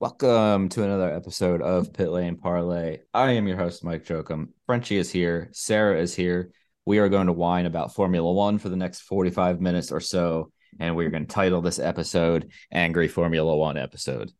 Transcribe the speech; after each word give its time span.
Welcome 0.00 0.70
to 0.70 0.82
another 0.82 1.12
episode 1.14 1.60
of 1.60 1.92
Pit 1.92 2.08
Lane 2.08 2.36
Parlay. 2.36 3.00
I 3.12 3.32
am 3.32 3.46
your 3.46 3.58
host, 3.58 3.84
Mike 3.84 4.02
Jokum. 4.02 4.48
Frenchy 4.64 4.96
is 4.96 5.10
here. 5.12 5.50
Sarah 5.52 6.00
is 6.00 6.14
here. 6.14 6.52
We 6.86 7.00
are 7.00 7.10
going 7.10 7.26
to 7.26 7.34
whine 7.34 7.66
about 7.66 7.94
Formula 7.94 8.32
One 8.32 8.56
for 8.56 8.70
the 8.70 8.76
next 8.76 9.02
45 9.02 9.60
minutes 9.60 9.92
or 9.92 10.00
so, 10.00 10.52
and 10.78 10.96
we're 10.96 11.10
going 11.10 11.26
to 11.26 11.34
title 11.34 11.60
this 11.60 11.78
episode 11.78 12.50
Angry 12.72 13.08
Formula 13.08 13.54
One 13.54 13.76
Episode. 13.76 14.32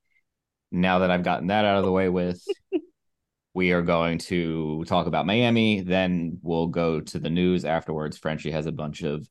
Now 0.72 1.00
that 1.00 1.11
I've 1.11 1.25
gotten 1.25 1.48
that 1.48 1.66
out 1.66 1.77
of 1.77 1.84
the 1.84 1.92
way 1.92 2.08
with, 2.08 2.42
we 3.55 3.72
are 3.72 3.83
going 3.83 4.16
to 4.16 4.83
talk 4.86 5.06
about 5.06 5.27
Miami. 5.27 5.83
Then 5.83 6.38
we'll 6.41 6.69
go 6.69 7.03
to 7.03 7.19
the 7.19 7.28
news 7.28 7.66
afterwards. 7.66 8.16
Frenchy 8.16 8.50
has 8.50 8.64
a 8.64 8.72
bunch 8.72 9.03
of 9.03 9.28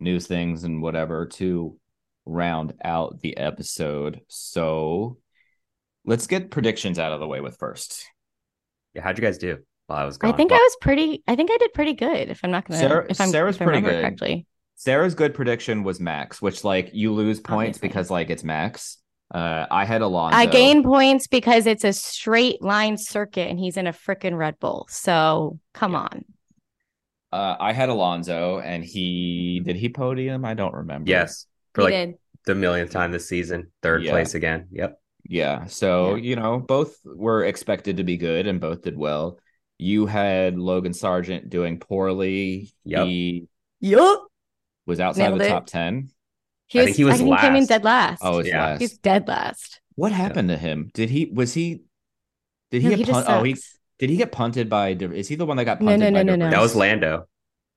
news 0.00 0.26
things 0.26 0.64
and 0.64 0.82
whatever 0.82 1.26
to 1.26 1.78
round 2.26 2.74
out 2.82 3.20
the 3.20 3.36
episode. 3.36 4.22
So 4.26 5.18
let's 6.04 6.26
get 6.26 6.50
predictions 6.50 6.98
out 6.98 7.12
of 7.12 7.20
the 7.20 7.26
way 7.28 7.40
with 7.40 7.56
first. 7.58 8.04
Yeah, 8.94 9.02
how'd 9.02 9.18
you 9.18 9.22
guys 9.22 9.38
do 9.38 9.58
while 9.86 9.98
I 9.98 10.04
was 10.04 10.18
gone? 10.18 10.28
I 10.28 10.32
gone? 10.32 10.36
think 10.38 10.52
I 10.52 10.56
was 10.56 10.76
pretty. 10.80 11.22
I 11.28 11.36
think 11.36 11.50
I 11.50 11.56
did 11.58 11.72
pretty 11.74 11.94
good. 11.94 12.28
If 12.30 12.40
I'm 12.42 12.50
not 12.50 12.66
gonna, 12.66 12.80
Sarah- 12.80 13.06
if 13.08 13.20
I'm 13.20 13.30
Sarah's 13.30 13.56
if 13.56 13.62
I 13.62 13.64
pretty 13.66 13.80
good. 13.82 14.00
correctly. 14.00 14.46
Sarah's 14.76 15.14
good 15.14 15.34
prediction 15.34 15.82
was 15.82 15.98
Max, 16.00 16.40
which 16.40 16.62
like 16.64 16.90
you 16.92 17.12
lose 17.12 17.40
points 17.40 17.78
Obviously. 17.78 17.88
because 17.88 18.10
like 18.10 18.30
it's 18.30 18.44
Max. 18.44 18.98
Uh, 19.34 19.66
I 19.70 19.84
had 19.84 20.00
Alonso. 20.00 20.38
I 20.38 20.46
gain 20.46 20.82
points 20.82 21.26
because 21.26 21.66
it's 21.66 21.84
a 21.84 21.92
straight 21.92 22.62
line 22.62 22.96
circuit 22.96 23.50
and 23.50 23.58
he's 23.58 23.76
in 23.76 23.86
a 23.86 23.92
freaking 23.92 24.38
Red 24.38 24.58
Bull. 24.58 24.86
So 24.88 25.58
come 25.74 25.92
Yeah. 25.92 25.98
on. 25.98 26.24
Uh, 27.30 27.56
I 27.60 27.74
had 27.74 27.90
Alonso, 27.90 28.58
and 28.60 28.82
he 28.82 29.60
did 29.62 29.76
he 29.76 29.90
podium? 29.90 30.46
I 30.46 30.54
don't 30.54 30.72
remember. 30.72 31.10
yes, 31.10 31.44
for 31.74 31.82
He 31.82 31.84
like 31.84 31.92
did. 31.92 32.14
the 32.46 32.54
millionth 32.54 32.90
time 32.90 33.12
this 33.12 33.28
season, 33.28 33.70
third 33.82 34.02
Yeah. 34.04 34.12
place 34.12 34.34
again. 34.34 34.68
Yep. 34.72 34.98
Yeah. 35.28 35.66
So, 35.66 36.14
Yeah. 36.14 36.22
you 36.22 36.36
know, 36.36 36.58
both 36.58 36.96
were 37.04 37.44
expected 37.44 37.98
to 37.98 38.04
be 38.04 38.16
good 38.16 38.46
and 38.46 38.60
both 38.60 38.82
did 38.82 38.96
well. 38.96 39.38
You 39.78 40.06
had 40.06 40.58
Logan 40.58 40.92
Sargeant 40.92 41.48
doing 41.50 41.78
poorly. 41.78 42.72
Yep. 42.84 43.06
He 43.06 43.48
Yup. 43.80 44.22
was 44.86 45.00
outside 45.00 45.28
Nailed 45.28 45.40
the 45.40 45.44
it. 45.46 45.48
top 45.48 45.66
10. 45.66 46.10
He 46.66 46.80
I 46.80 46.82
was, 46.82 46.86
think 46.88 46.96
he 46.96 47.04
was 47.04 47.14
I 47.14 47.18
think 47.18 47.30
he 47.30 47.40
came 47.40 47.56
in 47.56 47.66
dead 47.66 47.84
last. 47.84 48.20
Oh, 48.24 48.42
Yeah. 48.42 48.66
last. 48.66 48.80
he's 48.80 48.98
dead 48.98 49.28
last. 49.28 49.80
What 49.94 50.12
happened 50.12 50.48
to 50.48 50.56
him? 50.56 50.90
Did 50.94 51.10
he 51.10 51.26
was 51.26 51.54
he 51.54 51.82
did 52.70 52.82
he 52.82 52.88
No, 52.88 52.90
get 52.90 52.98
he 52.98 53.04
just 53.04 53.28
oh 53.28 53.42
he 53.42 53.56
did 53.98 54.10
he 54.10 54.16
get 54.16 54.32
punted 54.32 54.68
by 54.68 54.90
is 54.90 55.28
he 55.28 55.34
the 55.36 55.46
one 55.46 55.56
that 55.56 55.64
got 55.64 55.78
punted 55.78 56.00
no, 56.00 56.10
by 56.12 56.22
no, 56.22 56.36
no, 56.36 56.36
no. 56.36 56.50
That 56.50 56.60
was 56.60 56.74
Lando. 56.76 57.26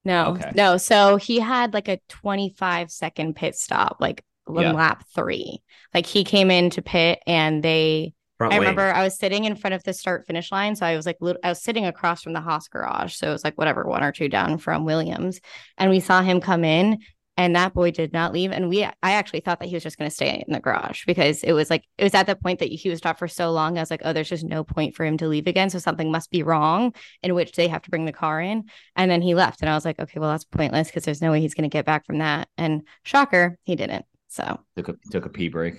No, 0.03 0.29
Okay. 0.31 0.51
no. 0.55 0.77
So 0.77 1.17
he 1.17 1.39
had 1.39 1.73
like 1.73 1.87
a 1.87 1.99
25 2.09 2.91
second 2.91 3.35
pit 3.35 3.55
stop, 3.55 3.97
like 3.99 4.19
on 4.19 4.30
Yeah. 4.49 4.71
lap 4.71 5.03
three. 5.13 5.61
Like 5.93 6.05
he 6.05 6.23
came 6.23 6.51
in 6.51 6.69
to 6.71 6.81
pit 6.81 7.19
and 7.27 7.63
they 7.63 8.13
Front 8.37 8.53
I 8.53 8.57
wing. 8.57 8.69
remember 8.69 8.91
I 8.91 9.03
was 9.03 9.19
sitting 9.19 9.45
in 9.45 9.55
front 9.55 9.75
of 9.75 9.83
the 9.83 9.93
start 9.93 10.25
finish 10.25 10.51
line. 10.51 10.75
So 10.75 10.83
I 10.83 10.95
was 10.95 11.05
like, 11.05 11.17
I 11.43 11.49
was 11.49 11.61
sitting 11.61 11.85
across 11.85 12.23
from 12.23 12.33
the 12.33 12.41
Haas 12.41 12.67
garage. 12.67 13.13
So 13.13 13.29
it 13.29 13.31
was 13.31 13.43
like, 13.43 13.55
whatever, 13.55 13.83
one 13.83 14.03
or 14.03 14.11
two 14.11 14.29
down 14.29 14.57
from 14.57 14.83
Williams. 14.83 15.39
And 15.77 15.91
we 15.91 15.99
saw 15.99 16.23
him 16.23 16.41
come 16.41 16.63
in 16.63 16.97
and 17.37 17.55
that 17.55 17.75
boy 17.75 17.91
did 17.91 18.13
not 18.13 18.33
leave. 18.33 18.51
And 18.51 18.67
we, 18.67 18.83
I 18.83 18.93
actually 19.03 19.41
thought 19.41 19.59
that 19.59 19.69
he 19.69 19.75
was 19.75 19.83
just 19.83 19.99
going 19.99 20.09
to 20.09 20.15
stay 20.15 20.43
in 20.45 20.51
the 20.51 20.59
garage 20.59 21.05
because 21.05 21.43
it 21.43 21.53
was 21.53 21.69
like, 21.69 21.83
it 21.99 22.03
was 22.03 22.15
at 22.15 22.25
the 22.25 22.35
point 22.35 22.57
that 22.59 22.69
he 22.69 22.89
was 22.89 22.97
stopped 22.97 23.19
for 23.19 23.27
so 23.27 23.51
long. 23.51 23.77
I 23.77 23.81
was 23.81 23.91
like, 23.91 24.01
oh, 24.03 24.11
there's 24.11 24.29
just 24.29 24.43
no 24.43 24.63
point 24.63 24.95
for 24.95 25.05
him 25.05 25.17
to 25.17 25.27
leave 25.27 25.45
again. 25.45 25.69
So 25.69 25.77
something 25.77 26.11
must 26.11 26.31
be 26.31 26.41
wrong 26.41 26.95
in 27.21 27.35
which 27.35 27.51
they 27.51 27.67
have 27.67 27.83
to 27.83 27.89
bring 27.91 28.05
the 28.05 28.11
car 28.11 28.41
in. 28.41 28.63
And 28.95 29.09
then 29.09 29.21
he 29.21 29.35
left. 29.35 29.61
And 29.61 29.69
I 29.69 29.75
was 29.75 29.85
like, 29.85 29.99
okay, 29.99 30.19
well, 30.19 30.31
that's 30.31 30.45
pointless 30.45 30.87
because 30.87 31.03
there's 31.03 31.21
no 31.21 31.29
way 31.29 31.41
he's 31.41 31.53
going 31.53 31.69
to 31.69 31.73
get 31.73 31.85
back 31.85 32.07
from 32.07 32.17
that. 32.17 32.47
And 32.57 32.81
shocker, 33.03 33.57
he 33.63 33.75
didn't. 33.75 34.05
So 34.31 34.59
took 34.75 34.89
a 34.89 34.95
took 35.11 35.25
a 35.25 35.29
pee 35.29 35.49
break. 35.49 35.75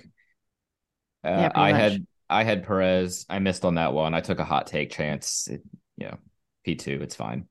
Uh, 1.23 1.29
Yeah, 1.33 1.51
I 1.55 1.71
much. 1.71 1.81
had 1.81 2.05
I 2.29 2.43
had 2.43 2.63
Perez. 2.65 3.25
I 3.29 3.39
missed 3.39 3.65
on 3.65 3.75
that 3.75 3.93
one. 3.93 4.13
I 4.13 4.21
took 4.21 4.39
a 4.39 4.45
hot 4.45 4.67
take 4.67 4.91
chance. 4.91 5.47
It, 5.47 5.61
you 5.97 6.07
know, 6.07 6.17
P 6.63 6.75
two. 6.75 6.99
It's 7.01 7.15
fine. 7.15 7.47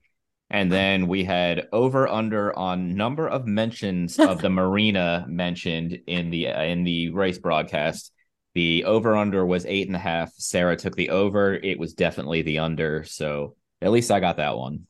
And 0.50 0.70
then 0.72 1.06
we 1.08 1.24
had 1.24 1.68
over 1.72 2.06
under 2.06 2.56
on 2.56 2.94
number 2.94 3.26
of 3.28 3.46
mentions 3.46 4.18
of 4.18 4.42
the 4.42 4.50
marina 4.50 5.24
mentioned 5.28 5.98
in 6.06 6.30
the 6.30 6.48
uh, 6.48 6.62
in 6.62 6.84
the 6.84 7.10
race 7.10 7.38
broadcast. 7.38 8.12
The 8.54 8.84
over 8.84 9.16
under 9.16 9.46
was 9.46 9.64
eight 9.64 9.86
and 9.86 9.96
a 9.96 10.00
half. 10.00 10.30
Sarah 10.34 10.76
took 10.76 10.94
the 10.94 11.10
over. 11.10 11.54
It 11.54 11.78
was 11.78 11.94
definitely 11.94 12.42
the 12.42 12.58
under. 12.58 13.04
So 13.04 13.56
at 13.80 13.90
least 13.92 14.10
I 14.10 14.20
got 14.20 14.36
that 14.36 14.58
one. 14.58 14.86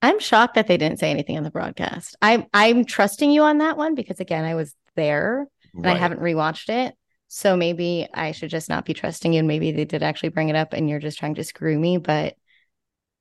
I'm 0.00 0.18
shocked 0.18 0.54
that 0.54 0.66
they 0.66 0.76
didn't 0.76 0.98
say 0.98 1.10
anything 1.10 1.36
on 1.36 1.44
the 1.44 1.50
broadcast. 1.50 2.16
I'm 2.20 2.46
I'm 2.52 2.84
trusting 2.84 3.30
you 3.30 3.42
on 3.42 3.58
that 3.58 3.76
one 3.76 3.94
because 3.94 4.20
again, 4.20 4.44
I 4.44 4.54
was 4.54 4.74
there 4.96 5.46
and 5.74 5.86
I 5.86 5.94
haven't 5.94 6.20
rewatched 6.20 6.68
it. 6.68 6.94
So 7.28 7.56
maybe 7.56 8.06
I 8.12 8.32
should 8.32 8.50
just 8.50 8.68
not 8.68 8.84
be 8.84 8.94
trusting 8.94 9.32
you. 9.32 9.38
And 9.38 9.48
maybe 9.48 9.72
they 9.72 9.84
did 9.84 10.02
actually 10.02 10.28
bring 10.30 10.48
it 10.50 10.56
up 10.56 10.72
and 10.72 10.88
you're 10.88 10.98
just 10.98 11.18
trying 11.18 11.34
to 11.36 11.44
screw 11.44 11.78
me. 11.78 11.96
But 11.96 12.36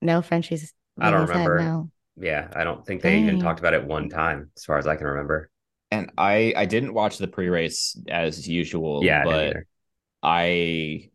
no, 0.02 0.22
Frenchy's. 0.22 0.74
I 1.00 1.12
don't 1.12 1.22
really 1.22 1.28
said 1.28 1.48
remember. 1.48 1.60
No. 1.60 1.92
Yeah, 2.18 2.50
I 2.54 2.64
don't 2.64 2.86
think 2.86 3.02
they 3.02 3.20
even 3.20 3.40
talked 3.40 3.60
about 3.60 3.74
it 3.74 3.86
one 3.86 4.10
time, 4.10 4.52
as 4.58 4.66
far 4.66 4.78
as 4.78 4.86
I 4.86 4.98
can 4.98 5.08
remember. 5.08 5.50
And 5.92 6.12
I 6.18 6.54
I 6.56 6.66
didn't 6.66 6.94
watch 6.94 7.18
the 7.18 7.28
pre 7.28 7.48
race 7.48 7.98
as 8.08 8.48
usual. 8.48 9.04
Yeah, 9.04 9.24
but. 9.24 9.58
I 10.24 11.10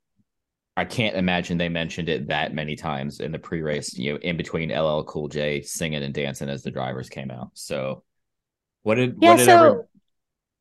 I 0.77 0.85
can't 0.85 1.17
imagine 1.17 1.57
they 1.59 1.69
mentioned 1.69 2.09
it 2.09 2.29
that 2.29 2.53
many 2.53 2.77
times 2.77 3.21
in 3.21 3.33
the 3.33 3.39
pre-race, 3.39 3.97
you 3.97 4.13
know, 4.13 4.19
in 4.19 4.37
between 4.37 4.71
LL 4.71 5.05
Cool 5.05 5.29
J 5.29 5.63
singing 5.63 6.03
and 6.03 6.13
dancing 6.13 6.49
as 6.49 6.63
the 6.63 6.71
drivers 6.71 7.09
came 7.09 7.31
out. 7.31 7.51
So 7.55 8.03
what 8.83 8.97
did 8.97 9.17
Yeah. 9.21 9.31
what 9.31 9.37
did 9.39 9.45
So 9.47 9.67
every- 9.71 9.85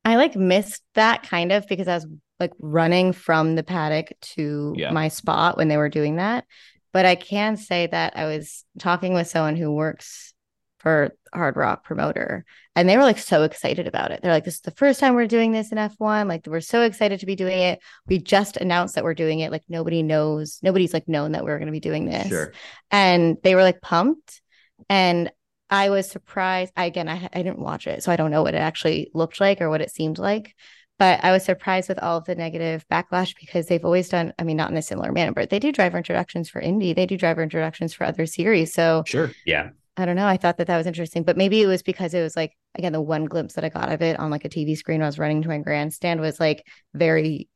I 0.05 0.15
like 0.17 0.35
missed 0.35 0.81
that 0.93 1.23
kind 1.23 1.51
of 1.51 1.67
because 1.67 1.87
I 1.87 1.95
was 1.95 2.07
like 2.39 2.51
running 2.59 3.11
from 3.13 3.55
the 3.55 3.63
paddock 3.63 4.11
to 4.35 4.73
Yeah. 4.77 4.91
my 4.91 5.07
spot 5.07 5.57
when 5.57 5.67
they 5.67 5.77
were 5.77 5.89
doing 5.89 6.17
that. 6.17 6.45
But 6.93 7.05
I 7.05 7.15
can 7.15 7.57
say 7.57 7.87
that 7.87 8.15
I 8.15 8.25
was 8.25 8.63
talking 8.79 9.13
with 9.13 9.27
someone 9.27 9.55
who 9.55 9.71
works 9.73 10.33
for 10.79 11.11
Hard 11.33 11.55
Rock 11.57 11.83
Promoter, 11.83 12.45
and 12.75 12.87
they 12.87 12.95
were 12.95 13.03
like 13.03 13.17
so 13.17 13.41
excited 13.43 13.87
about 13.87 14.11
it. 14.11 14.21
They're 14.21 14.31
like, 14.31 14.43
"This 14.45 14.55
is 14.55 14.61
the 14.61 14.71
first 14.71 14.99
time 14.99 15.15
we're 15.15 15.25
doing 15.27 15.51
this 15.51 15.71
in 15.71 15.77
F1. 15.79 16.27
Like, 16.27 16.45
we're 16.45 16.61
so 16.61 16.83
excited 16.83 17.19
to 17.21 17.25
be 17.25 17.35
doing 17.35 17.57
it. 17.59 17.79
We 18.07 18.19
just 18.19 18.55
announced 18.57 18.93
that 18.95 19.03
we're 19.03 19.15
doing 19.15 19.39
it. 19.39 19.51
Like, 19.51 19.63
nobody 19.67 20.03
knows, 20.03 20.59
nobody's 20.61 20.93
like 20.93 21.07
known 21.09 21.31
that 21.31 21.43
we 21.43 21.51
are 21.51 21.57
going 21.57 21.65
to 21.67 21.71
be 21.71 21.79
doing 21.79 22.05
this." 22.05 22.27
sure. 22.27 22.53
and 22.91 23.37
they 23.43 23.55
were 23.55 23.63
like 23.63 23.81
pumped 23.81 24.41
and 24.87 25.31
i 25.69 25.89
was 25.89 26.09
surprised 26.09 26.71
I, 26.75 26.85
again 26.85 27.09
I, 27.09 27.29
I 27.33 27.41
didn't 27.41 27.59
watch 27.59 27.87
it 27.87 28.03
so 28.03 28.11
i 28.11 28.15
don't 28.15 28.31
know 28.31 28.43
what 28.43 28.53
it 28.53 28.59
actually 28.59 29.11
looked 29.13 29.39
like 29.39 29.61
or 29.61 29.69
what 29.69 29.81
it 29.81 29.91
seemed 29.91 30.17
like 30.17 30.55
but 30.99 31.23
i 31.23 31.31
was 31.31 31.43
surprised 31.43 31.89
with 31.89 31.99
all 31.99 32.17
of 32.17 32.25
the 32.25 32.35
negative 32.35 32.85
backlash 32.91 33.35
because 33.39 33.67
they've 33.67 33.85
always 33.85 34.09
done 34.09 34.33
i 34.39 34.43
mean 34.43 34.57
not 34.57 34.71
in 34.71 34.77
a 34.77 34.81
similar 34.81 35.11
manner 35.11 35.33
but 35.33 35.49
they 35.49 35.59
do 35.59 35.71
driver 35.71 35.97
introductions 35.97 36.49
for 36.49 36.61
indy 36.61 36.93
they 36.93 37.05
do 37.05 37.17
driver 37.17 37.41
introductions 37.43 37.93
for 37.93 38.03
other 38.05 38.25
series 38.25 38.73
so 38.73 39.03
Sure. 39.05 39.31
Yeah. 39.45 39.69
i 39.97 40.05
don't 40.05 40.15
know 40.15 40.27
i 40.27 40.37
thought 40.37 40.57
that 40.57 40.67
that 40.67 40.77
was 40.77 40.87
interesting 40.87 41.23
but 41.23 41.37
maybe 41.37 41.61
it 41.61 41.67
was 41.67 41.81
because 41.83 42.13
it 42.13 42.21
was 42.21 42.35
like 42.35 42.55
again 42.75 42.93
the 42.93 43.01
one 43.01 43.25
glimpse 43.25 43.53
that 43.55 43.63
i 43.63 43.69
got 43.69 43.91
of 43.91 44.01
it 44.01 44.19
on 44.19 44.31
like 44.31 44.45
a 44.45 44.49
tv 44.49 44.77
screen 44.77 44.99
when 44.99 45.05
i 45.05 45.07
was 45.07 45.19
running 45.19 45.41
to 45.41 45.47
my 45.47 45.57
grandstand 45.57 46.21
was 46.21 46.39
like 46.39 46.65
very 46.93 47.49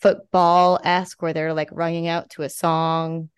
football-esque 0.00 1.20
where 1.22 1.32
they're 1.32 1.54
like 1.54 1.70
running 1.72 2.06
out 2.08 2.30
to 2.30 2.42
a 2.42 2.48
song 2.48 3.30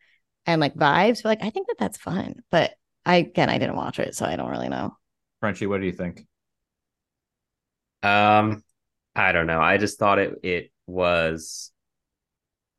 and 0.46 0.61
like 0.61 0.75
vibes. 0.75 1.22
But 1.22 1.28
like, 1.28 1.43
I 1.43 1.50
think 1.50 1.69
that 1.69 1.76
that's 1.78 1.99
fun. 1.99 2.37
But 2.50 2.72
I 3.04 3.16
again, 3.16 3.50
I 3.50 3.58
didn't 3.58 3.76
watch 3.76 3.98
it, 3.98 4.14
so 4.14 4.26
I 4.26 4.36
don't 4.36 4.50
really 4.50 4.68
know. 4.68 4.96
Frenchy, 5.40 5.66
what 5.66 5.80
do 5.80 5.86
you 5.86 5.92
think? 5.92 6.26
Um, 8.02 8.62
I 9.14 9.32
don't 9.32 9.46
know. 9.46 9.60
I 9.60 9.76
just 9.76 9.98
thought 9.98 10.18
it 10.18 10.34
it 10.42 10.70
was 10.86 11.72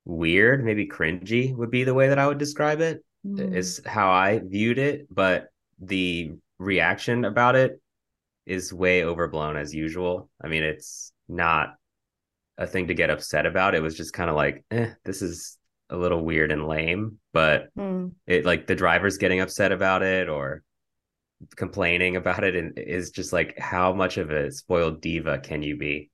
weird, 0.05 0.63
maybe 0.63 0.87
cringy 0.87 1.55
would 1.55 1.71
be 1.71 1.83
the 1.83 1.93
way 1.93 2.09
that 2.09 2.19
I 2.19 2.27
would 2.27 2.37
describe 2.37 2.81
it. 2.81 3.03
Mm. 3.25 3.53
Is 3.53 3.81
how 3.85 4.09
I 4.09 4.39
viewed 4.39 4.79
it, 4.79 5.13
but 5.13 5.49
the 5.79 6.31
reaction 6.57 7.25
about 7.25 7.55
it 7.55 7.81
is 8.45 8.73
way 8.73 9.03
overblown 9.03 9.57
as 9.57 9.75
usual. 9.75 10.29
I 10.41 10.47
mean, 10.47 10.63
it's 10.63 11.11
not 11.27 11.75
a 12.57 12.65
thing 12.65 12.87
to 12.87 12.93
get 12.93 13.09
upset 13.09 13.45
about. 13.45 13.75
It 13.75 13.81
was 13.81 13.95
just 13.95 14.13
kind 14.13 14.29
of 14.29 14.35
like, 14.35 14.63
eh, 14.71 14.91
this 15.03 15.21
is 15.21 15.58
a 15.89 15.97
little 15.97 16.23
weird 16.23 16.51
and 16.51 16.67
lame, 16.67 17.19
but 17.33 17.69
Mm. 17.77 18.11
it 18.27 18.45
like 18.45 18.67
the 18.67 18.75
drivers 18.75 19.17
getting 19.17 19.39
upset 19.39 19.71
about 19.71 20.03
it 20.03 20.29
or 20.29 20.63
complaining 21.55 22.15
about 22.15 22.43
it 22.43 22.55
and 22.55 22.77
is 22.77 23.11
just 23.11 23.31
like 23.31 23.57
how 23.57 23.93
much 23.93 24.17
of 24.17 24.29
a 24.29 24.51
spoiled 24.51 25.01
diva 25.01 25.39
can 25.39 25.63
you 25.63 25.77
be? 25.77 26.09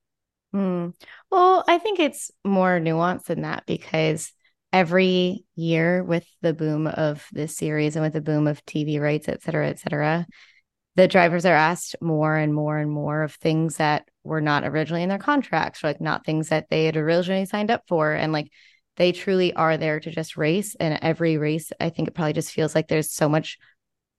Hmm. 0.54 0.89
Well, 1.31 1.63
I 1.68 1.80
think 1.80 2.00
it's 2.00 2.31
more 2.44 2.80
nuanced 2.80 3.25
than 3.25 3.42
that 3.42 3.66
because 3.66 4.31
every 4.72 5.44
year 5.56 6.04
with 6.04 6.25
the 6.42 6.54
boom 6.54 6.88
of 6.88 7.25
this 7.31 7.57
series 7.57 7.95
and 7.95 8.04
with 8.04 8.13
the 8.13 8.22
boom 8.22 8.48
of 8.48 8.63
TV 8.66 9.00
rights, 9.01 9.27
et 9.27 9.42
cetera, 9.42 9.68
et 9.68 9.80
cetera, 9.80 10.25
the 10.95 11.07
drivers 11.07 11.45
are 11.45 11.56
asked 11.56 11.95
more 12.01 12.38
and 12.38 12.54
more 12.54 12.77
and 12.77 12.89
more 12.89 13.24
of 13.24 13.33
things 13.33 13.77
that 13.77 14.07
were 14.24 14.42
not 14.42 14.63
originally 14.63 15.04
in 15.04 15.10
their 15.10 15.18
contracts, 15.18 15.83
or 15.83 15.88
like 15.88 16.00
not 16.00 16.25
things 16.25 16.50
that 16.50 16.68
they 16.69 16.86
had 16.86 16.95
originally 16.95 17.45
signed 17.45 17.69
up 17.69 17.83
for. 17.88 18.13
And 18.13 18.31
like 18.31 18.50
they 18.98 19.12
truly 19.12 19.54
are 19.54 19.78
there 19.78 20.00
to 20.00 20.12
just 20.12 20.38
race. 20.38 20.76
And 20.80 21.00
every 21.02 21.38
race, 21.38 21.72
I 21.80 21.90
think 21.90 22.08
it 22.08 22.14
probably 22.14 22.34
just 22.34 22.52
feels 22.52 22.76
like 22.76 22.88
there's 22.88 23.12
so 23.12 23.30
much 23.30 23.58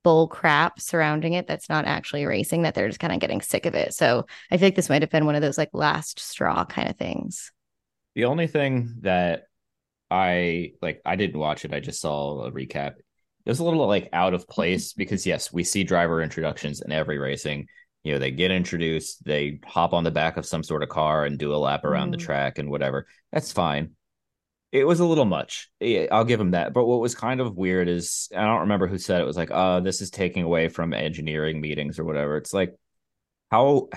bull 0.05 0.28
crap 0.28 0.81
surrounding 0.81 1.32
it 1.32 1.46
that's 1.49 1.69
not 1.69 1.84
actually 1.84 2.25
racing 2.26 2.62
that 2.62 2.75
they're 2.75 2.88
just 2.88 3.00
kind 3.00 3.12
of 3.12 3.19
getting 3.20 3.40
sick 3.40 3.67
of 3.67 3.75
it. 3.75 3.93
So 3.94 4.26
I 4.50 4.56
feel 4.56 4.67
like 4.67 4.76
this 4.76 4.88
might 4.88 5.02
have 5.02 5.11
been 5.11 5.26
one 5.26 5.34
of 5.34 5.43
those 5.43 5.58
like 5.58 5.70
last 5.73 6.20
straw 6.20 6.64
kind 6.64 6.88
of 6.88 6.96
things. 6.96 7.50
The 8.14 8.26
only 8.26 8.46
thing 8.46 8.94
that 9.00 9.44
I 10.11 10.73
like, 10.81 11.02
I 11.05 11.17
didn't 11.17 11.40
watch 11.40 11.64
it. 11.64 11.75
I 11.75 11.81
just 11.81 12.00
saw 12.00 12.43
a 12.44 12.52
recap. 12.52 12.94
It 12.99 13.50
was 13.50 13.58
a 13.58 13.64
little 13.64 13.87
like 13.87 14.08
out 14.12 14.34
of 14.34 14.49
place 14.49 14.93
because 14.94 15.26
yes, 15.26 15.52
we 15.52 15.64
see 15.64 15.84
driver 15.84 16.23
introductions 16.23 16.81
in 16.82 16.93
every 16.93 17.19
racing. 17.19 17.67
You 18.05 18.12
know, 18.12 18.19
they 18.20 18.31
get 18.31 18.52
introduced, 18.52 19.25
they 19.25 19.58
hop 19.67 19.93
on 19.93 20.05
the 20.05 20.12
back 20.12 20.37
of 20.37 20.46
some 20.46 20.62
sort 20.62 20.84
of 20.84 20.88
car 20.88 21.25
and 21.25 21.37
do 21.37 21.52
a 21.52 21.56
lap 21.56 21.84
around 21.84 22.12
the 22.12 22.17
Mhm. 22.17 22.20
track 22.20 22.58
and 22.58 22.70
whatever. 22.70 23.08
That's 23.32 23.50
fine. 23.50 23.95
It 24.76 24.87
was 24.87 25.00
a 25.00 25.06
little 25.06 25.25
much. 25.25 25.70
Yeah, 25.81 26.06
I'll 26.12 26.25
give 26.25 26.38
him 26.38 26.50
that. 26.50 26.75
But 26.75 26.84
what 26.84 27.00
was 27.00 27.14
kind 27.14 27.40
of 27.40 27.56
weird 27.56 27.88
is 27.88 28.28
I 28.37 28.43
don't 28.43 28.61
remember 28.61 28.87
who 28.87 28.99
said 28.99 29.23
it 29.23 29.26
was 29.26 29.37
like, 29.37 29.50
uh, 29.50 29.81
this 29.81 30.02
is 30.02 30.11
taking 30.11 30.43
away 30.43 30.69
from 30.69 30.93
engineering 30.93 31.62
meetings 31.62 31.99
or 31.99 32.05
whatever. 32.05 32.37
It's 32.37 32.52
like 32.52 32.75
how 33.50 33.88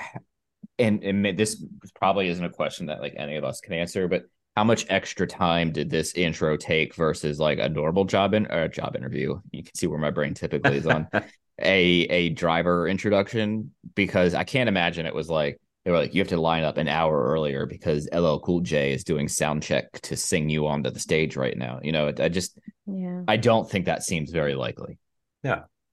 and, 0.78 1.04
and 1.04 1.38
this 1.38 1.62
probably 1.96 2.30
isn't 2.30 2.44
a 2.44 2.50
question 2.50 2.86
that 2.86 3.02
like 3.02 3.16
any 3.18 3.36
of 3.36 3.44
us 3.44 3.60
can 3.60 3.74
answer, 3.74 4.08
but 4.08 4.24
how 4.56 4.64
much 4.64 4.86
extra 4.90 5.28
time 5.28 5.74
did 5.74 5.90
this 5.90 6.14
intro 6.14 6.56
take 6.56 6.96
versus 6.96 7.40
like 7.40 7.60
a 7.60 7.68
normal 7.68 8.06
job 8.06 8.34
in 8.34 8.46
or 8.48 8.64
a 8.64 8.70
job 8.70 8.96
interview? 8.96 9.40
You 9.52 9.64
can 9.64 9.76
see 9.76 9.88
where 9.88 10.00
my 10.00 10.12
brain 10.12 10.34
typically 10.34 10.78
is 10.78 10.88
on 10.88 11.10
a 11.62 11.82
a 11.82 12.30
driver 12.30 12.88
introduction 12.88 13.72
because 13.96 14.34
I 14.34 14.46
can't 14.46 14.70
imagine 14.70 15.06
it 15.06 15.14
was 15.16 15.30
like 15.30 15.60
they 15.86 15.92
were 15.92 15.98
like 15.98 16.14
you 16.14 16.22
have 16.22 16.28
to 16.30 16.40
line 16.40 16.64
up 16.64 16.78
an 16.78 16.88
hour 16.88 17.24
earlier 17.24 17.66
because 17.66 18.08
LL 18.14 18.38
Cool 18.40 18.60
J 18.62 18.94
is 18.94 19.04
doing 19.04 19.28
sound 19.28 19.64
check 19.64 19.92
to 20.02 20.16
sing 20.16 20.50
you 20.50 20.68
onto 20.68 20.90
the 20.90 21.00
stage 21.00 21.36
right 21.36 21.58
now. 21.58 21.80
You 21.82 21.92
know, 21.92 22.14
I 22.20 22.30
just 22.30 22.60
Yeah. 22.86 23.24
I 23.28 23.38
don't 23.38 23.70
think 23.70 23.86
that 23.86 24.04
seems 24.04 24.32
very 24.32 24.56
likely. 24.56 24.98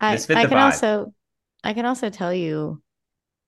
I, 0.00 0.14
I 0.14 0.16
can 0.16 0.50
vibe. 0.50 0.62
also 0.62 1.14
I 1.62 1.72
can 1.72 1.86
also 1.86 2.10
tell 2.10 2.34
you 2.34 2.82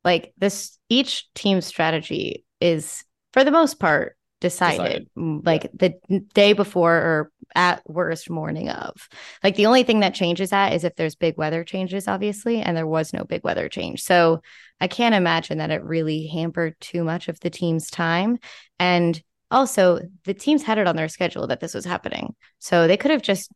like 0.04 0.32
this 0.38 0.78
each 0.88 1.32
team's 1.34 1.66
strategy 1.66 2.44
is 2.60 3.04
for 3.32 3.44
the 3.44 3.50
most 3.50 3.78
part 3.78 4.16
decided, 4.40 5.08
Decided. 5.14 5.46
like 5.46 5.70
the 5.74 5.94
day 6.34 6.52
before 6.52 6.94
or 6.94 7.32
at 7.58 7.82
worst 7.84 8.30
morning 8.30 8.70
of. 8.70 9.08
Like 9.42 9.56
the 9.56 9.66
only 9.66 9.82
thing 9.82 10.00
that 10.00 10.14
changes 10.14 10.50
that 10.50 10.72
is 10.72 10.84
if 10.84 10.94
there's 10.94 11.16
big 11.16 11.36
weather 11.36 11.64
changes 11.64 12.06
obviously 12.06 12.60
and 12.62 12.76
there 12.76 12.86
was 12.86 13.12
no 13.12 13.24
big 13.24 13.42
weather 13.44 13.68
change. 13.68 14.02
So 14.02 14.40
I 14.80 14.86
can't 14.86 15.14
imagine 15.14 15.58
that 15.58 15.72
it 15.72 15.82
really 15.82 16.28
hampered 16.28 16.76
too 16.80 17.02
much 17.02 17.28
of 17.28 17.40
the 17.40 17.50
team's 17.50 17.90
time 17.90 18.38
and 18.78 19.20
also 19.50 19.98
the 20.24 20.34
teams 20.34 20.62
had 20.62 20.78
it 20.78 20.86
on 20.86 20.94
their 20.96 21.08
schedule 21.08 21.48
that 21.48 21.60
this 21.60 21.74
was 21.74 21.84
happening. 21.84 22.34
So 22.60 22.86
they 22.86 22.96
could 22.96 23.10
have 23.10 23.22
just 23.22 23.50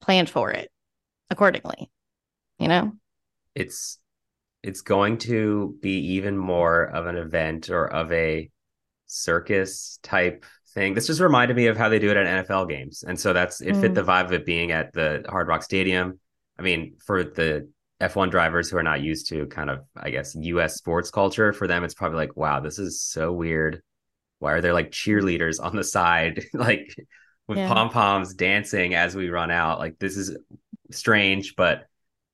planned 0.00 0.28
for 0.28 0.50
it 0.50 0.70
accordingly. 1.30 1.90
You 2.58 2.68
know? 2.68 2.92
it's 3.56 3.98
it's 4.62 4.82
going 4.82 5.16
to 5.16 5.76
be 5.80 5.98
even 6.14 6.36
more 6.36 6.84
of 6.84 7.06
an 7.06 7.16
event 7.16 7.70
or 7.70 7.86
of 7.86 8.12
a 8.12 8.50
circus 9.06 9.98
type 10.02 10.44
thing. 10.76 10.94
This 10.94 11.08
just 11.08 11.20
reminded 11.20 11.56
me 11.56 11.66
of 11.68 11.78
how 11.78 11.88
they 11.90 11.98
do 11.98 12.12
it 12.12 12.18
at 12.18 12.28
NFL 12.28 12.66
games. 12.68 13.04
And 13.08 13.18
so 13.18 13.32
that's 13.34 13.62
it 13.62 13.76
fit 13.78 13.92
Mm. 13.92 13.96
the 13.96 14.04
vibe 14.04 14.26
of 14.26 14.34
it 14.34 14.46
being 14.46 14.72
at 14.72 14.92
the 14.94 15.24
Hard 15.28 15.48
Rock 15.48 15.64
Stadium. 15.64 16.20
I 16.58 16.62
mean, 16.62 16.96
for 17.04 17.24
the 17.24 17.68
F1 18.00 18.30
drivers 18.30 18.70
who 18.70 18.78
are 18.78 18.84
not 18.84 19.00
used 19.02 19.28
to 19.30 19.46
kind 19.46 19.70
of, 19.70 19.80
I 19.96 20.10
guess, 20.10 20.36
US 20.36 20.76
sports 20.76 21.10
culture, 21.10 21.52
for 21.52 21.66
them, 21.66 21.84
it's 21.84 21.94
probably 21.94 22.18
like, 22.18 22.36
wow, 22.36 22.60
this 22.60 22.78
is 22.78 23.02
so 23.02 23.32
weird. 23.32 23.82
Why 24.38 24.52
are 24.52 24.60
there 24.60 24.74
like 24.74 24.92
cheerleaders 24.92 25.62
on 25.62 25.76
the 25.76 25.84
side, 25.84 26.44
like 26.54 26.94
with 27.48 27.58
Yeah. 27.58 27.68
pom 27.68 27.90
poms 27.90 28.34
dancing 28.34 28.94
as 28.94 29.16
we 29.16 29.30
run 29.30 29.50
out? 29.50 29.80
Like, 29.80 29.98
this 29.98 30.16
is 30.16 30.36
strange, 30.92 31.56
but 31.56 31.86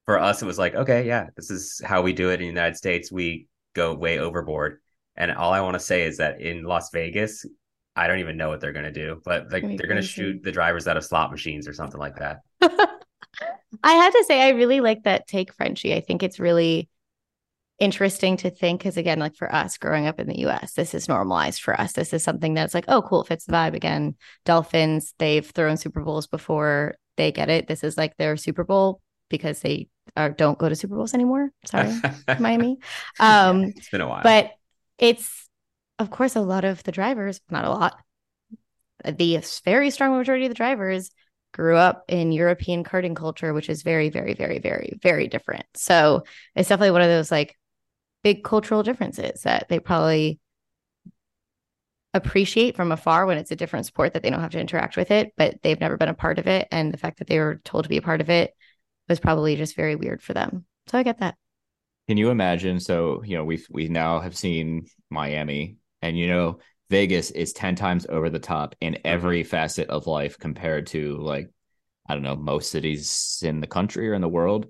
for 0.06 0.18
us, 0.18 0.42
it 0.42 0.46
was 0.46 0.58
like, 0.58 0.74
okay, 0.74 1.06
yeah, 1.06 1.28
this 1.36 1.50
is 1.50 1.80
how 1.84 2.02
we 2.02 2.12
do 2.12 2.30
it 2.30 2.34
in 2.34 2.40
the 2.40 2.46
United 2.46 2.76
States. 2.76 3.12
We 3.12 3.46
go 3.74 3.94
way 3.94 4.18
overboard. 4.18 4.80
And 5.16 5.30
all 5.30 5.52
I 5.52 5.60
want 5.60 5.74
to 5.74 5.80
say 5.80 6.04
is 6.04 6.16
that 6.18 6.40
in 6.40 6.64
Las 6.64 6.90
Vegas, 6.92 7.46
I 7.94 8.06
don't 8.06 8.20
even 8.20 8.36
know 8.36 8.48
what 8.48 8.60
they're 8.60 8.72
going 8.72 8.84
to 8.84 8.92
do, 8.92 9.20
but 9.24 9.52
like 9.52 9.62
Gonna 9.62 9.76
they're 9.76 9.86
going 9.86 10.00
to 10.00 10.06
shoot 10.06 10.42
the 10.42 10.52
drivers 10.52 10.88
out 10.88 10.96
of 10.96 11.04
slot 11.04 11.30
machines 11.30 11.68
or 11.68 11.72
something 11.74 12.00
like 12.00 12.16
that. 12.16 12.40
I 13.82 13.92
have 13.92 14.12
to 14.12 14.24
say, 14.26 14.42
I 14.42 14.50
really 14.50 14.80
like 14.80 15.04
that 15.04 15.26
take, 15.26 15.52
Frenchy. 15.54 15.94
I 15.94 16.00
think 16.00 16.22
it's 16.22 16.38
really 16.40 16.88
interesting 17.78 18.36
to 18.38 18.50
think 18.50 18.80
because, 18.80 18.96
again, 18.96 19.18
like 19.18 19.36
for 19.36 19.52
us 19.52 19.76
growing 19.76 20.06
up 20.06 20.20
in 20.20 20.28
the 20.28 20.40
US, 20.46 20.74
this 20.74 20.94
is 20.94 21.08
normalized 21.08 21.60
for 21.62 21.78
us. 21.78 21.92
This 21.92 22.12
is 22.12 22.22
something 22.22 22.54
that's 22.54 22.74
like, 22.74 22.84
oh, 22.88 23.02
cool, 23.02 23.22
it 23.22 23.28
fits 23.28 23.44
the 23.44 23.52
vibe. 23.52 23.74
Again, 23.74 24.14
Dolphins, 24.44 25.14
they've 25.18 25.46
thrown 25.46 25.76
Super 25.76 26.02
Bowls 26.02 26.26
before 26.26 26.96
they 27.16 27.32
get 27.32 27.50
it. 27.50 27.66
This 27.66 27.82
is 27.82 27.96
like 27.98 28.16
their 28.16 28.36
Super 28.36 28.64
Bowl 28.64 29.00
because 29.28 29.60
they 29.60 29.88
are, 30.16 30.30
don't 30.30 30.58
go 30.58 30.68
to 30.68 30.76
Super 30.76 30.96
Bowls 30.96 31.14
anymore. 31.14 31.50
Sorry, 31.66 31.92
Miami. 32.38 32.78
Um, 33.20 33.62
Yeah, 33.62 33.68
it's 33.76 33.88
been 33.90 34.00
a 34.00 34.08
while. 34.08 34.22
but 34.22 34.52
it's 34.98 35.41
of 36.02 36.10
course 36.10 36.36
a 36.36 36.40
lot 36.40 36.64
of 36.64 36.82
the 36.82 36.92
drivers 36.92 37.40
not 37.50 37.64
a 37.64 37.70
lot 37.70 37.96
the 39.04 39.42
very 39.64 39.90
strong 39.90 40.16
majority 40.16 40.44
of 40.44 40.50
the 40.50 40.54
drivers 40.54 41.10
grew 41.52 41.76
up 41.76 42.04
in 42.08 42.32
european 42.32 42.84
karting 42.84 43.16
culture 43.16 43.52
which 43.52 43.68
is 43.68 43.82
very 43.82 44.10
very 44.10 44.34
very 44.34 44.58
very 44.58 44.98
very 45.02 45.28
different. 45.28 45.64
So 45.74 46.24
it's 46.54 46.68
definitely 46.68 46.92
one 46.92 47.02
of 47.02 47.08
those 47.08 47.30
like 47.30 47.56
big 48.22 48.44
cultural 48.44 48.82
differences 48.82 49.42
that 49.42 49.68
they 49.68 49.78
probably 49.78 50.38
appreciate 52.14 52.76
from 52.76 52.92
afar 52.92 53.24
when 53.26 53.38
it's 53.38 53.50
a 53.50 53.56
different 53.56 53.86
sport 53.86 54.12
that 54.12 54.22
they 54.22 54.30
don't 54.30 54.40
have 54.40 54.50
to 54.52 54.60
interact 54.60 54.96
with 54.96 55.10
it 55.10 55.32
but 55.36 55.56
they've 55.62 55.80
never 55.80 55.96
been 55.96 56.08
a 56.08 56.14
part 56.14 56.38
of 56.38 56.46
it. 56.46 56.68
And 56.70 56.92
the 56.92 56.98
fact 56.98 57.18
that 57.18 57.26
they 57.26 57.38
were 57.38 57.60
told 57.64 57.84
to 57.84 57.90
be 57.90 57.96
a 57.96 58.02
part 58.02 58.20
of 58.20 58.30
it 58.30 58.54
was 59.08 59.20
probably 59.20 59.56
just 59.56 59.76
very 59.76 59.96
weird 59.96 60.22
for 60.22 60.34
them. 60.34 60.64
So 60.88 60.98
i 60.98 61.02
get 61.02 61.20
that. 61.20 61.36
Can 62.08 62.16
you 62.16 62.30
imagine? 62.30 62.80
So, 62.80 63.22
you 63.24 63.36
know, 63.36 63.44
we've 63.44 63.66
we 63.70 63.88
now 63.88 64.20
have 64.20 64.36
seen 64.36 64.86
Miami 65.10 65.76
and 66.02 66.18
you 66.18 66.26
know, 66.26 66.58
Vegas 66.90 67.30
is 67.30 67.52
10 67.52 67.74
times 67.76 68.06
over 68.08 68.28
the 68.28 68.38
top 68.38 68.74
in 68.80 68.94
mm-hmm. 68.94 69.02
every 69.06 69.42
facet 69.44 69.88
of 69.88 70.06
life 70.06 70.38
compared 70.38 70.88
to 70.88 71.16
like 71.18 71.48
I 72.06 72.14
don't 72.14 72.22
know, 72.22 72.36
most 72.36 72.70
cities 72.70 73.42
in 73.46 73.60
the 73.60 73.66
country 73.66 74.10
or 74.10 74.14
in 74.14 74.20
the 74.20 74.28
world. 74.28 74.66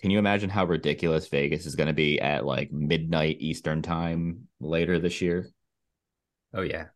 Can 0.00 0.10
you 0.10 0.18
imagine 0.18 0.50
how 0.50 0.66
ridiculous 0.66 1.26
Vegas 1.28 1.64
is 1.64 1.74
going 1.74 1.86
to 1.86 1.94
be 1.94 2.20
at 2.20 2.44
like 2.44 2.70
midnight 2.70 3.38
Eastern 3.40 3.80
time 3.80 4.48
later 4.60 4.98
this 4.98 5.22
year? 5.22 5.50
oh, 6.52 6.62
yeah. 6.62 6.86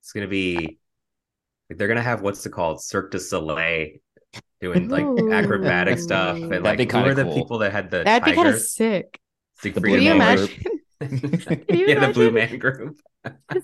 It's 0.00 0.12
going 0.12 0.26
to 0.26 0.30
be, 0.30 0.78
they're 1.68 1.88
going 1.88 1.96
to 1.96 2.02
have 2.02 2.22
what's 2.22 2.44
it 2.46 2.50
called? 2.50 2.82
Cirque 2.82 3.10
du 3.10 3.18
Soleil 3.18 3.88
doing 4.60 4.88
like 4.90 5.04
acrobatic 5.32 5.98
stuff. 5.98 6.36
And 6.36 6.50
That'd 6.50 6.64
like, 6.64 6.78
be 6.78 6.84
who 6.84 6.90
kinda 6.90 7.10
are 7.10 7.14
the 7.14 7.34
people 7.34 7.58
that 7.58 7.72
had 7.72 7.90
the 7.90 8.04
that'd 8.04 8.24
be 8.24 8.32
kind 8.32 8.48
of 8.48 8.54
tigers? 8.54 8.72
sick 8.72 9.20
Siegfried 9.60 9.84
The 9.84 9.88
Can 9.96 10.02
you 10.02 10.10
and 10.10 10.18
Man 10.18 10.38
Roy. 10.38 10.44
imagine? 10.44 10.73
Yeah, 11.68 12.06
the 12.06 12.12
Blue? 12.12 12.30
Man 12.30 12.58
Group. 12.58 13.00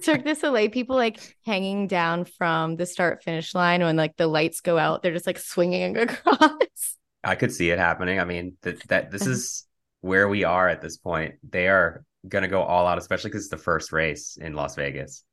Cirque 0.01 0.25
du 0.25 0.35
Soleil 0.35 0.71
people 0.71 0.97
like 0.97 1.37
hanging 1.45 1.87
down 1.87 2.25
from 2.25 2.77
the 2.77 2.87
start 2.87 3.23
finish 3.23 3.55
line 3.55 3.83
when 3.83 3.97
like 3.97 4.17
the 4.17 4.27
lights 4.27 4.61
go 4.61 4.79
out. 4.79 5.03
They're 5.03 5.13
just 5.13 5.27
like 5.27 5.39
swinging 5.39 5.97
across. 5.99 6.97
I 7.23 7.35
could 7.35 7.53
see 7.53 7.71
it 7.71 7.79
happening. 7.79 8.19
I 8.21 8.25
mean, 8.25 8.57
that 8.63 8.81
that 8.89 9.11
this 9.11 9.27
is 9.27 9.67
where 10.01 10.29
we 10.29 10.45
are 10.45 10.69
at 10.69 10.81
this 10.81 10.97
point. 10.97 11.35
They 11.49 11.69
are 11.69 12.05
going 12.27 12.43
to 12.43 12.49
go 12.49 12.63
all 12.63 12.87
out, 12.87 12.99
especially 12.99 13.31
because 13.31 13.43
it's 13.43 13.51
the 13.51 13.57
first 13.59 13.93
race 13.93 14.39
in 14.41 14.55
Las 14.55 14.75
Vegas. 14.77 15.25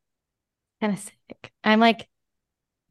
kind 0.81 0.93
of 0.93 0.99
sick. 0.99 1.51
I'm 1.63 1.79
like, 1.79 2.07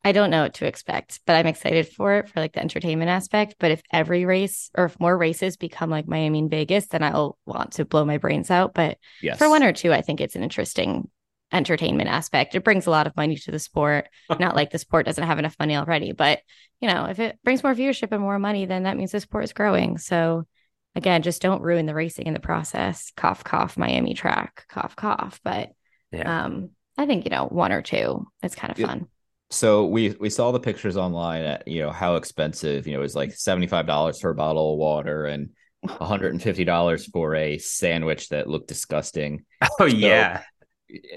I 0.07 0.13
don't 0.13 0.31
know 0.31 0.43
what 0.43 0.55
to 0.55 0.67
expect, 0.67 1.19
but 1.27 1.35
I'm 1.35 1.49
excited 1.49 1.89
for 1.89 2.15
it 2.19 2.29
for 2.29 2.39
like 2.39 2.53
the 2.53 2.61
entertainment 2.61 3.11
aspect. 3.11 3.57
But 3.59 3.73
if 3.73 3.83
every 3.93 4.25
race 4.25 4.71
or 4.79 4.85
if 4.85 5.01
more 5.01 5.19
races 5.19 5.57
become 5.57 5.91
like 5.91 6.07
Miami 6.07 6.39
and 6.39 6.49
Vegas, 6.49 6.87
then 6.87 7.03
I'll 7.03 7.37
want 7.45 7.73
to 7.73 7.85
blow 7.85 8.05
my 8.05 8.17
brains 8.17 8.49
out. 8.49 8.73
But 8.73 8.99
Yes. 9.21 9.37
for 9.37 9.51
one 9.51 9.65
or 9.65 9.73
two, 9.73 9.93
I 9.93 10.03
think 10.03 10.21
it's 10.21 10.37
an 10.37 10.45
interesting 10.45 11.11
entertainment 11.51 12.09
aspect. 12.09 12.55
It 12.55 12.63
brings 12.63 12.87
a 12.87 12.91
lot 12.93 13.09
of 13.09 13.17
money 13.17 13.35
to 13.35 13.51
the 13.51 13.59
sport. 13.59 14.09
Not 14.39 14.55
like 14.55 14.71
the 14.71 14.79
sport 14.79 15.07
doesn't 15.07 15.27
have 15.27 15.41
enough 15.41 15.57
money 15.59 15.75
already, 15.75 16.13
but 16.13 16.39
you 16.81 16.87
know, 16.87 17.07
if 17.07 17.19
it 17.19 17.41
brings 17.43 17.65
more 17.65 17.75
viewership 17.75 18.13
and 18.13 18.21
more 18.23 18.39
money, 18.39 18.65
then 18.65 18.85
that 18.85 18.97
means 18.97 19.11
the 19.11 19.19
sport 19.19 19.43
is 19.43 19.53
growing. 19.53 19.99
So 19.99 20.47
again, 20.95 21.23
just 21.23 21.43
don't 21.43 21.63
ruin 21.63 21.85
the 21.85 21.95
racing 21.95 22.29
in 22.29 22.33
the 22.35 22.39
process. 22.39 23.11
Cough, 23.17 23.43
cough, 23.43 23.77
Miami 23.77 24.15
track, 24.15 24.67
cough, 24.69 24.95
cough. 24.95 25.41
But 25.43 25.73
Yeah. 26.13 26.45
um, 26.45 26.71
I 26.97 27.07
think, 27.07 27.25
you 27.25 27.31
know, 27.31 27.47
one 27.47 27.73
or 27.73 27.83
two, 27.83 28.29
it's 28.45 28.55
kind 28.55 28.71
of 28.71 28.79
Yeah. 28.79 28.87
fun. 28.87 29.09
So 29.50 29.87
we 29.87 30.11
we 30.19 30.31
saw 30.31 30.50
the 30.50 30.61
pictures 30.61 30.97
online 30.97 31.43
at 31.43 31.69
you 31.69 31.83
know 31.83 31.93
how 31.93 32.17
expensive 32.17 32.87
you 32.87 32.95
know 32.95 32.99
it 32.99 33.03
was 33.03 33.15
like 33.15 33.33
seventy 33.33 33.67
five 33.67 33.87
dollars 33.87 34.21
for 34.21 34.31
a 34.31 34.35
bottle 34.35 34.73
of 34.73 34.79
water 34.79 35.26
and 35.26 35.50
one 35.81 35.97
hundred 35.99 36.33
and 36.33 36.43
fifty 36.43 36.65
dollars 36.65 37.07
for 37.07 37.35
a 37.35 37.59
sandwich 37.59 38.29
that 38.31 38.49
looked 38.49 38.69
disgusting. 38.69 39.45
Oh 39.81 39.85
yeah. 39.85 40.43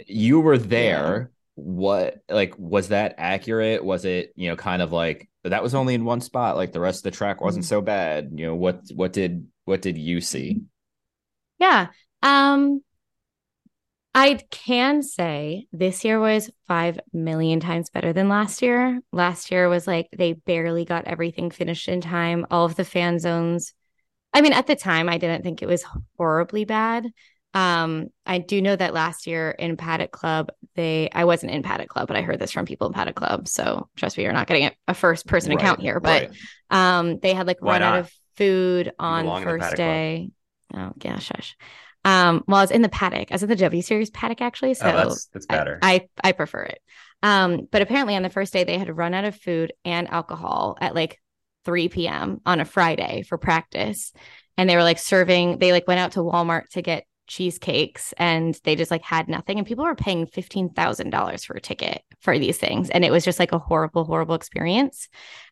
You 0.07 0.39
were 0.41 0.57
there. 0.57 1.31
What 1.55 2.19
like 2.29 2.57
was 2.57 2.89
that 2.89 3.15
accurate? 3.17 3.83
Was 3.83 4.05
it 4.05 4.31
you 4.35 4.49
know 4.49 4.55
kind 4.55 4.81
of 4.81 4.91
like 4.91 5.29
that 5.43 5.63
was 5.63 5.75
only 5.75 5.93
in 5.93 6.05
one 6.05 6.21
spot? 6.21 6.55
Like 6.55 6.71
the 6.71 6.79
rest 6.79 6.99
of 6.99 7.11
the 7.11 7.17
track 7.17 7.41
wasn't 7.41 7.65
so 7.65 7.81
bad. 7.81 8.29
You 8.35 8.47
know 8.47 8.55
what 8.55 8.81
what 8.93 9.11
did 9.13 9.47
what 9.65 9.81
did 9.81 9.97
you 9.97 10.21
see? 10.21 10.61
Yeah. 11.59 11.87
Um, 12.23 12.81
I 14.13 14.39
can 14.49 15.03
say 15.03 15.67
this 15.71 16.03
year 16.03 16.19
was 16.19 16.49
five 16.67 16.99
million 17.13 17.59
times 17.59 17.89
better 17.89 18.11
than 18.11 18.27
last 18.27 18.61
year. 18.61 18.99
Last 19.11 19.51
year 19.51 19.69
was 19.69 19.85
like 19.85 20.09
they 20.11 20.33
barely 20.33 20.83
got 20.83 21.05
everything 21.05 21.51
finished 21.51 21.87
in 21.87 22.01
time. 22.01 22.45
All 22.49 22.65
of 22.65 22.75
the 22.75 22.85
fan 22.85 23.19
zones. 23.19 23.73
I 24.33 24.41
mean, 24.41 24.53
at 24.53 24.67
the 24.67 24.75
time, 24.75 25.09
I 25.09 25.17
didn't 25.17 25.43
think 25.43 25.61
it 25.61 25.67
was 25.67 25.85
horribly 26.17 26.65
bad. 26.65 27.07
Um, 27.53 28.07
I 28.25 28.37
do 28.37 28.61
know 28.61 28.75
that 28.75 28.93
last 28.93 29.25
year 29.25 29.51
in 29.51 29.75
Paddock 29.75 30.11
Club, 30.11 30.49
they 30.75 31.09
I 31.13 31.25
wasn't 31.25 31.51
in 31.51 31.63
Paddock 31.63 31.89
Club, 31.89 32.07
but 32.07 32.17
I 32.17 32.21
heard 32.21 32.39
this 32.39 32.51
from 32.51 32.65
people 32.65 32.87
in 32.87 32.93
Paddock 32.93 33.15
Club. 33.15 33.47
So 33.47 33.89
trust 33.95 34.17
me, 34.17 34.23
you're 34.23 34.33
not 34.33 34.47
getting 34.47 34.71
a, 34.87 34.93
first 34.93 35.27
person 35.27 35.51
Right, 35.51 35.59
account 35.59 35.81
here, 35.81 35.99
but 35.99 36.29
right. 36.29 36.31
um, 36.69 37.19
they 37.19 37.33
had 37.33 37.47
like 37.47 37.61
Why 37.61 37.73
run 37.73 37.81
out 37.81 37.99
of 37.99 38.11
food 38.37 38.91
on 38.99 39.23
belong 39.23 39.41
in 39.41 39.47
the 39.47 39.53
first 39.53 39.63
paddock 39.63 39.77
club. 39.77 39.95
day. 39.95 40.29
Oh 40.75 40.91
yeah, 41.03 41.19
shush. 41.19 41.55
Um, 42.05 42.43
well, 42.47 42.57
I 42.57 42.63
was 42.63 42.71
in 42.71 42.81
the 42.81 42.89
paddock. 42.89 43.31
I 43.31 43.35
was 43.35 43.43
in 43.43 43.49
the 43.49 43.55
W 43.55 43.81
series 43.81 44.09
paddock 44.09 44.41
actually. 44.41 44.73
So 44.73 44.87
oh, 44.87 44.91
that's 44.93 45.25
that's 45.27 45.45
I- 45.49 45.57
better. 45.57 45.79
I, 45.81 46.07
I 46.23 46.31
prefer 46.31 46.63
it. 46.63 46.81
Um, 47.21 47.67
but 47.71 47.81
apparently 47.81 48.15
on 48.15 48.23
the 48.23 48.29
first 48.29 48.53
day 48.53 48.63
they 48.63 48.77
had 48.77 48.95
run 48.95 49.13
out 49.13 49.25
of 49.25 49.35
food 49.35 49.73
and 49.83 50.09
alcohol 50.09 50.77
at 50.79 50.95
like 50.95 51.19
3 51.65 51.89
p.m. 51.89 52.41
on 52.45 52.59
a 52.59 52.65
Friday 52.65 53.23
for 53.23 53.37
practice. 53.37 54.13
And 54.57 54.69
they 54.69 54.75
were 54.75 54.83
like 54.83 54.99
serving, 54.99 55.59
they 55.59 55.71
like 55.71 55.87
went 55.87 55.99
out 55.99 56.13
to 56.13 56.19
Walmart 56.19 56.69
to 56.69 56.81
get 56.81 57.05
cheesecakes 57.27 58.13
and 58.17 58.59
they 58.63 58.75
just 58.75 58.91
like 58.91 59.03
had 59.03 59.29
nothing. 59.29 59.57
And 59.57 59.67
people 59.67 59.85
were 59.85 59.95
paying 59.95 60.25
$15,000 60.25 61.45
for 61.45 61.55
a 61.55 61.61
ticket 61.61 62.01
for 62.21 62.37
these 62.37 62.57
things. 62.57 62.89
And 62.89 63.05
it 63.05 63.11
was 63.11 63.23
just 63.23 63.39
like 63.39 63.51
a 63.51 63.59
horrible, 63.59 64.03
horrible 64.03 64.35
experience. 64.35 65.07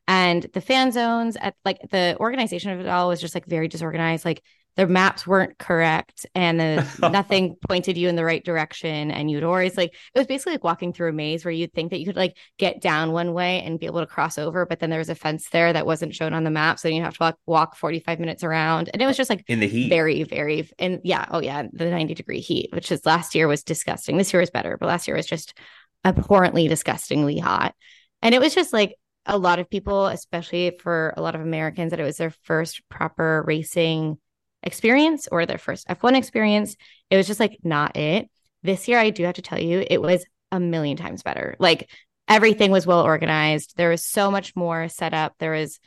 And 0.07 0.43
the 0.53 0.61
fan 0.61 0.91
zones 0.91 1.37
at 1.37 1.55
like 1.63 1.79
the 1.91 2.17
organization 2.19 2.71
of 2.71 2.79
it 2.79 2.87
all 2.87 3.09
was 3.09 3.21
just 3.21 3.35
like 3.35 3.45
very 3.45 3.67
disorganized. 3.67 4.25
Like 4.25 4.41
the 4.77 4.85
maps 4.85 5.25
weren't 5.25 5.57
correct 5.57 6.27
and 6.35 6.59
the 6.59 6.87
nothing 7.11 7.57
pointed 7.67 7.97
you 7.97 8.07
in 8.07 8.15
the 8.15 8.23
right 8.23 8.45
direction. 8.45 9.09
And 9.09 9.29
you'd 9.29 9.43
always 9.43 9.75
like 9.75 9.93
it 10.13 10.19
was 10.19 10.27
basically 10.27 10.53
like 10.53 10.63
walking 10.63 10.93
through 10.93 11.09
a 11.09 11.13
maze 11.13 11.43
where 11.43 11.51
you'd 11.51 11.73
think 11.73 11.89
that 11.89 11.99
you 11.99 12.05
could 12.05 12.15
like 12.15 12.37
get 12.59 12.79
down 12.79 13.11
one 13.11 13.33
way 13.33 13.61
and 13.63 13.79
be 13.79 13.87
able 13.87 14.01
to 14.01 14.05
cross 14.05 14.37
over, 14.37 14.67
but 14.67 14.79
then 14.79 14.91
there 14.91 14.99
was 14.99 15.09
a 15.09 15.15
fence 15.15 15.49
there 15.49 15.73
that 15.73 15.87
wasn't 15.87 16.13
shown 16.13 16.33
on 16.33 16.43
the 16.43 16.51
map. 16.51 16.77
So 16.77 16.87
then 16.87 16.95
you 16.95 17.01
have 17.01 17.17
to 17.17 17.23
walk 17.23 17.37
walk 17.47 17.75
45 17.75 18.19
minutes 18.19 18.43
around. 18.43 18.89
And 18.93 19.01
it 19.01 19.07
was 19.07 19.17
just 19.17 19.31
like 19.31 19.43
in 19.47 19.59
the 19.59 19.67
heat. 19.67 19.89
very, 19.89 20.21
very 20.23 20.69
and 20.77 21.01
yeah, 21.03 21.25
oh 21.31 21.41
yeah, 21.41 21.63
the 21.73 21.89
90 21.89 22.13
degree 22.13 22.39
heat, 22.39 22.69
which 22.71 22.91
is 22.91 23.03
last 23.05 23.33
year 23.33 23.47
was 23.47 23.63
disgusting. 23.63 24.17
This 24.17 24.31
year 24.31 24.41
was 24.41 24.51
better, 24.51 24.77
but 24.77 24.85
last 24.85 25.07
year 25.07 25.17
was 25.17 25.25
just 25.25 25.57
abhorrently 26.05 26.67
disgustingly 26.67 27.39
hot. 27.39 27.73
And 28.21 28.35
it 28.35 28.39
was 28.39 28.53
just 28.53 28.73
like 28.73 28.93
a 29.25 29.39
lot 29.39 29.57
of 29.57 29.71
people, 29.71 30.05
especially 30.05 30.77
for 30.79 31.15
a 31.17 31.21
lot 31.23 31.33
of 31.33 31.41
Americans, 31.41 31.89
that 31.89 31.99
it 31.99 32.03
was 32.03 32.17
their 32.17 32.33
first 32.43 32.81
proper 32.89 33.43
racing 33.47 34.19
experience 34.63 35.27
or 35.31 35.45
their 35.45 35.57
first 35.57 35.87
F1 35.87 36.15
experience. 36.15 36.75
It 37.09 37.17
was 37.17 37.27
just 37.27 37.39
like 37.39 37.57
not 37.63 37.95
it. 37.95 38.29
This 38.63 38.87
year, 38.87 38.99
I 38.99 39.11
do 39.11 39.23
have 39.23 39.35
to 39.35 39.41
tell 39.41 39.59
you, 39.59 39.85
it 39.87 40.01
was 40.01 40.25
a 40.51 40.59
million 40.59 40.97
times 40.97 41.23
better. 41.23 41.55
Like 41.59 41.89
everything 42.27 42.71
was 42.71 42.87
well 42.87 43.01
organized. 43.01 43.75
There 43.77 43.89
was 43.89 44.05
so 44.05 44.31
much 44.31 44.55
more 44.55 44.89
set 44.89 45.13
up. 45.13 45.35
There 45.39 45.51
was 45.51 45.79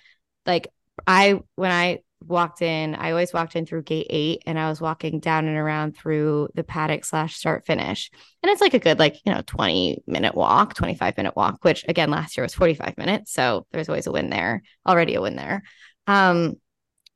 like, 0.46 0.68
I, 1.06 1.40
when 1.56 1.70
I 1.70 2.00
walked 2.26 2.62
in, 2.62 2.94
I 2.94 3.10
always 3.10 3.32
walked 3.32 3.56
in 3.56 3.66
through 3.66 3.82
gate 3.82 4.06
eight 4.10 4.42
and 4.46 4.58
I 4.58 4.68
was 4.68 4.80
walking 4.80 5.20
down 5.20 5.46
and 5.46 5.56
around 5.56 5.96
through 5.96 6.48
the 6.54 6.64
paddock 6.64 7.04
slash 7.04 7.36
start 7.36 7.64
finish. 7.66 8.10
And 8.42 8.50
it's 8.50 8.60
like 8.60 8.74
a 8.74 8.78
good, 8.78 8.98
like, 8.98 9.16
you 9.24 9.32
know, 9.32 9.42
20 9.46 10.02
minute 10.06 10.34
walk, 10.34 10.74
25 10.74 11.16
minute 11.16 11.36
walk, 11.36 11.64
which 11.64 11.84
again, 11.88 12.10
last 12.10 12.36
year 12.36 12.44
was 12.44 12.54
45 12.54 12.98
minutes. 12.98 13.32
So 13.32 13.66
there's 13.72 13.88
always 13.88 14.06
a 14.06 14.12
win 14.12 14.30
there, 14.30 14.62
already 14.86 15.14
a 15.14 15.22
win 15.22 15.36
there. 15.36 15.62
Um, 16.06 16.56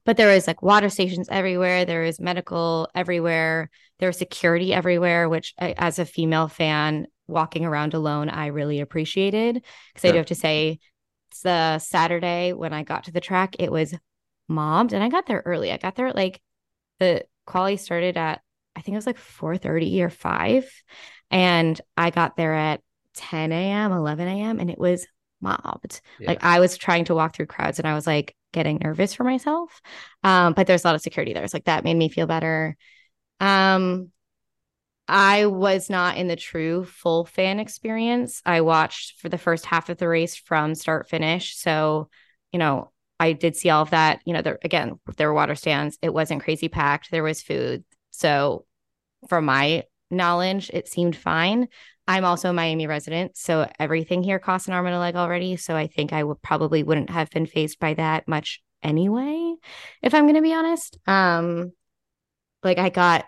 but 0.05 0.17
there 0.17 0.33
was 0.33 0.47
like 0.47 0.63
water 0.63 0.89
stations 0.89 1.29
everywhere. 1.31 1.85
There 1.85 2.03
was 2.03 2.21
medical 2.21 2.89
everywhere. 2.95 3.71
There 3.99 4.09
was 4.09 4.19
security 4.19 4.75
everywhere, 4.75 5.29
which 5.29 5.55
I, 5.59 5.75
as 5.77 5.99
a 5.99 6.05
female 6.05 6.49
fan 6.49 7.07
walking 7.27 7.65
around 7.65 7.95
alone, 7.95 8.29
I 8.29 8.47
really 8.47 8.81
appreciated. 8.81 9.65
Because 9.95 10.09
I 10.09 10.13
do 10.13 10.19
have 10.19 10.27
to 10.27 10.35
say, 10.35 10.79
it's 11.31 11.43
the 11.43 11.79
Saturday 11.79 12.53
when 12.53 12.73
I 12.73 12.83
got 12.83 13.05
to 13.05 13.13
the 13.13 13.21
track, 13.21 13.57
it 13.59 13.73
was 13.73 13.95
mobbed, 14.49 14.93
and 14.93 15.03
I 15.03 15.09
got 15.09 15.27
there 15.27 15.43
early. 15.45 15.73
I 15.73 15.79
got 15.79 15.97
there 15.97 16.07
at 16.07 16.17
like 16.17 16.41
the 17.01 17.25
quali 17.47 17.77
started 17.77 18.17
at 18.17 18.41
I 18.77 18.81
think 18.81 18.95
it 18.95 18.99
was 18.99 19.07
like 19.07 19.19
four 19.19 19.57
thirty 19.57 20.03
or 20.03 20.11
five, 20.11 20.71
and 21.31 21.81
I 21.97 22.11
got 22.11 22.37
there 22.37 22.55
at 22.55 22.81
ten 23.15 23.53
a.m., 23.53 23.93
eleven 23.93 24.29
a.m., 24.29 24.61
and 24.61 24.71
it 24.71 24.79
was 24.79 25.07
mobbed. 25.41 26.01
Yeah. 26.19 26.29
Like 26.29 26.45
I 26.45 26.61
was 26.61 26.77
trying 26.77 27.05
to 27.07 27.15
walk 27.15 27.35
through 27.35 27.47
crowds, 27.47 27.79
and 27.79 27.89
I 27.89 27.95
was 27.95 28.07
like 28.07 28.35
getting 28.55 28.79
nervous 28.83 29.15
for 29.15 29.25
myself. 29.25 29.83
Um, 30.23 30.55
but 30.55 30.67
there's 30.67 30.85
a 30.85 30.89
lot 30.89 30.95
of 30.95 31.03
security 31.03 31.35
there, 31.35 31.47
so 31.47 31.57
like 31.57 31.65
that 31.65 31.85
made 31.85 31.97
me 31.97 32.09
feel 32.09 32.27
better. 32.27 32.77
Um, 33.41 34.11
I 35.07 35.47
was 35.47 35.91
not 35.91 36.17
in 36.17 36.29
the 36.29 36.37
true 36.37 36.85
full 36.85 37.27
fan 37.27 37.61
experience. 37.61 38.41
I 38.47 38.63
watched 38.63 39.21
for 39.21 39.29
the 39.29 39.39
first 39.39 39.67
half 39.67 39.91
of 39.91 39.99
the 39.99 40.09
race 40.09 40.35
from 40.35 40.75
start 40.75 41.09
finish. 41.09 41.57
So, 41.57 42.09
you 42.53 42.59
know, 42.59 42.91
I 43.21 43.33
did 43.33 43.55
see 43.57 43.69
all 43.69 43.83
of 43.83 43.91
that. 43.91 44.21
You 44.25 44.33
know, 44.33 44.43
there 44.43 44.59
again, 44.65 44.99
there 45.17 45.29
were 45.29 45.35
water 45.35 45.55
stands. 45.55 45.99
It 46.01 46.15
wasn't 46.15 46.43
crazy 46.43 46.69
packed. 46.69 47.11
There 47.11 47.23
was 47.23 47.43
food. 47.43 47.85
So, 48.11 48.65
from 49.29 49.45
my 49.45 49.85
knowledge, 50.11 50.71
it 50.73 50.89
seemed 50.89 51.17
fine. 51.17 51.69
I'm 52.07 52.25
also 52.25 52.51
a 52.51 52.53
Miami 52.53 52.87
resident, 52.87 53.37
so 53.37 53.71
everything 53.79 54.23
here 54.23 54.39
costs 54.39 54.69
an 54.69 54.75
arm 54.75 54.87
and 54.87 54.95
a 54.95 54.99
leg 54.99 55.17
already. 55.17 55.57
So 55.57 55.75
I 55.75 55.87
think 55.87 56.13
I 56.13 56.23
would 56.23 56.43
probably 56.43 56.83
wouldn't 56.83 57.11
have 57.11 57.31
been 57.31 57.47
phased 57.47 57.79
by 57.79 57.95
that 57.95 58.29
much 58.29 58.61
anyway, 58.83 59.55
if 60.03 60.15
I'm 60.15 60.25
going 60.25 60.35
to 60.35 60.43
be 60.43 60.53
honest. 60.53 60.99
Um, 61.07 61.73
like 62.63 62.79
I 62.79 62.91
got 62.91 63.25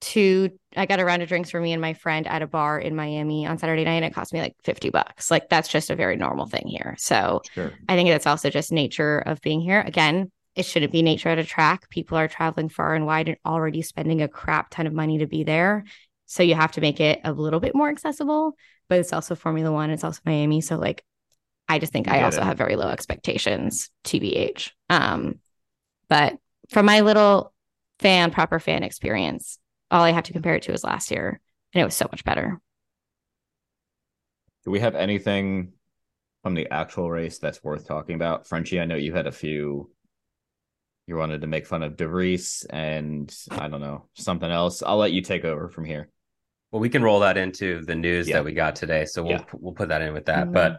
two, 0.00 0.50
I 0.76 0.86
got 0.86 0.98
a 0.98 1.04
round 1.04 1.22
of 1.22 1.28
drinks 1.28 1.50
for 1.50 1.60
me 1.60 1.72
and 1.72 1.80
my 1.80 1.94
friend 1.94 2.26
at 2.26 2.42
a 2.42 2.46
bar 2.48 2.78
in 2.78 2.96
Miami 2.96 3.46
on 3.46 3.58
Saturday 3.58 3.84
night, 3.84 3.94
and 3.94 4.04
it 4.04 4.14
cost 4.14 4.32
me 4.32 4.40
like 4.40 4.56
50 4.64 4.90
bucks. 4.90 5.30
Like 5.30 5.48
that's 5.48 5.68
just 5.68 5.90
a 5.90 5.96
very 5.96 6.16
normal 6.16 6.46
thing 6.46 6.66
here. 6.66 6.96
So 6.98 7.42
Sure. 7.54 7.72
I 7.88 7.94
think 7.94 8.08
that's 8.08 8.26
also 8.26 8.50
just 8.50 8.72
nature 8.72 9.20
of 9.20 9.40
being 9.40 9.60
here. 9.60 9.80
Again, 9.80 10.30
it 10.54 10.64
shouldn't 10.64 10.92
be 10.92 11.02
nature 11.02 11.28
at 11.28 11.38
a 11.38 11.44
track. 11.44 11.88
People 11.88 12.18
are 12.18 12.28
traveling 12.28 12.68
far 12.68 12.94
and 12.94 13.06
wide 13.06 13.28
and 13.28 13.38
already 13.46 13.80
spending 13.80 14.20
a 14.20 14.28
crap 14.28 14.70
ton 14.70 14.86
of 14.86 14.92
money 14.92 15.18
to 15.18 15.26
be 15.26 15.44
there. 15.44 15.84
So 16.26 16.42
you 16.42 16.54
have 16.54 16.72
to 16.72 16.80
make 16.80 17.00
it 17.00 17.20
a 17.24 17.32
little 17.32 17.60
bit 17.60 17.74
more 17.74 17.88
accessible, 17.88 18.56
but 18.88 18.98
it's 18.98 19.12
also 19.12 19.34
Formula 19.34 19.70
One. 19.70 19.90
It's 19.90 20.04
also 20.04 20.20
Miami. 20.24 20.60
So 20.60 20.76
like 20.76 21.04
I 21.68 21.78
just 21.78 21.92
think 21.92 22.08
I 22.08 22.20
I 22.20 22.22
also 22.22 22.42
it. 22.42 22.44
have 22.44 22.58
very 22.58 22.76
low 22.76 22.88
expectations, 22.88 23.90
TBH. 24.04 24.74
Um, 24.90 25.40
but 26.08 26.38
from 26.70 26.86
my 26.86 27.00
little 27.00 27.54
fan, 28.00 28.30
proper 28.30 28.60
fan 28.60 28.82
experience, 28.82 29.58
all 29.90 30.02
I 30.04 30.12
have 30.12 30.24
to 30.24 30.32
compare 30.32 30.56
it 30.56 30.64
to 30.64 30.72
is 30.72 30.84
last 30.84 31.10
year. 31.10 31.40
And 31.74 31.82
it 31.82 31.84
was 31.84 31.94
so 31.94 32.08
much 32.12 32.24
better. 32.24 32.60
Do 34.64 34.72
we 34.72 34.80
have 34.80 34.96
anything 34.96 35.74
from 36.42 36.54
the 36.54 36.68
actual 36.72 37.10
race 37.10 37.38
that's 37.38 37.64
worth 37.64 37.86
talking 37.86 38.16
about? 38.16 38.46
Frenchy, 38.46 38.80
I 38.80 38.86
know 38.86 38.96
you 38.96 39.14
had 39.14 39.26
a 39.26 39.32
few. 39.32 39.90
You 41.12 41.18
wanted 41.18 41.42
to 41.42 41.46
make 41.46 41.66
fun 41.66 41.82
of 41.82 41.98
de 41.98 42.06
Vries 42.06 42.64
and 42.70 43.30
I 43.50 43.68
don't 43.68 43.82
know, 43.82 44.08
something 44.14 44.50
else. 44.50 44.82
I'll 44.82 44.96
let 44.96 45.12
you 45.12 45.20
take 45.20 45.44
over 45.44 45.68
from 45.68 45.84
here. 45.84 46.08
Well, 46.70 46.80
we 46.80 46.88
can 46.88 47.02
roll 47.02 47.20
that 47.20 47.36
into 47.36 47.84
the 47.84 47.94
news 47.94 48.26
Yeah. 48.26 48.36
that 48.36 48.46
we 48.46 48.54
got 48.54 48.76
today, 48.76 49.04
so 49.04 49.22
we'll 49.22 49.32
Yeah. 49.32 49.44
we'll 49.52 49.74
put 49.74 49.90
that 49.90 50.00
in 50.00 50.14
with 50.14 50.24
that. 50.24 50.46
Mhm. 50.48 50.78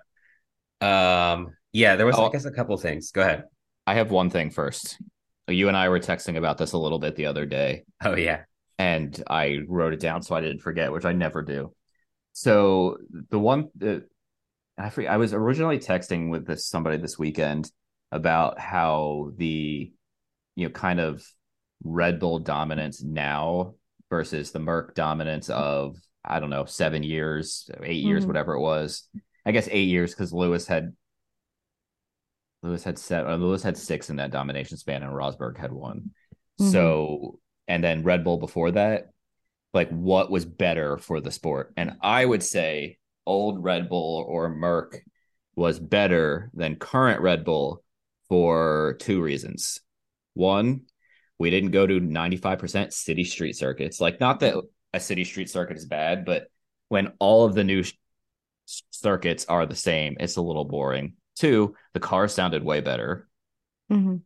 But 0.80 0.86
um, 0.88 1.56
yeah, 1.72 1.98
there 1.98 2.08
was 2.08 2.16
Oh. 2.18 2.26
I 2.26 2.32
guess 2.32 2.46
a 2.46 2.52
couple 2.52 2.76
things. 2.78 3.12
Go 3.12 3.22
ahead. 3.22 3.44
I 3.86 3.94
have 3.94 4.10
one 4.10 4.32
thing 4.32 4.50
first. 4.50 5.00
You 5.48 5.68
and 5.68 5.78
I 5.78 5.88
were 5.90 6.00
texting 6.00 6.36
about 6.36 6.58
this 6.58 6.72
a 6.72 6.80
little 6.80 6.98
bit 6.98 7.16
the 7.16 7.28
other 7.28 7.46
day, 7.46 7.84
Oh 8.04 8.16
yeah, 8.16 8.46
and 8.80 9.24
I 9.30 9.60
wrote 9.68 9.94
it 9.94 10.00
down 10.00 10.24
so 10.24 10.34
I 10.34 10.42
didn't 10.42 10.62
forget, 10.64 10.92
which 10.92 11.06
I 11.06 11.14
never 11.14 11.44
do. 11.44 11.76
So 12.32 12.98
the 13.30 13.38
one 13.38 13.70
that 13.76 14.06
I 14.80 14.90
forget, 14.90 15.12
I 15.12 15.18
was 15.18 15.32
originally 15.32 15.78
texting 15.78 16.32
with 16.32 16.48
this 16.48 16.66
somebody 16.66 16.98
this 16.98 17.20
weekend 17.20 17.72
about 18.12 18.58
how 18.60 19.32
the 19.38 19.94
you 20.56 20.66
know 20.68 20.72
kind 20.72 21.00
of 21.00 21.26
Red 21.84 22.20
Bull 22.20 22.40
dominance 22.40 23.02
now 23.04 23.76
versus 24.10 24.52
the 24.52 24.60
Merc 24.60 24.96
dominance 24.96 25.50
of 25.50 25.98
I 26.26 26.40
don't 26.40 26.50
know, 26.50 26.64
seven 26.64 27.04
years, 27.04 27.70
eight 27.84 28.04
years, 28.04 28.24
Mhm. 28.24 28.28
whatever 28.28 28.54
it 28.54 28.62
was. 28.62 29.10
I 29.46 29.52
guess 29.52 29.68
eight 29.70 29.90
years 29.90 30.12
because 30.14 30.32
Lewis 30.32 30.66
had 30.68 30.96
Lewis 32.62 32.84
had 32.84 32.98
seven. 32.98 33.32
uh, 33.32 33.36
Lewis 33.36 33.64
had 33.64 33.78
six 33.78 34.10
in 34.10 34.16
that 34.18 34.32
domination 34.32 34.78
span, 34.78 35.04
and 35.04 35.12
Rosberg 35.12 35.58
had 35.58 35.74
one. 35.74 36.12
Mhm. 36.62 36.72
So, 36.72 37.40
and 37.68 37.84
then 37.84 38.04
Red 38.04 38.24
Bull 38.24 38.38
before 38.38 38.72
that, 38.72 39.10
like 39.74 39.90
what 39.90 40.32
was 40.32 40.46
better 40.46 40.98
for 40.98 41.20
the 41.20 41.32
sport? 41.32 41.74
And 41.76 41.98
I 42.02 42.24
would 42.26 42.44
say 42.44 43.00
old 43.26 43.62
Red 43.64 43.90
Bull 43.90 44.24
or 44.28 44.50
Merc 44.50 45.04
was 45.56 45.80
better 45.80 46.50
than 46.54 46.78
current 46.78 47.22
Red 47.22 47.44
Bull 47.44 47.84
for 48.30 48.96
two 49.00 49.22
reasons. 49.22 49.80
One, 50.34 50.82
we 51.40 51.50
didn't 51.50 51.72
go 51.72 51.86
to 51.86 52.00
95% 52.00 52.94
city 52.94 53.24
street 53.24 53.56
circuits. 53.56 54.00
Like, 54.00 54.20
not 54.20 54.40
that 54.42 54.56
a 54.94 55.00
city 55.00 55.24
street 55.24 55.50
circuit 55.50 55.78
is 55.78 55.86
bad, 55.86 56.26
but 56.26 56.48
when 56.90 57.14
all 57.20 57.46
of 57.46 57.56
the 57.56 57.64
new 57.64 57.84
sh- 57.84 57.94
circuits 58.92 59.46
are 59.48 59.66
the 59.66 59.76
same, 59.76 60.18
it's 60.20 60.38
a 60.38 60.42
little 60.42 60.66
boring. 60.66 61.14
Two, 61.36 61.76
the 61.94 62.00
car 62.00 62.28
sounded 62.28 62.64
way 62.64 62.82
better. 62.82 63.28
Mhm. 63.92 64.22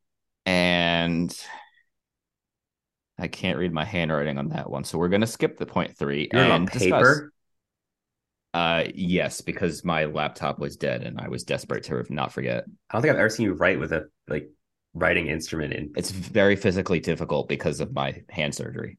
And 0.45 1.45
I 3.17 3.27
can't 3.27 3.57
read 3.57 3.73
my 3.73 3.85
handwriting 3.85 4.37
on 4.37 4.49
that 4.49 4.69
one. 4.69 4.83
So 4.83 4.97
we're 4.97 5.09
going 5.09 5.21
to 5.21 5.27
skip 5.27 5.57
the 5.57 5.65
point 5.65 5.97
three 5.97 6.29
You're 6.31 6.43
on 6.43 6.51
and 6.51 6.69
discuss- 6.69 6.83
paper. 6.91 7.33
Uh, 8.53 8.85
yes, 8.95 9.41
because 9.41 9.83
my 9.83 10.05
laptop 10.05 10.57
was 10.57 10.77
dead 10.77 11.03
and 11.03 11.19
I 11.19 11.27
was 11.27 11.43
desperate 11.43 11.83
to 11.85 12.03
not 12.09 12.31
forget. 12.31 12.63
I 12.89 12.93
don't 12.93 13.01
think 13.01 13.11
I've 13.13 13.19
ever 13.19 13.29
seen 13.29 13.45
you 13.45 13.53
write 13.53 13.79
with 13.79 13.91
a 13.91 14.09
like 14.27 14.49
writing 14.93 15.27
instrument 15.27 15.73
in. 15.73 15.93
It's 15.95 16.11
very 16.11 16.55
physically 16.55 16.99
difficult 16.99 17.47
because 17.47 17.79
of 17.79 17.93
my 17.93 18.23
hand 18.29 18.55
surgery. 18.55 18.97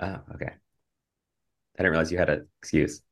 Oh, 0.00 0.18
okay. 0.34 0.50
I 0.50 1.82
didn't 1.82 1.90
realize 1.90 2.12
you 2.12 2.18
had 2.18 2.30
an 2.30 2.48
excuse. 2.60 3.02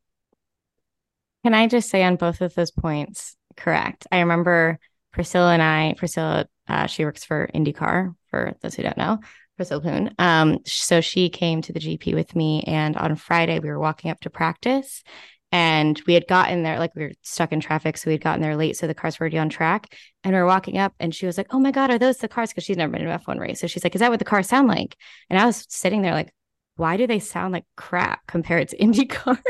Can 1.44 1.54
I 1.54 1.66
just 1.66 1.88
say 1.88 2.02
on 2.02 2.16
both 2.16 2.40
of 2.40 2.54
those 2.54 2.70
points, 2.70 3.36
correct? 3.56 4.06
I 4.12 4.20
remember 4.20 4.78
Priscilla 5.12 5.52
and 5.52 5.62
I, 5.62 5.94
Priscilla, 5.96 6.46
uh, 6.68 6.86
she 6.86 7.04
works 7.04 7.24
for 7.24 7.48
IndyCar, 7.54 8.14
for 8.28 8.54
those 8.60 8.74
who 8.74 8.82
don't 8.82 8.98
know, 8.98 9.18
Priscilla 9.56 9.80
Poon. 9.80 10.14
Um, 10.18 10.58
so 10.66 11.00
she 11.00 11.28
came 11.30 11.62
to 11.62 11.72
the 11.72 11.80
GP 11.80 12.14
with 12.14 12.36
me, 12.36 12.62
and 12.66 12.96
on 12.96 13.16
Friday 13.16 13.58
we 13.58 13.68
were 13.70 13.78
walking 13.78 14.10
up 14.10 14.20
to 14.20 14.30
practice, 14.30 15.02
and 15.52 16.00
we 16.06 16.14
had 16.14 16.26
gotten 16.28 16.62
there, 16.62 16.78
like 16.78 16.94
we 16.94 17.02
were 17.04 17.12
stuck 17.22 17.52
in 17.52 17.60
traffic, 17.60 17.96
so 17.96 18.08
we 18.08 18.12
had 18.14 18.22
gotten 18.22 18.40
there 18.42 18.56
late, 18.56 18.76
so 18.76 18.86
the 18.86 18.94
cars 18.94 19.18
were 19.18 19.24
already 19.24 19.38
on 19.38 19.48
track, 19.48 19.94
and 20.24 20.32
we 20.32 20.38
are 20.38 20.46
walking 20.46 20.78
up, 20.78 20.94
and 21.00 21.14
she 21.14 21.26
was 21.26 21.36
like, 21.38 21.48
"Oh 21.54 21.58
my 21.60 21.70
God, 21.72 21.90
are 21.90 21.98
those 21.98 22.18
the 22.18 22.28
cars?" 22.28 22.50
Because 22.50 22.64
she's 22.64 22.76
never 22.76 22.92
been 22.92 23.02
in 23.02 23.08
an 23.08 23.18
F1 23.18 23.38
race, 23.38 23.60
so 23.60 23.66
she's 23.66 23.82
like, 23.84 23.94
"Is 23.94 24.00
that 24.00 24.10
what 24.10 24.18
the 24.18 24.24
cars 24.24 24.48
sound 24.48 24.68
like?" 24.68 24.96
And 25.28 25.38
I 25.38 25.46
was 25.46 25.66
sitting 25.68 26.02
there 26.02 26.12
like, 26.14 26.32
"Why 26.76 26.96
do 26.96 27.06
they 27.06 27.18
sound 27.18 27.52
like 27.52 27.64
crap 27.76 28.26
compared 28.26 28.68
to 28.68 28.76
Indy 28.82 29.06
cars?" 29.06 29.38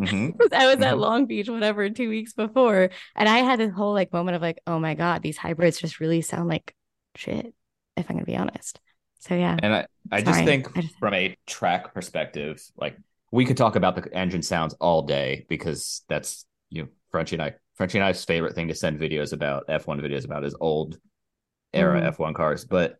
Mhm. 0.00 0.34
I 0.52 0.66
was 0.66 0.76
at 0.82 0.94
Mhm. 0.94 0.98
Long 1.00 1.26
Beach, 1.26 1.48
whatever, 1.48 1.88
two 1.90 2.08
weeks 2.10 2.34
before. 2.34 2.90
And 3.14 3.28
I 3.28 3.38
had 3.38 3.58
this 3.58 3.72
whole 3.72 3.94
like 3.94 4.12
moment 4.12 4.36
of 4.36 4.42
like, 4.42 4.58
oh 4.66 4.78
my 4.78 4.92
God, 4.94 5.22
these 5.22 5.38
hybrids 5.38 5.80
just 5.80 6.00
really 6.00 6.20
sound 6.20 6.48
like 6.48 6.74
shit, 7.16 7.54
if 7.96 8.10
I'm 8.10 8.16
gonna 8.16 8.26
be 8.26 8.36
honest. 8.36 8.78
So 9.20 9.34
yeah. 9.34 9.56
And 9.62 9.74
I, 9.74 9.86
I 10.12 10.20
just 10.22 10.44
think 10.44 10.76
I 10.76 10.82
just- 10.82 10.98
from 10.98 11.14
a 11.14 11.34
track 11.46 11.94
perspective, 11.94 12.62
like 12.76 12.96
we 13.36 13.44
could 13.44 13.58
talk 13.58 13.76
about 13.76 13.94
the 13.94 14.16
engine 14.16 14.42
sounds 14.42 14.72
all 14.80 15.02
day 15.02 15.44
because 15.50 16.02
that's 16.08 16.46
you 16.70 16.82
know 16.82 16.88
Frenchy 17.10 17.36
and 17.36 17.42
I 17.42 17.54
Frenchy 17.74 17.98
and 17.98 18.04
I's 18.06 18.24
favorite 18.24 18.54
thing 18.54 18.68
to 18.68 18.74
send 18.74 18.98
videos 18.98 19.34
about 19.34 19.68
F1 19.68 20.00
videos 20.00 20.24
about 20.24 20.42
is 20.42 20.56
old 20.58 20.98
era 21.74 22.00
Mhm. 22.00 22.06
F1 22.06 22.34
cars. 22.34 22.64
But 22.64 22.96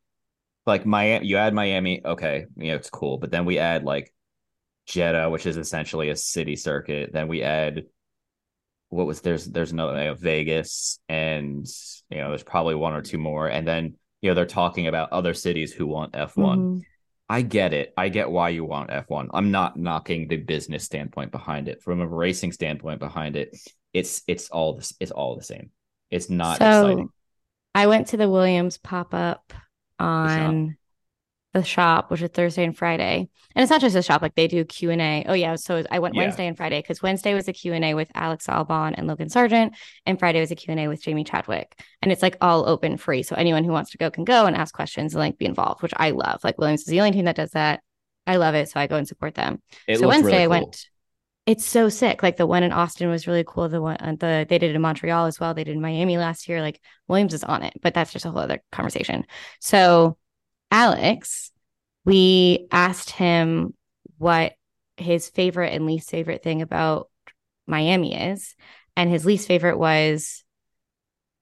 like 0.67 0.85
Miami, 0.85 1.27
you 1.27 1.39
add 1.39 1.55
Miami, 1.55 2.05
okay, 2.05 2.45
you 2.57 2.69
know 2.69 2.77
it's 2.77 2.91
cool. 2.91 3.17
But 3.17 3.31
then 3.31 3.47
we 3.47 3.59
add 3.59 3.83
like 3.85 4.13
Jeddah, 4.87 5.31
which 5.31 5.47
is 5.47 5.57
essentially 5.57 6.11
a 6.11 6.17
city 6.17 6.55
circuit. 6.55 7.15
Then 7.15 7.29
we 7.29 7.43
add 7.43 7.87
what 8.91 9.07
was 9.07 9.23
there's 9.23 9.47
there's 9.47 9.73
another 9.73 9.99
you 9.99 10.05
know, 10.05 10.15
Vegas, 10.15 11.01
and 11.09 11.67
you 12.11 12.19
know 12.19 12.29
there's 12.29 12.43
probably 12.43 12.75
one 12.75 12.93
or 12.93 13.01
two 13.01 13.19
more, 13.19 13.49
and 13.49 13.67
then 13.67 13.95
you 14.21 14.31
know 14.31 14.35
they're 14.35 14.45
talking 14.45 14.87
about 14.87 15.13
other 15.13 15.33
cities 15.33 15.73
who 15.73 15.87
want 15.87 16.15
F1. 16.15 16.59
Mhm. 16.59 16.85
I 17.29 17.43
get 17.43 17.73
it. 17.73 17.93
I 17.97 18.09
get 18.09 18.31
why 18.31 18.51
you 18.51 18.65
want 18.65 18.91
F1. 18.91 19.31
I'm 19.35 19.51
not 19.51 19.77
knocking 19.77 20.29
the 20.29 20.37
business 20.37 20.85
standpoint 20.85 21.33
behind 21.33 21.69
it. 21.69 21.83
From 21.83 22.01
a 22.01 22.07
racing 22.07 22.53
standpoint 22.53 23.01
behind 23.01 23.37
it, 23.37 23.57
it's 23.93 24.23
it's 24.29 24.49
all 24.51 24.77
this 24.77 24.95
it's 25.01 25.11
all 25.11 25.37
the 25.37 25.43
same. 25.43 25.71
It's 26.11 26.31
not 26.31 26.59
so 26.59 26.67
exciting. 26.67 27.09
I 27.75 27.89
went 27.89 28.09
to 28.09 28.17
the 28.17 28.31
Williams 28.31 28.79
pop 28.79 29.13
up 29.13 29.53
on 29.99 30.77
the 31.57 31.65
shop, 31.65 32.11
which 32.11 32.23
is 32.23 32.31
Thursday 32.31 32.65
and 32.65 32.77
Friday. 32.77 33.29
And 33.55 33.63
it's 33.63 33.71
not 33.71 33.81
just 33.81 33.97
a 33.97 34.03
shop, 34.03 34.21
like 34.23 34.35
they 34.35 34.49
do 34.49 34.65
Q 34.65 34.91
and 34.91 35.01
A. 35.01 35.25
Oh 35.27 35.33
yeah, 35.33 35.57
so 35.57 35.83
I 35.91 35.99
went 35.99 36.15
Yeah. 36.15 36.23
Wednesday 36.23 36.47
and 36.47 36.57
Friday 36.57 36.81
because 36.83 37.03
Wednesday 37.03 37.35
was 37.35 37.49
a 37.49 37.53
Q 37.53 37.73
and 37.73 37.85
A 37.85 37.95
with 37.95 38.11
Alex 38.15 38.47
Albon 38.47 38.95
and 38.97 39.07
Logan 39.07 39.29
Sargeant, 39.29 39.73
and 40.05 40.19
Friday 40.19 40.41
was 40.41 40.51
a 40.51 40.55
Q 40.57 40.73
and 40.73 40.81
A 40.81 40.89
with 40.89 41.03
Jamie 41.03 41.25
Chadwick. 41.25 41.81
And 42.03 42.13
it's 42.13 42.23
like 42.23 42.37
all 42.41 42.69
open 42.69 42.99
free, 42.99 43.23
so 43.23 43.35
anyone 43.35 43.65
who 43.65 43.73
wants 43.73 43.91
to 43.93 43.99
go 43.99 44.11
can 44.11 44.25
go 44.25 44.47
and 44.47 44.55
ask 44.55 44.75
questions 44.75 45.15
and 45.15 45.21
like 45.21 45.39
be 45.39 45.47
involved, 45.47 45.83
which 45.83 45.95
I 45.97 46.11
love. 46.11 46.45
Like 46.45 46.59
Williams 46.59 46.83
is 46.83 46.87
the 46.89 47.01
only 47.01 47.13
team 47.13 47.25
that 47.25 47.37
does 47.37 47.53
that. 47.53 47.81
I 48.27 48.37
love 48.37 48.55
it, 48.55 48.69
so 48.69 48.79
I 48.81 48.87
go 48.89 48.97
and 48.97 49.09
support 49.09 49.35
them. 49.35 49.63
It 49.89 50.01
so 50.01 50.09
Wednesday 50.09 50.33
really 50.33 50.43
I 50.43 50.47
cool. 50.47 50.51
went. 50.51 50.87
It's 51.47 51.65
so 51.65 51.89
sick. 51.89 52.23
Like 52.25 52.37
the 52.37 52.47
one 52.47 52.65
in 52.65 52.73
Austin 52.73 53.09
was 53.09 53.29
really 53.29 53.45
cool. 53.47 53.69
The 53.69 53.81
one 53.81 53.97
uh, 54.01 54.17
the 54.19 54.45
they 54.49 54.59
did 54.59 54.71
it 54.71 54.77
in 54.77 54.83
Montreal 54.83 55.27
as 55.27 55.39
well. 55.41 55.55
They 55.55 55.65
did 55.65 55.77
in 55.77 55.81
Miami 55.81 56.19
last 56.19 56.49
year. 56.49 56.61
Like 56.61 56.81
Williams 57.09 57.33
is 57.35 57.45
on 57.45 57.63
it, 57.63 57.73
but 57.81 57.95
that's 57.95 58.13
just 58.13 58.25
a 58.25 58.31
whole 58.31 58.41
other 58.41 58.61
conversation. 58.73 59.25
So 59.61 60.19
Alex, 60.71 61.51
we 62.05 62.67
asked 62.71 63.11
him 63.11 63.75
what 64.19 64.55
his 64.97 65.29
favorite 65.29 65.73
and 65.73 65.87
least 65.87 66.11
favorite 66.11 66.43
thing 66.43 66.63
about 66.63 67.09
Miami 67.67 68.15
is, 68.15 68.55
and 68.97 69.11
his 69.11 69.27
least 69.27 69.47
favorite 69.47 69.79
was 69.79 70.45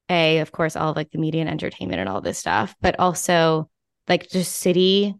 a, 0.08 0.38
of 0.38 0.52
course, 0.52 0.76
all 0.76 0.90
of 0.90 0.96
like 0.96 1.10
the 1.10 1.18
media 1.18 1.40
and 1.40 1.50
entertainment 1.50 2.00
and 2.00 2.08
all 2.08 2.20
this 2.20 2.38
stuff, 2.38 2.74
but 2.80 2.98
also 2.98 3.70
like 4.08 4.28
just 4.28 4.56
city 4.56 5.14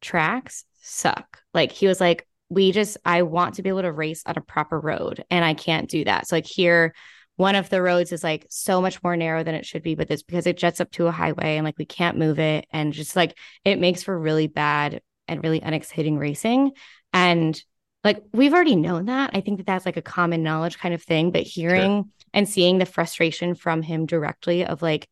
tracks 0.00 0.64
suck. 0.82 1.40
Like 1.54 1.72
he 1.72 1.86
was 1.86 2.00
like, 2.00 2.26
we 2.48 2.72
just, 2.72 2.96
I 3.04 3.22
want 3.22 3.54
to 3.54 3.62
be 3.62 3.68
able 3.68 3.82
to 3.82 3.92
race 3.92 4.22
on 4.26 4.36
a 4.36 4.40
proper 4.40 4.78
road 4.78 5.24
and 5.30 5.44
I 5.44 5.54
can't 5.54 5.88
do 5.88 6.04
that. 6.04 6.28
So 6.28 6.36
like 6.36 6.46
here, 6.46 6.94
one 7.36 7.54
of 7.54 7.68
the 7.68 7.82
roads 7.82 8.12
is 8.12 8.24
like 8.24 8.46
so 8.48 8.80
much 8.80 9.02
more 9.02 9.16
narrow 9.16 9.44
than 9.44 9.54
it 9.54 9.66
should 9.66 9.82
be, 9.82 9.94
but 9.94 10.10
it's 10.10 10.22
because 10.22 10.46
it 10.46 10.56
jets 10.56 10.80
up 10.80 10.90
to 10.92 11.06
a 11.06 11.12
highway 11.12 11.56
and 11.56 11.64
like 11.64 11.78
we 11.78 11.84
can't 11.84 12.18
move 12.18 12.38
it. 12.38 12.66
And 12.72 12.92
just 12.92 13.14
like 13.14 13.36
it 13.64 13.78
makes 13.78 14.02
for 14.02 14.18
really 14.18 14.46
bad 14.46 15.00
and 15.28 15.42
really 15.42 15.60
unexciting 15.60 16.18
racing. 16.18 16.72
And 17.12 17.60
like 18.04 18.22
we've 18.32 18.54
already 18.54 18.76
known 18.76 19.06
that. 19.06 19.30
I 19.34 19.40
think 19.40 19.58
that 19.58 19.66
that's 19.66 19.86
like 19.86 19.96
a 19.96 20.02
common 20.02 20.42
knowledge 20.42 20.78
kind 20.78 20.94
of 20.94 21.02
thing, 21.02 21.30
but 21.30 21.42
hearing 21.42 22.10
and 22.32 22.48
seeing 22.48 22.78
the 22.78 22.86
frustration 22.86 23.54
from 23.54 23.82
him 23.82 24.06
directly 24.06 24.64
of 24.64 24.80
like, 24.80 25.08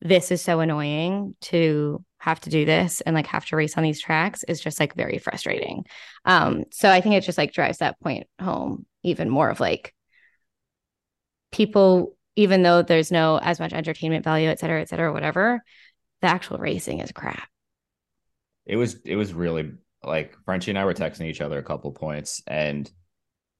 this 0.00 0.30
is 0.30 0.42
so 0.42 0.60
annoying 0.60 1.34
to 1.40 2.04
have 2.18 2.40
to 2.40 2.50
do 2.50 2.64
this 2.64 3.00
and 3.02 3.14
like 3.14 3.26
have 3.26 3.44
to 3.46 3.56
race 3.56 3.76
on 3.76 3.82
these 3.82 4.00
tracks 4.00 4.44
is 4.44 4.60
just 4.60 4.80
like 4.80 4.94
very 4.94 5.18
frustrating. 5.18 5.84
Um, 6.24 6.64
so 6.72 6.90
I 6.90 7.00
think 7.00 7.14
it 7.14 7.22
just 7.22 7.38
like 7.38 7.52
drives 7.52 7.78
that 7.78 8.00
point 8.00 8.26
home 8.40 8.86
even 9.02 9.28
more 9.28 9.50
of 9.50 9.60
like 9.60 9.94
people, 11.54 12.16
even 12.34 12.62
though 12.62 12.82
there's 12.82 13.12
no 13.12 13.38
as 13.38 13.60
much 13.60 13.72
entertainment 13.72 14.24
value, 14.24 14.48
et 14.48 14.58
cetera, 14.58 14.80
et 14.80 14.88
cetera, 14.88 15.12
whatever, 15.12 15.62
the 16.20 16.26
actual 16.26 16.58
racing 16.58 16.98
is 16.98 17.12
crap. 17.12 17.48
It 18.66 18.76
was 18.76 18.94
it 19.04 19.14
was 19.14 19.32
really 19.32 19.72
like 20.02 20.36
Frenchie 20.44 20.72
and 20.72 20.78
I 20.78 20.84
were 20.84 20.94
texting 20.94 21.26
each 21.26 21.40
other 21.40 21.58
a 21.58 21.62
couple 21.62 21.92
points 21.92 22.42
and 22.46 22.90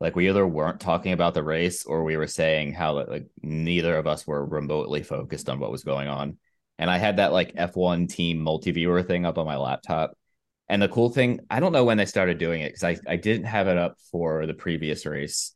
like 0.01 0.17
we 0.17 0.29
either 0.29 0.47
weren't 0.47 0.81
talking 0.81 1.13
about 1.13 1.35
the 1.35 1.43
race 1.43 1.85
or 1.87 2.03
we 2.03 2.17
were 2.17 2.27
saying 2.27 2.73
how 2.73 3.07
like 3.07 3.27
neither 3.43 3.97
of 3.97 4.07
us 4.09 4.27
were 4.27 4.45
remotely 4.45 5.03
focused 5.03 5.49
on 5.49 5.61
what 5.61 5.71
was 5.71 5.85
going 5.85 6.09
on. 6.09 6.37
And 6.79 6.91
I 6.91 6.99
had 6.99 7.19
that 7.19 7.33
like 7.33 7.55
F1 7.55 8.09
team 8.09 8.39
multi-viewer 8.39 9.05
thing 9.05 9.25
up 9.25 9.39
on 9.39 9.47
my 9.47 9.57
laptop. 9.57 10.19
And 10.69 10.83
the 10.83 10.89
cool 10.89 11.11
thing, 11.11 11.41
I 11.49 11.61
don't 11.61 11.73
know 11.73 11.85
when 11.85 11.97
they 11.97 12.07
started 12.07 12.39
doing 12.39 12.63
it 12.63 12.75
because 12.75 12.83
I, 12.83 12.99
I 13.07 13.17
didn't 13.17 13.47
have 13.47 13.69
it 13.69 13.79
up 13.79 13.99
for 14.11 14.47
the 14.47 14.55
previous 14.55 15.07
race, 15.07 15.55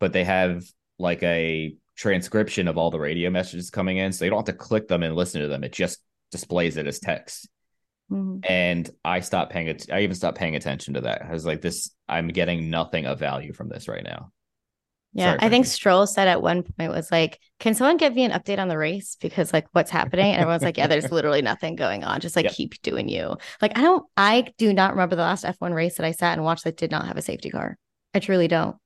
but 0.00 0.12
they 0.12 0.24
have 0.24 0.62
like 0.98 1.22
a 1.22 1.74
transcription 1.96 2.68
of 2.68 2.78
all 2.78 2.90
the 2.90 3.00
radio 3.00 3.30
messages 3.30 3.70
coming 3.70 3.96
in. 3.98 4.12
So 4.12 4.24
you 4.24 4.30
don't 4.30 4.38
have 4.46 4.54
to 4.56 4.64
click 4.64 4.88
them 4.88 5.02
and 5.02 5.14
listen 5.14 5.40
to 5.40 5.48
them. 5.48 5.64
It 5.64 5.72
just 5.72 5.98
displays 6.30 6.76
it 6.76 6.86
as 6.86 6.98
text 6.98 7.48
Mhm. 8.10 8.40
and 8.48 8.88
I 9.04 9.20
stopped 9.20 9.52
paying 9.52 9.68
it. 9.68 9.86
I 9.92 10.00
even 10.00 10.14
stopped 10.14 10.38
paying 10.38 10.56
attention 10.56 10.94
to 10.94 11.02
that. 11.02 11.22
I 11.22 11.32
was 11.32 11.44
like, 11.44 11.60
"This, 11.60 11.90
I'm 12.08 12.28
getting 12.28 12.70
nothing 12.70 13.06
of 13.06 13.18
value 13.18 13.52
from 13.52 13.68
this 13.68 13.86
right 13.88 14.04
now." 14.04 14.30
Yeah, 15.14 15.24
Sorry, 15.24 15.36
I 15.38 15.48
think 15.48 15.64
Frankie. 15.64 15.68
Stroll 15.68 16.06
said 16.06 16.28
at 16.28 16.42
one 16.42 16.62
point 16.62 16.90
was 16.92 17.10
like, 17.10 17.38
"Can 17.58 17.74
someone 17.74 17.96
give 17.96 18.14
me 18.14 18.24
an 18.24 18.30
update 18.32 18.58
on 18.58 18.68
the 18.68 18.76
race 18.78 19.16
because 19.20 19.52
like 19.52 19.66
what's 19.72 19.90
happening?" 19.90 20.32
And 20.32 20.40
everyone's 20.40 20.62
like, 20.62 20.76
"Yeah, 20.76 20.86
there's 20.86 21.10
literally 21.10 21.42
nothing 21.42 21.76
going 21.76 22.04
on. 22.04 22.20
Just 22.20 22.36
like 22.36 22.44
Yep. 22.44 22.52
keep 22.54 22.82
doing 22.82 23.08
you." 23.08 23.36
Like 23.62 23.76
I 23.76 23.82
don't, 23.82 24.04
I 24.16 24.52
do 24.58 24.72
not 24.72 24.92
remember 24.92 25.16
the 25.16 25.22
last 25.22 25.44
F1 25.44 25.72
race 25.74 25.96
that 25.96 26.06
I 26.06 26.12
sat 26.12 26.34
and 26.34 26.44
watched 26.44 26.64
that 26.64 26.76
did 26.76 26.90
not 26.90 27.06
have 27.08 27.16
a 27.16 27.22
safety 27.22 27.50
car. 27.50 27.78
I 28.14 28.20
truly 28.20 28.48
don't. 28.48 28.76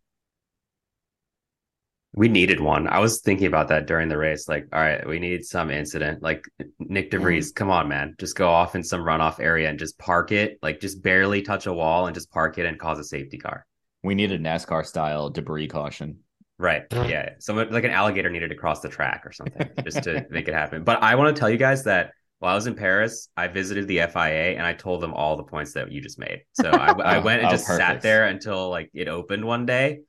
We 2.15 2.29
needed 2.29 2.61
one. 2.61 2.89
I 2.89 2.99
was 2.99 3.21
thinking 3.23 3.47
about 3.47 3.69
that 3.69 3.87
during 3.87 4.09
the 4.09 4.19
race. 4.19 4.47
Like, 4.47 4.67
all 4.73 4.81
right, 4.81 5.07
we 5.09 5.19
need 5.19 5.45
some 5.47 5.71
incident. 5.71 6.23
Like 6.23 6.45
Nyck 6.83 7.11
de 7.11 7.19
Vries, 7.19 7.53
come 7.53 7.71
on, 7.71 7.89
man. 7.89 8.15
Just 8.19 8.37
go 8.37 8.51
off 8.51 8.75
in 8.75 8.83
some 8.83 9.01
runoff 9.01 9.41
area 9.41 9.71
and 9.71 9.79
just 9.79 9.99
park 9.99 10.31
it. 10.31 10.59
Like 10.63 10.79
just 10.81 11.03
barely 11.03 11.41
touch 11.41 11.67
a 11.67 11.73
wall 11.73 12.07
and 12.07 12.15
just 12.15 12.31
park 12.31 12.59
it 12.59 12.67
and 12.67 12.79
cause 12.79 12.99
a 12.99 13.05
safety 13.05 13.39
car. 13.39 13.67
We 14.03 14.15
need 14.15 14.31
a 14.31 14.39
NASCAR 14.39 14.85
style 14.85 15.31
debris 15.31 15.69
caution. 15.69 16.19
Right. 16.59 16.83
Yeah. 16.93 17.31
Someone 17.39 17.71
like 17.73 17.85
an 17.85 17.91
alligator 17.91 18.29
needed 18.31 18.49
to 18.49 18.57
cross 18.57 18.81
the 18.81 18.89
track 18.89 19.23
or 19.25 19.33
something 19.33 19.69
just 19.85 20.03
to 20.03 20.27
make 20.31 20.49
it 20.49 20.55
happen. 20.55 20.85
But 20.85 21.03
I 21.03 21.15
want 21.15 21.35
to 21.35 21.41
tell 21.41 21.49
you 21.49 21.57
guys 21.57 21.85
that 21.85 22.13
while 22.41 22.53
I 22.53 22.55
was 22.55 22.67
in 22.67 22.75
Paris, 22.75 23.29
I 23.37 23.49
visited 23.49 23.89
the 23.89 23.99
FIA 24.13 24.57
and 24.57 24.67
I 24.67 24.75
told 24.75 25.01
them 25.01 25.15
all 25.15 25.37
the 25.37 25.45
points 25.45 25.73
that 25.73 25.91
you 25.91 26.01
just 26.03 26.19
made. 26.19 26.43
So 26.53 26.69
I, 26.69 26.91
I 26.91 27.19
went 27.25 27.41
and 27.41 27.49
Oh, 27.49 27.53
just 27.53 27.67
sat 27.67 28.03
there 28.03 28.27
until 28.27 28.69
like 28.69 28.91
it 28.93 29.09
opened 29.09 29.45
one 29.45 29.65
day. 29.65 30.01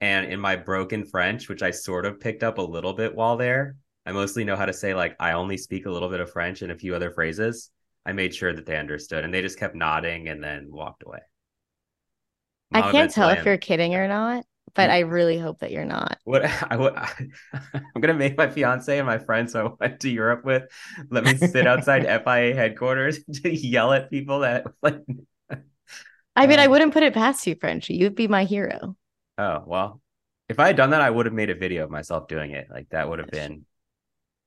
And 0.00 0.32
in 0.32 0.40
my 0.40 0.56
broken 0.56 1.04
French, 1.04 1.48
which 1.48 1.62
I 1.62 1.70
sort 1.72 2.06
of 2.06 2.20
picked 2.20 2.42
up 2.42 2.58
a 2.58 2.62
little 2.62 2.92
bit 2.94 3.14
while 3.14 3.36
there, 3.36 3.76
I 4.06 4.12
mostly 4.12 4.44
know 4.44 4.56
how 4.56 4.66
to 4.66 4.72
say 4.72 4.94
like 4.94 5.16
I 5.20 5.32
only 5.32 5.56
speak 5.56 5.86
a 5.86 5.90
little 5.90 6.08
bit 6.08 6.20
of 6.20 6.30
French 6.32 6.62
and 6.62 6.72
a 6.72 6.78
few 6.78 6.94
other 6.94 7.10
phrases. 7.10 7.70
I 8.06 8.12
made 8.12 8.34
sure 8.34 8.52
that 8.54 8.64
they 8.66 8.76
understood 8.76 9.24
and 9.24 9.34
they 9.34 9.42
just 9.42 9.58
kept 9.58 9.74
nodding 9.74 10.28
and 10.28 10.42
then 10.42 10.70
walked 10.70 11.02
away. 11.04 11.20
I 12.72 12.82
can't 12.82 13.10
tell 13.10 13.28
if 13.30 13.44
you're 13.44 13.58
kidding 13.58 13.94
or 13.94 14.08
not, 14.08 14.46
but 14.74 14.90
I 14.90 15.00
really 15.00 15.38
hope 15.38 15.58
that 15.60 15.70
you're 15.70 15.84
not. 15.84 16.18
What 16.24 16.44
I 16.70 16.76
would 16.76 16.94
I'm 17.54 18.00
gonna 18.00 18.14
make 18.14 18.36
my 18.36 18.50
fiance 18.50 18.98
and 18.98 19.06
my 19.06 19.18
friends 19.18 19.54
I 19.54 19.64
went 19.80 20.00
to 20.00 20.10
Europe 20.10 20.44
with 20.44 20.64
let 21.10 21.24
me 21.24 21.36
sit 21.36 21.66
outside 21.66 22.04
FIA 22.24 22.54
headquarters 22.54 23.24
to 23.42 23.54
yell 23.54 23.92
at 23.92 24.10
people 24.10 24.40
that 24.40 24.66
like 24.82 25.00
I 26.36 26.46
mean, 26.46 26.58
I 26.58 26.66
Um, 26.66 26.68
wouldn't 26.68 26.92
put 26.94 27.02
it 27.02 27.14
past 27.14 27.46
you, 27.46 27.54
Frenchy. 27.56 27.94
You'd 27.94 28.14
be 28.14 28.28
my 28.28 28.44
hero. 28.44 28.96
Oh 29.38 29.62
well 29.66 30.02
if 30.48 30.58
I 30.58 30.66
had 30.66 30.76
done 30.76 30.90
that 30.90 31.00
I 31.00 31.10
would 31.10 31.26
have 31.26 31.34
made 31.34 31.50
a 31.50 31.54
video 31.54 31.84
of 31.84 31.90
myself 31.90 32.28
doing 32.28 32.50
it 32.50 32.68
like 32.70 32.88
that 32.90 33.08
would 33.08 33.18
have 33.18 33.30
been 33.30 33.64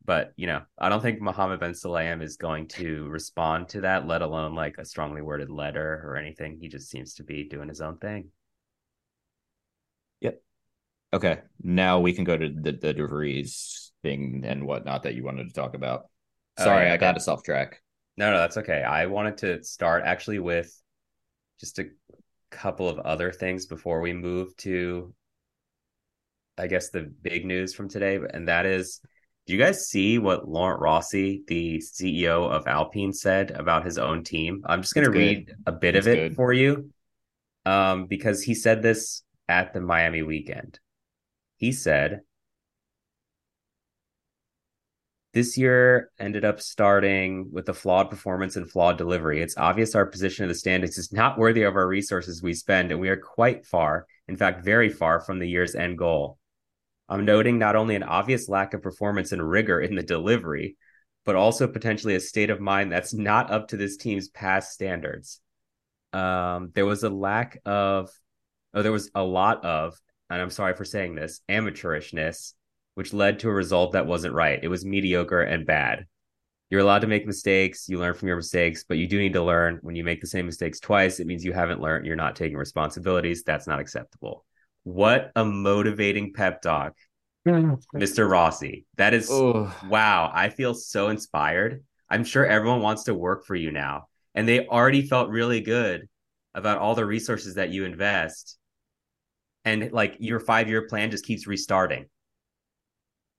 but 0.04 0.34
you 0.36 0.48
know 0.48 0.62
I 0.78 0.90
don't 0.90 1.02
think 1.02 1.22
Mohammed 1.22 1.60
Ben 1.60 1.72
Sulayem 1.72 2.22
is 2.22 2.38
going 2.38 2.68
to 2.70 3.08
respond 3.08 3.70
to 3.70 3.82
that 3.82 4.08
let 4.08 4.22
alone 4.22 4.56
like 4.56 4.78
a 4.78 4.86
strongly 4.86 5.22
worded 5.22 5.50
letter 5.50 6.02
or 6.06 6.18
anything 6.18 6.58
he 6.60 6.68
just 6.68 6.90
seems 6.90 7.16
to 7.16 7.24
be 7.24 7.48
doing 7.48 7.70
his 7.70 7.82
own 7.82 7.98
thing 7.98 8.32
Yep. 10.22 10.42
Okay, 11.14 11.40
now 11.62 12.00
we 12.00 12.14
can 12.14 12.24
go 12.24 12.38
to 12.38 12.50
the 12.50 12.72
the 12.72 12.94
de 12.94 13.08
Vries 13.08 13.92
thing 14.02 14.44
and 14.46 14.66
whatnot 14.66 15.04
that 15.04 15.16
you 15.16 15.24
wanted 15.24 15.48
to 15.48 15.54
talk 15.54 15.74
about. 15.74 16.10
Oh, 16.58 16.64
Sorry, 16.64 16.86
yeah, 16.86 16.94
I 16.94 16.98
got 16.98 17.12
okay. 17.12 17.18
us 17.18 17.28
off 17.28 17.44
track. 17.44 17.82
No, 18.18 18.32
no, 18.32 18.38
that's 18.38 18.58
okay. 18.58 18.84
I 18.84 19.08
wanted 19.08 19.38
to 19.40 19.64
start 19.64 20.04
actually 20.06 20.40
with 20.40 20.74
just 21.60 21.80
a 21.80 21.86
couple 22.52 22.88
of 22.88 23.00
other 23.00 23.32
things 23.32 23.66
before 23.66 24.02
we 24.02 24.14
move 24.14 24.56
to, 24.58 25.14
I 26.58 26.68
guess, 26.68 26.90
the 26.90 27.12
big 27.22 27.46
news 27.46 27.74
from 27.74 27.90
today. 27.90 28.20
And 28.34 28.48
that 28.48 28.66
is, 28.66 29.02
do 29.48 29.54
you 29.54 29.60
guys 29.60 29.88
see 29.88 30.20
what 30.20 30.48
Laurent 30.48 30.80
Rossi, 30.80 31.44
the 31.48 31.80
CEO 31.80 32.50
of 32.50 32.68
Alpine, 32.68 33.14
said 33.14 33.52
about 33.52 33.86
his 33.86 33.98
own 33.98 34.24
team? 34.24 34.62
I'm 34.66 34.82
just 34.82 34.94
going 34.94 35.06
to 35.06 35.12
read 35.12 35.54
a 35.66 35.72
bit 35.72 35.96
of 35.96 36.08
it 36.08 36.16
good. 36.16 36.36
for 36.36 36.54
you 36.54 36.92
um, 37.66 38.06
because 38.06 38.44
he 38.44 38.54
said 38.54 38.82
this 38.82 39.24
at 39.48 39.74
the 39.74 39.82
Miami 39.82 40.22
weekend. 40.22 40.80
He 41.58 41.72
said, 41.72 42.22
this 45.34 45.58
year 45.58 46.12
ended 46.20 46.44
up 46.44 46.60
starting 46.60 47.50
with 47.52 47.70
a 47.70 47.74
flawed 47.74 48.10
performance 48.10 48.58
and 48.58 48.70
flawed 48.70 48.98
delivery. 48.98 49.42
It's 49.42 49.58
obvious 49.58 49.96
our 49.96 50.06
position 50.06 50.44
of 50.44 50.50
the 50.50 50.56
standings 50.56 50.98
is 50.98 51.14
not 51.14 51.38
worthy 51.38 51.64
of 51.64 51.76
our 51.76 51.88
resources 51.88 52.44
we 52.44 52.54
spend, 52.54 52.92
and 52.92 53.00
we 53.00 53.10
are 53.10 53.18
quite 53.18 53.66
far, 53.66 54.08
in 54.28 54.36
fact, 54.36 54.66
very 54.66 54.90
far 54.90 55.22
from 55.22 55.40
the 55.40 55.48
year's 55.48 55.74
end 55.74 55.98
goal. 55.98 56.38
I'm 57.08 57.26
noting 57.26 57.60
not 57.60 57.76
only 57.76 57.96
an 57.96 58.04
obvious 58.04 58.50
lack 58.50 58.74
of 58.74 58.82
performance 58.82 59.32
and 59.32 59.50
rigor 59.50 59.80
in 59.80 59.96
the 59.96 60.04
delivery, 60.04 60.76
but 61.26 61.36
also 61.36 61.68
potentially 61.68 62.16
a 62.16 62.20
state 62.20 62.50
of 62.50 62.60
mind 62.60 62.92
that's 62.92 63.14
not 63.14 63.52
up 63.52 63.70
to 63.70 63.78
this 63.78 63.98
team's 63.98 64.28
past 64.30 64.72
standards. 64.72 65.40
Um, 66.14 66.72
there 66.74 66.86
was 66.86 67.04
a 67.04 67.10
lack 67.10 67.60
of, 67.66 68.10
oh, 68.74 68.82
there 68.82 68.92
was 68.92 69.12
a 69.16 69.24
lot 69.24 69.64
of, 69.64 69.98
and 70.30 70.42
I'm 70.42 70.50
sorry 70.50 70.74
for 70.74 70.86
saying 70.86 71.16
this, 71.16 71.42
amateurishness 71.48 72.54
which 72.96 73.14
led 73.14 73.40
to 73.40 73.50
a 73.50 73.54
result 73.54 73.94
that 73.94 74.08
wasn't 74.08 74.34
right. 74.34 74.60
It 74.62 74.68
was 74.68 74.86
mediocre 74.86 75.42
and 75.42 75.66
bad. 75.66 76.06
You're 76.70 76.82
allowed 76.82 77.00
to 77.00 77.08
make 77.08 77.28
mistakes. 77.28 77.90
You 77.90 78.00
learn 78.00 78.14
from 78.14 78.30
your 78.30 78.38
mistakes, 78.38 78.86
but 78.88 78.98
you 78.98 79.06
do 79.08 79.20
need 79.20 79.34
to 79.34 79.44
learn 79.44 79.80
when 79.82 79.96
you 79.96 80.04
make 80.06 80.22
the 80.22 80.28
same 80.28 80.46
mistakes 80.46 80.80
twice. 80.80 81.20
It 81.20 81.28
means 81.28 81.44
you 81.44 81.52
haven't 81.52 81.82
learned. 81.82 82.06
You're 82.06 82.16
not 82.16 82.36
taking 82.36 82.58
responsibilities. 82.58 83.44
That's 83.44 83.68
not 83.68 83.82
acceptable. 83.82 84.46
What 84.84 85.32
a 85.36 85.44
motivating 85.44 86.34
pep 86.34 86.62
talk, 86.62 86.94
Mr. 87.94 88.30
Rossi. 88.30 88.86
That 88.96 89.14
is 89.14 89.30
Oh, 89.30 89.74
wow. 89.90 90.32
I 90.34 90.50
feel 90.50 90.74
so 90.74 91.10
inspired. 91.10 91.84
I'm 92.10 92.24
sure 92.24 92.46
everyone 92.46 92.82
wants 92.82 93.04
to 93.04 93.14
work 93.14 93.46
for 93.46 93.56
you 93.56 93.72
now. 93.72 94.08
And 94.34 94.48
they 94.48 94.66
already 94.66 95.02
felt 95.02 95.30
really 95.30 95.60
good 95.60 96.08
about 96.56 96.78
all 96.78 96.96
the 96.96 97.06
resources 97.06 97.56
that 97.56 97.70
you 97.70 97.84
invest. 97.84 98.58
And 99.66 99.92
like 99.92 100.16
your 100.20 100.40
five 100.40 100.70
year 100.70 100.88
plan 100.88 101.12
just 101.12 101.26
keeps 101.26 101.48
restarting. 101.48 102.06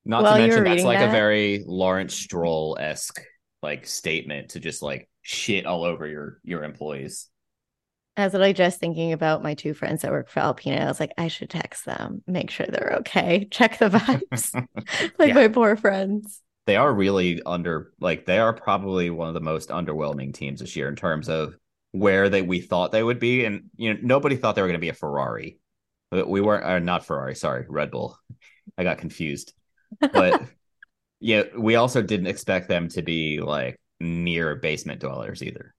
Not 0.05 0.27
to 0.29 0.35
mention 0.35 0.65
that's 0.65 0.85
like 0.85 1.01
a 1.01 1.09
very 1.09 1.65
Lawrence 1.67 2.15
Stroll 2.15 2.77
esque 2.81 3.21
like 3.63 3.87
statement 3.87 4.51
to 4.51 4.61
just 4.61 4.83
like 4.83 5.09
shit 5.23 5.67
all 5.67 5.85
over 5.85 6.07
your 6.07 6.41
your 6.45 6.65
employees. 6.65 7.29
I 8.17 8.25
was 8.25 8.35
like 8.35 8.57
just 8.57 8.79
thinking 8.79 9.13
about 9.13 9.43
my 9.43 9.55
two 9.55 9.73
friends 9.73 10.03
that 10.03 10.11
work 10.11 10.29
for 10.29 10.41
Alpina. 10.41 10.77
I 10.77 10.87
was 10.87 11.01
like, 11.01 11.13
I 11.17 11.29
should 11.29 11.49
text 11.49 11.87
them, 11.87 12.23
make 12.27 12.51
sure 12.51 12.67
they're 12.67 12.97
okay, 13.01 13.47
check 13.51 13.79
the 13.79 13.89
vibes. 13.89 14.53
like 15.19 15.29
Yeah. 15.29 15.35
my 15.35 15.49
poor 15.49 15.77
friends. 15.77 16.43
they 16.67 16.77
are 16.77 16.93
really 16.93 17.43
under 17.45 17.93
like 18.01 18.27
they 18.27 18.39
are 18.39 18.53
probably 18.53 19.11
one 19.11 19.29
of 19.29 19.35
the 19.35 19.41
most 19.41 19.71
underwhelming 19.71 20.35
teams 20.35 20.61
this 20.61 20.77
year 20.77 20.89
in 20.89 20.97
terms 20.97 21.29
of 21.29 21.55
where 21.93 22.29
they 22.29 22.43
we 22.43 22.61
thought 22.61 22.93
they 22.93 23.03
would 23.03 23.19
be 23.19 23.45
and 23.45 23.65
you 23.77 23.93
know 23.93 24.01
nobody 24.03 24.37
thought 24.37 24.55
they 24.55 24.63
were 24.63 24.69
going 24.69 24.81
to 24.81 24.81
be 24.81 24.89
a 24.89 24.95
ferrari 24.95 25.59
we 26.11 26.41
weren't 26.41 26.65
or 26.65 26.81
not 26.81 27.05
ferrari 27.05 27.35
sorry 27.35 27.67
red 27.69 27.91
bull 27.91 28.17
i 28.79 28.85
got 28.85 28.99
confused 28.99 29.53
but 30.01 30.43
yeah 31.21 31.43
we 31.59 31.77
also 31.77 32.03
didn't 32.03 32.27
expect 32.27 32.69
them 32.69 32.89
to 32.89 33.03
be 33.03 33.41
like 33.41 33.79
near 34.01 34.57
basement 34.57 35.01
dwellers 35.01 35.43
either 35.43 35.75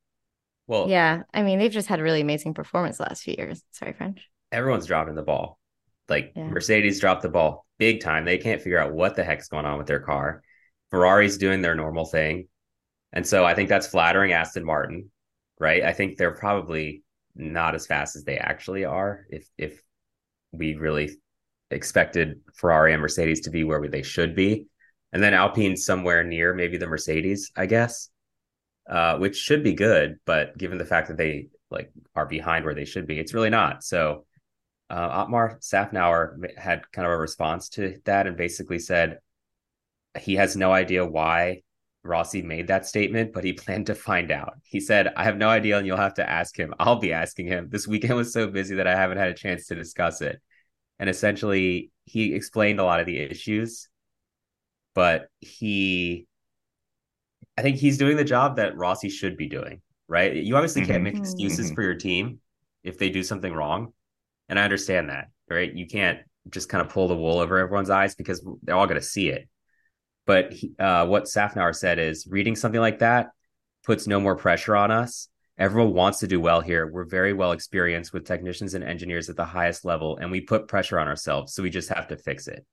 Well, 0.67 0.88
Yeah. 0.89 1.23
I 1.34 1.43
mean, 1.43 1.60
they've 1.60 1.71
just 1.71 1.89
had 1.89 1.99
a 1.99 2.04
really 2.04 2.21
amazing 2.21 2.54
performance 2.54 2.97
the 2.97 3.04
last 3.04 3.23
few 3.23 3.36
years. 3.38 3.62
Sorry, 3.71 3.91
French. 3.93 4.30
everyone's 4.52 4.86
dropping 4.86 5.15
the 5.15 5.23
ball. 5.23 5.60
Like 6.08 6.32
Yeah. 6.36 6.47
Mercedes 6.47 6.99
dropped 7.02 7.21
the 7.23 7.30
ball 7.30 7.65
big 7.80 7.99
time. 8.02 8.23
They 8.23 8.38
can't 8.38 8.62
figure 8.62 8.80
out 8.80 8.93
what 8.93 9.15
the 9.15 9.23
heck's 9.26 9.49
going 9.49 9.65
on 9.65 9.78
with 9.78 9.88
their 9.88 9.99
car. 9.99 10.41
Ferrari's 10.89 11.38
doing 11.38 11.62
their 11.62 11.76
normal 11.76 12.06
thing. 12.06 12.47
And 13.12 13.28
so 13.28 13.43
I 13.43 13.56
think 13.56 13.67
that's 13.67 13.88
flattering 13.88 14.32
Aston 14.32 14.63
Martin, 14.63 15.12
right? 15.60 15.84
I 15.84 15.91
think 15.91 16.17
they're 16.17 16.36
probably 16.36 17.04
not 17.36 17.76
as 17.76 17.86
fast 17.88 18.15
as 18.15 18.23
they 18.23 18.38
actually 18.38 18.86
are 18.86 19.26
if 19.30 19.45
if 19.58 19.82
we 20.54 20.76
really 20.76 21.10
expected 21.73 22.39
Ferrari 22.53 22.93
and 22.93 23.01
Mercedes 23.01 23.41
to 23.41 23.49
be 23.49 23.63
where 23.63 23.88
they 23.88 24.03
should 24.03 24.36
be. 24.36 24.67
And 25.12 25.21
then 25.21 25.33
Alpine 25.33 25.77
somewhere 25.77 26.23
near 26.23 26.53
maybe 26.53 26.77
the 26.77 26.88
Mercedes, 26.88 27.51
I 27.55 27.65
guess. 27.65 28.09
Uh, 28.89 29.17
which 29.17 29.38
should 29.38 29.63
be 29.63 29.73
good, 29.73 30.19
but 30.25 30.57
given 30.57 30.77
the 30.77 30.83
fact 30.83 31.07
that 31.07 31.15
they 31.15 31.47
like 31.71 31.89
are 32.15 32.25
behind 32.25 32.65
where 32.65 32.73
they 32.73 32.83
should 32.83 33.07
be, 33.07 33.17
it's 33.17 33.33
really 33.33 33.49
not. 33.49 33.81
So 33.81 34.25
uh, 34.89 35.07
Otmar 35.09 35.57
Szafnauer 35.62 36.57
had 36.57 36.91
kind 36.91 37.05
of 37.05 37.13
a 37.13 37.17
response 37.17 37.69
to 37.69 37.97
that 38.03 38.27
and 38.27 38.36
basically 38.36 38.79
said 38.79 39.19
he 40.19 40.36
has 40.36 40.57
no 40.57 40.73
idea 40.73 41.05
why 41.05 41.62
Rossi 42.03 42.41
made 42.41 42.67
that 42.67 42.86
statement, 42.86 43.31
but 43.31 43.43
he 43.43 43.53
planned 43.53 43.88
to 43.88 43.95
find 43.95 44.31
out. 44.31 44.55
He 44.63 44.79
said, 44.79 45.13
I 45.15 45.23
have 45.23 45.38
no 45.38 45.47
idea, 45.49 45.77
and 45.77 45.88
you'll 45.88 45.97
have 45.97 46.15
to 46.15 46.29
ask 46.29 46.57
him. 46.57 46.73
I'll 46.77 46.99
be 46.99 47.13
asking 47.13 47.47
him. 47.47 47.69
This 47.69 47.88
weekend 47.88 48.15
was 48.15 48.33
so 48.33 48.47
busy 48.47 48.75
that 48.75 48.88
I 48.88 48.95
haven't 48.95 49.17
had 49.17 49.29
a 49.29 49.33
chance 49.33 49.67
to 49.67 49.75
discuss 49.75 50.21
it. 50.21 50.41
And 50.99 51.10
essentially, 51.10 51.91
he 52.06 52.34
explained 52.34 52.79
a 52.79 52.84
lot 52.84 52.99
of 52.99 53.06
the 53.06 53.19
issues, 53.19 53.89
but 54.93 55.27
he, 55.39 56.27
I 57.58 57.62
think 57.62 57.77
he's 57.77 57.97
doing 57.97 58.17
the 58.17 58.23
job 58.23 58.56
that 58.58 58.77
Rossi 58.77 59.10
should 59.10 59.38
be 59.38 59.47
doing, 59.47 59.82
right? 60.08 60.36
You 60.36 60.56
obviously 60.56 60.82
can't 60.82 60.99
Mhm. 60.99 61.03
make 61.03 61.17
excuses 61.17 61.71
Mhm. 61.71 61.75
for 61.75 61.82
your 61.84 61.95
team 61.95 62.39
if 62.84 62.97
they 62.97 63.10
do 63.10 63.23
something 63.23 63.53
wrong. 63.53 63.93
And 64.49 64.60
I 64.60 64.63
understand 64.63 65.10
that, 65.10 65.29
right? 65.49 65.73
You 65.73 65.88
can't 65.88 66.19
just 66.49 66.69
kind 66.69 66.86
of 66.86 66.91
pull 66.91 67.08
the 67.08 67.15
wool 67.15 67.39
over 67.39 67.58
everyone's 67.58 67.89
eyes 67.89 68.15
because 68.15 68.45
they're 68.63 68.75
all 68.75 68.88
going 68.88 68.99
to 68.99 69.06
see 69.06 69.29
it. 69.29 69.47
But 70.25 70.53
he, 70.53 70.73
uh, 70.79 71.08
what 71.08 71.25
Szafnauer 71.25 71.75
said 71.75 71.99
is 71.99 72.27
reading 72.27 72.56
something 72.56 72.82
like 72.82 72.99
that 72.99 73.32
puts 73.84 74.08
no 74.08 74.19
more 74.19 74.36
pressure 74.36 74.75
on 74.75 74.91
us. 74.91 75.29
Everyone 75.57 75.93
wants 75.93 76.19
to 76.19 76.27
do 76.27 76.39
well 76.39 76.61
here. 76.61 76.87
We're 76.87 77.05
very 77.05 77.33
well 77.33 77.51
experienced 77.51 78.11
with 78.13 78.25
technicians 78.25 78.73
and 78.73 78.83
engineers 78.83 79.29
at 79.29 79.35
the 79.35 79.45
highest 79.45 79.85
level, 79.85 80.17
and 80.17 80.31
we 80.31 80.41
put 80.41 80.67
pressure 80.67 80.99
on 80.99 81.07
ourselves. 81.07 81.53
So 81.53 81.61
we 81.61 81.69
just 81.69 81.89
have 81.89 82.07
to 82.07 82.17
fix 82.17 82.47
it. 82.47 82.65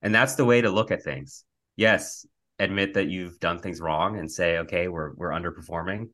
And 0.00 0.14
that's 0.14 0.34
the 0.34 0.44
way 0.44 0.60
to 0.62 0.70
look 0.70 0.90
at 0.90 1.02
things. 1.02 1.44
Yes, 1.76 2.26
admit 2.58 2.94
that 2.94 3.08
you've 3.08 3.38
done 3.38 3.58
things 3.58 3.80
wrong 3.80 4.18
and 4.18 4.30
say, 4.30 4.58
okay, 4.58 4.88
we're 4.88 5.12
we're 5.14 5.30
underperforming. 5.30 6.08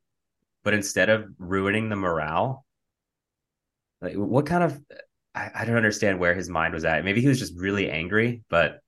But 0.64 0.74
instead 0.74 1.08
of 1.08 1.26
ruining 1.38 1.88
the 1.88 1.96
morale, 1.96 2.64
like 4.02 4.14
what 4.14 4.44
kind 4.46 4.64
of 4.64 4.80
I, 5.34 5.50
I 5.54 5.64
don't 5.64 5.76
understand 5.76 6.18
where 6.18 6.34
his 6.34 6.48
mind 6.48 6.74
was 6.74 6.84
at. 6.84 7.04
Maybe 7.04 7.20
he 7.20 7.28
was 7.28 7.38
just 7.38 7.54
really 7.56 7.90
angry, 7.90 8.42
but 8.50 8.80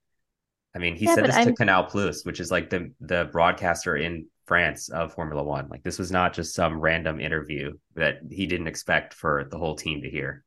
I 0.75 0.79
mean, 0.79 0.95
he 0.95 1.05
Yeah, 1.05 1.15
said 1.15 1.25
this 1.25 1.35
to 1.35 1.41
I'm- 1.41 1.55
Canal 1.55 1.85
Plus, 1.85 2.25
which 2.25 2.39
is 2.41 2.51
like 2.51 2.69
the 2.69 2.91
the 2.99 3.29
broadcaster 3.31 3.95
in 3.95 4.27
France 4.45 4.89
of 4.89 5.13
Formula 5.13 5.43
One. 5.43 5.67
Like 5.69 5.83
this 5.83 5.99
was 5.99 6.11
not 6.11 6.33
just 6.33 6.55
some 6.55 6.79
random 6.79 7.19
interview 7.19 7.73
that 7.95 8.19
he 8.29 8.45
didn't 8.45 8.67
expect 8.67 9.13
for 9.13 9.47
the 9.49 9.57
whole 9.57 9.75
team 9.75 10.01
to 10.01 10.09
hear. 10.09 10.43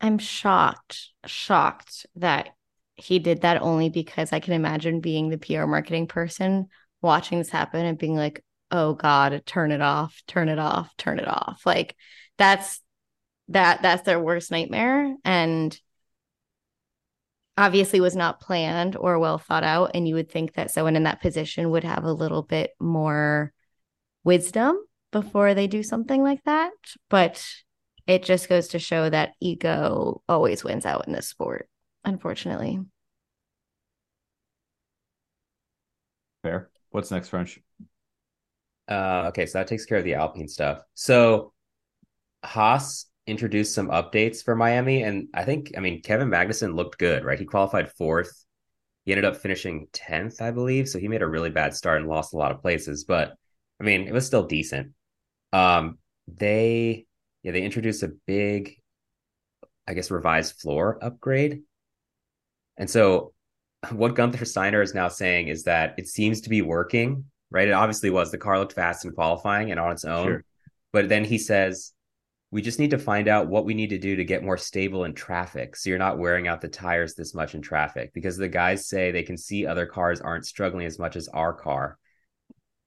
I'm 0.00 0.18
shocked, 0.18 1.10
shocked 1.26 2.06
that 2.16 2.50
he 2.94 3.18
did 3.18 3.42
that 3.42 3.60
only 3.62 3.88
because 3.88 4.32
I 4.32 4.40
can 4.40 4.54
imagine 4.54 5.00
being 5.00 5.28
the 5.28 5.38
PR 5.38 5.66
marketing 5.66 6.06
person 6.06 6.68
watching 7.02 7.38
this 7.38 7.50
happen 7.50 7.84
and 7.84 7.98
being 7.98 8.16
like, 8.16 8.44
oh 8.70 8.94
God, 8.94 9.42
turn 9.46 9.72
it 9.72 9.80
off, 9.80 10.22
turn 10.26 10.48
it 10.48 10.58
off, 10.58 10.94
turn 10.96 11.18
it 11.18 11.28
off. 11.28 11.62
Like 11.64 11.96
that's 12.38 12.80
that 13.48 13.82
that's 13.82 14.02
their 14.02 14.20
worst 14.20 14.50
nightmare. 14.50 15.14
And 15.24 15.78
obviously 17.60 18.00
was 18.00 18.16
not 18.16 18.40
planned 18.40 18.96
or 18.96 19.18
well 19.18 19.36
thought 19.36 19.64
out. 19.64 19.90
And 19.94 20.08
you 20.08 20.14
would 20.14 20.30
think 20.30 20.54
that 20.54 20.70
someone 20.70 20.96
in 20.96 21.02
that 21.02 21.20
position 21.20 21.70
would 21.70 21.84
have 21.84 22.04
a 22.04 22.12
little 22.12 22.42
bit 22.42 22.70
more 22.80 23.52
wisdom 24.24 24.78
before 25.12 25.52
they 25.52 25.66
do 25.66 25.82
something 25.82 26.22
like 26.22 26.42
that. 26.44 26.72
But 27.10 27.46
it 28.06 28.24
just 28.24 28.48
goes 28.48 28.68
to 28.68 28.78
show 28.78 29.10
that 29.10 29.34
ego 29.40 30.22
always 30.26 30.64
wins 30.64 30.86
out 30.86 31.06
in 31.06 31.12
this 31.12 31.28
sport, 31.28 31.68
unfortunately. 32.02 32.80
Fair. 36.42 36.70
What's 36.88 37.10
next, 37.10 37.28
French? 37.28 37.60
Uh, 38.88 39.26
okay, 39.28 39.44
so 39.44 39.58
that 39.58 39.68
takes 39.68 39.84
care 39.84 39.98
of 39.98 40.04
the 40.04 40.14
Alpine 40.14 40.48
stuff. 40.48 40.80
So 40.94 41.52
Haas 42.42 43.04
introduced 43.30 43.74
some 43.74 43.88
updates 43.88 44.44
for 44.44 44.54
Miami, 44.54 45.02
and 45.02 45.28
I 45.34 45.44
think, 45.44 45.72
I 45.76 45.80
mean, 45.80 46.02
Kevin 46.02 46.28
Magnussen 46.28 46.74
looked 46.74 46.98
good, 46.98 47.24
right? 47.24 47.38
He 47.38 47.44
qualified 47.44 47.92
fourth. 47.92 48.44
He 49.04 49.12
ended 49.12 49.24
up 49.24 49.36
finishing 49.36 49.88
10th, 49.92 50.42
I 50.42 50.50
believe. 50.50 50.88
So 50.88 50.98
he 50.98 51.08
made 51.08 51.22
a 51.22 51.26
really 51.26 51.50
bad 51.50 51.74
start 51.74 52.00
and 52.00 52.08
lost 52.08 52.34
a 52.34 52.36
lot 52.36 52.52
of 52.52 52.60
places, 52.60 53.04
but 53.04 53.34
I 53.80 53.84
mean, 53.84 54.06
it 54.06 54.12
was 54.12 54.26
still 54.26 54.46
decent. 54.46 54.92
Um, 55.52 55.98
they, 56.28 57.06
yeah, 57.42 57.52
they 57.52 57.62
introduced 57.62 58.02
a 58.02 58.12
big, 58.26 58.76
I 59.88 59.94
guess, 59.94 60.10
revised 60.10 60.60
floor 60.60 60.98
upgrade. 61.02 61.62
And 62.76 62.88
so 62.90 63.32
what 63.90 64.14
Gunther 64.14 64.44
Steiner 64.44 64.82
is 64.82 64.94
now 64.94 65.08
saying 65.08 65.48
is 65.48 65.64
that 65.64 65.94
it 65.96 66.08
seems 66.08 66.42
to 66.42 66.50
be 66.50 66.62
working, 66.62 67.24
right? 67.50 67.68
It 67.68 67.72
obviously 67.72 68.10
was. 68.10 68.30
The 68.30 68.38
car 68.38 68.58
looked 68.58 68.74
fast 68.74 69.04
in 69.04 69.12
qualifying 69.12 69.70
and 69.70 69.80
on 69.80 69.92
its 69.92 70.04
own. 70.04 70.26
Sure. 70.26 70.44
But 70.92 71.08
then 71.08 71.24
he 71.24 71.38
says, 71.38 71.92
we 72.52 72.62
just 72.62 72.80
need 72.80 72.90
to 72.90 72.98
find 72.98 73.28
out 73.28 73.46
what 73.46 73.64
we 73.64 73.74
need 73.74 73.90
to 73.90 73.98
do 73.98 74.16
to 74.16 74.24
get 74.24 74.42
more 74.42 74.56
stable 74.56 75.04
in 75.04 75.14
traffic. 75.14 75.76
So 75.76 75.88
you're 75.88 75.98
not 75.98 76.18
wearing 76.18 76.48
out 76.48 76.60
the 76.60 76.68
tires 76.68 77.14
this 77.14 77.34
much 77.34 77.54
in 77.54 77.62
traffic 77.62 78.12
because 78.12 78.36
the 78.36 78.48
guys 78.48 78.88
say 78.88 79.10
they 79.10 79.22
can 79.22 79.36
see 79.36 79.66
other 79.66 79.86
cars 79.86 80.20
aren't 80.20 80.46
struggling 80.46 80.86
as 80.86 80.98
much 80.98 81.14
as 81.14 81.28
our 81.28 81.52
car. 81.52 81.96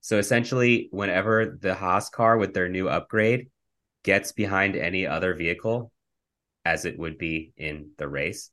So 0.01 0.17
essentially, 0.17 0.89
whenever 0.91 1.57
the 1.61 1.75
Haas 1.75 2.09
car 2.09 2.37
with 2.37 2.53
their 2.53 2.67
new 2.67 2.89
upgrade 2.89 3.49
gets 4.03 4.33
behind 4.33 4.75
any 4.75 5.07
other 5.07 5.33
vehicle, 5.33 5.93
as 6.65 6.83
it 6.83 6.99
would 6.99 7.17
be 7.17 7.53
in 7.55 7.91
the 7.97 8.07
race, 8.09 8.49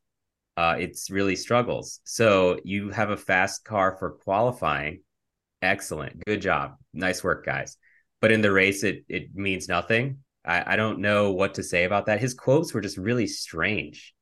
uh, 0.57 0.77
it's 0.79 1.11
really 1.11 1.35
struggles. 1.35 2.01
So 2.05 2.59
you 2.64 2.90
have 2.90 3.11
a 3.11 3.16
fast 3.16 3.64
car 3.64 3.96
for 3.99 4.12
qualifying. 4.12 5.03
Excellent. 5.61 6.25
Good 6.25 6.40
job. 6.40 6.77
Nice 6.92 7.25
work, 7.25 7.44
guys. 7.44 7.77
But 8.20 8.31
in 8.31 8.42
the 8.42 8.53
race, 8.53 8.85
it 8.85 9.05
it 9.09 9.35
means 9.35 9.68
nothing. 9.68 10.18
I, 10.44 10.74
I 10.74 10.76
don't 10.76 11.00
know 11.00 11.33
what 11.33 11.55
to 11.55 11.62
say 11.62 11.85
about 11.85 12.07
that. 12.07 12.20
His 12.20 12.35
quotes 12.35 12.72
were 12.72 12.81
just 12.81 12.96
really 12.96 13.26
strange 13.26 14.14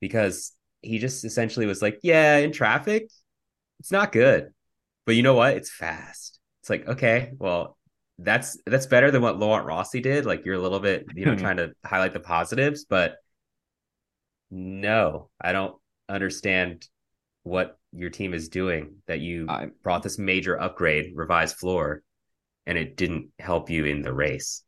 because 0.00 0.52
he 0.82 0.98
just 0.98 1.24
essentially 1.24 1.66
was 1.66 1.82
like, 1.82 2.00
Yeah, 2.02 2.36
in 2.36 2.52
traffic, 2.52 3.08
it's 3.80 3.92
not 3.92 4.12
good. 4.12 4.50
But 5.06 5.16
you 5.16 5.22
know 5.22 5.34
what? 5.34 5.56
It's 5.56 5.70
fast. 5.70 6.40
It's 6.62 6.70
like, 6.70 6.88
okay, 6.88 7.32
well, 7.38 7.76
that's 8.18 8.58
that's 8.66 8.86
better 8.86 9.10
than 9.10 9.22
what 9.22 9.38
Laurent 9.38 9.66
Rossi 9.66 10.00
did. 10.00 10.24
Like 10.24 10.44
you're 10.44 10.54
a 10.54 10.60
little 10.60 10.80
bit, 10.80 11.06
you 11.14 11.26
know, 11.26 11.32
hmm. 11.32 11.40
trying 11.40 11.56
to 11.58 11.72
highlight 11.84 12.12
the 12.12 12.20
positives, 12.20 12.84
but 12.84 13.16
no, 14.50 15.30
I 15.40 15.52
don't 15.52 15.74
understand 16.08 16.86
what 17.42 17.78
your 17.92 18.10
team 18.10 18.34
is 18.34 18.48
doing 18.48 18.96
that 19.06 19.20
you 19.20 19.46
I- 19.48 19.68
brought 19.82 20.02
this 20.02 20.18
major 20.18 20.60
upgrade, 20.60 21.12
revised 21.14 21.56
floor, 21.56 22.02
and 22.66 22.78
it 22.78 22.96
didn't 22.96 23.30
help 23.38 23.70
you 23.70 23.84
in 23.84 24.02
the 24.02 24.12
race. 24.12 24.63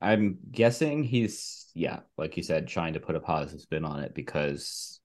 I'm 0.00 0.38
guessing 0.50 1.04
he's 1.04 1.70
yeah, 1.74 2.00
like 2.18 2.36
you 2.36 2.42
said, 2.42 2.68
trying 2.68 2.94
to 2.94 3.00
put 3.00 3.16
a 3.16 3.20
positive 3.20 3.60
spin 3.60 3.84
on 3.84 4.00
it 4.00 4.14
because 4.14 5.00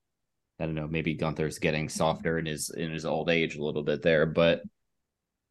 I 0.58 0.66
don't 0.66 0.74
know, 0.74 0.88
maybe 0.88 1.14
Gunther's 1.14 1.58
getting 1.58 1.88
softer 1.88 2.38
in 2.38 2.46
his 2.46 2.70
in 2.70 2.90
his 2.92 3.04
old 3.04 3.30
age 3.30 3.56
a 3.56 3.64
little 3.64 3.82
bit 3.82 4.02
there, 4.02 4.26
but 4.26 4.62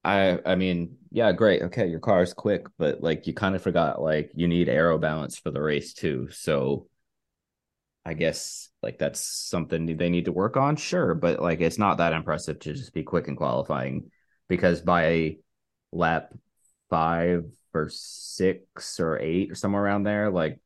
I 0.03 0.39
I 0.45 0.55
mean, 0.55 0.97
yeah, 1.11 1.31
great. 1.31 1.63
Okay, 1.63 1.87
your 1.87 1.99
car 1.99 2.21
is 2.23 2.33
quick, 2.33 2.67
but 2.77 3.01
like 3.01 3.27
you 3.27 3.33
kind 3.33 3.55
of 3.55 3.61
forgot 3.63 4.01
like 4.01 4.31
you 4.35 4.47
need 4.47 4.69
aero 4.69 4.97
balance 4.97 5.37
for 5.39 5.51
the 5.51 5.61
race 5.61 5.93
too. 5.93 6.29
So 6.31 6.87
I 8.05 8.13
guess 8.13 8.69
like 8.83 8.99
that's 8.99 9.19
something 9.21 9.85
they 9.97 10.09
need 10.09 10.25
to 10.25 10.31
work 10.31 10.57
on, 10.57 10.75
sure, 10.75 11.15
but 11.15 11.41
like 11.41 11.61
it's 11.61 11.79
not 11.79 11.97
that 11.97 12.13
impressive 12.13 12.59
to 12.59 12.73
just 12.73 12.93
be 12.93 13.03
quick 13.03 13.27
in 13.27 13.35
qualifying 13.35 14.11
because 14.47 14.81
by 14.81 15.37
lap 15.91 16.31
five 16.89 17.45
or 17.75 17.89
six 17.89 18.99
or 18.99 19.19
eight 19.19 19.51
or 19.51 19.55
somewhere 19.55 19.83
around 19.83 20.03
there, 20.03 20.29
like 20.29 20.59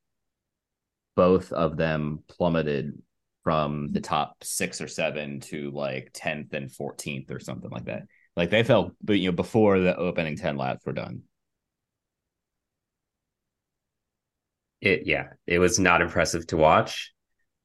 both 1.15 1.51
of 1.51 1.77
them 1.77 2.23
plummeted 2.27 3.01
from 3.43 3.91
the 3.91 3.99
mm-hmm. 3.99 4.03
top 4.03 4.43
six 4.43 4.81
or 4.81 4.87
seven 4.87 5.39
to 5.39 5.71
like 5.71 6.13
10th 6.13 6.53
and 6.53 6.69
14th 6.69 7.31
or 7.31 7.39
something 7.39 7.69
like 7.69 7.85
that. 7.85 8.03
Like 8.35 8.49
they 8.49 8.63
fell, 8.63 8.95
but 9.03 9.13
you 9.13 9.29
know, 9.29 9.35
before 9.35 9.79
the 9.79 9.95
opening 9.97 10.37
10 10.37 10.57
laps 10.57 10.85
were 10.85 10.93
done. 10.93 11.23
It 14.81 15.05
yeah, 15.05 15.29
it 15.45 15.59
was 15.59 15.77
not 15.77 16.01
impressive 16.01 16.47
to 16.47 16.57
watch. 16.57 17.13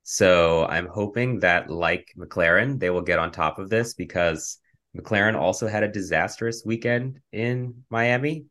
So 0.03 0.67
I'm 0.67 0.89
hoping 0.89 1.41
that 1.41 1.71
like 1.71 2.13
McLaren, 2.19 2.81
they 2.81 2.91
will 2.91 3.03
get 3.03 3.19
on 3.19 3.31
top 3.31 3.59
of 3.59 3.71
this 3.71 3.95
because 3.95 4.59
McLaren 4.97 5.37
also 5.37 5.67
had 5.67 5.83
a 5.83 5.93
disastrous 5.93 6.63
weekend 6.65 7.21
in 7.33 7.85
Miami. 7.91 8.47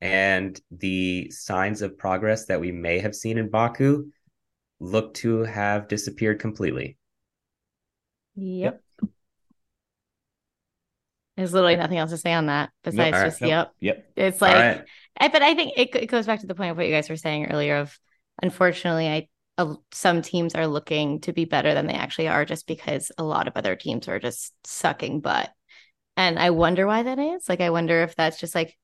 And 0.00 0.60
the 0.70 1.30
signs 1.30 1.82
of 1.82 1.98
progress 1.98 2.46
that 2.46 2.60
we 2.60 2.70
may 2.70 3.00
have 3.00 3.14
seen 3.14 3.38
in 3.38 3.48
Baku 3.50 4.10
look 4.80 5.14
to 5.14 5.42
have 5.42 5.88
disappeared 5.88 6.40
completely. 6.40 6.96
Yep. 8.36 8.80
There's 11.36 11.52
literally 11.52 11.76
nothing 11.76 11.98
else 11.98 12.10
to 12.10 12.16
say 12.16 12.32
on 12.32 12.46
that 12.46 12.70
besides 12.82 13.14
all 13.14 13.22
right. 13.22 13.28
just 13.28 13.40
Nope. 13.40 13.50
yep. 13.50 13.72
Yep. 13.80 14.10
It's 14.16 14.40
like, 14.40 14.54
right. 14.54 14.84
I, 15.20 15.28
but 15.28 15.42
I 15.42 15.54
think 15.54 15.72
it, 15.76 15.94
it 15.94 16.06
goes 16.06 16.26
back 16.26 16.40
to 16.40 16.46
the 16.46 16.54
point 16.54 16.72
of 16.72 16.76
what 16.76 16.86
you 16.86 16.92
guys 16.92 17.08
were 17.08 17.16
saying 17.16 17.46
earlier. 17.46 17.76
Of 17.76 17.96
unfortunately, 18.42 19.08
I 19.08 19.28
uh, 19.56 19.74
some 19.92 20.22
teams 20.22 20.54
are 20.54 20.66
looking 20.66 21.20
to 21.20 21.32
be 21.32 21.44
better 21.44 21.74
than 21.74 21.86
they 21.86 21.94
actually 21.94 22.28
are, 22.28 22.44
just 22.44 22.66
because 22.66 23.10
a 23.18 23.24
lot 23.24 23.48
of 23.48 23.56
other 23.56 23.74
teams 23.76 24.08
are 24.08 24.18
just 24.18 24.52
sucking 24.64 25.20
butt. 25.20 25.50
And 26.16 26.38
I 26.38 26.50
wonder 26.50 26.86
why 26.86 27.04
that 27.04 27.18
is. 27.18 27.48
Like, 27.48 27.60
I 27.60 27.70
wonder 27.70 28.02
if 28.02 28.16
that's 28.16 28.40
just 28.40 28.54
like 28.54 28.76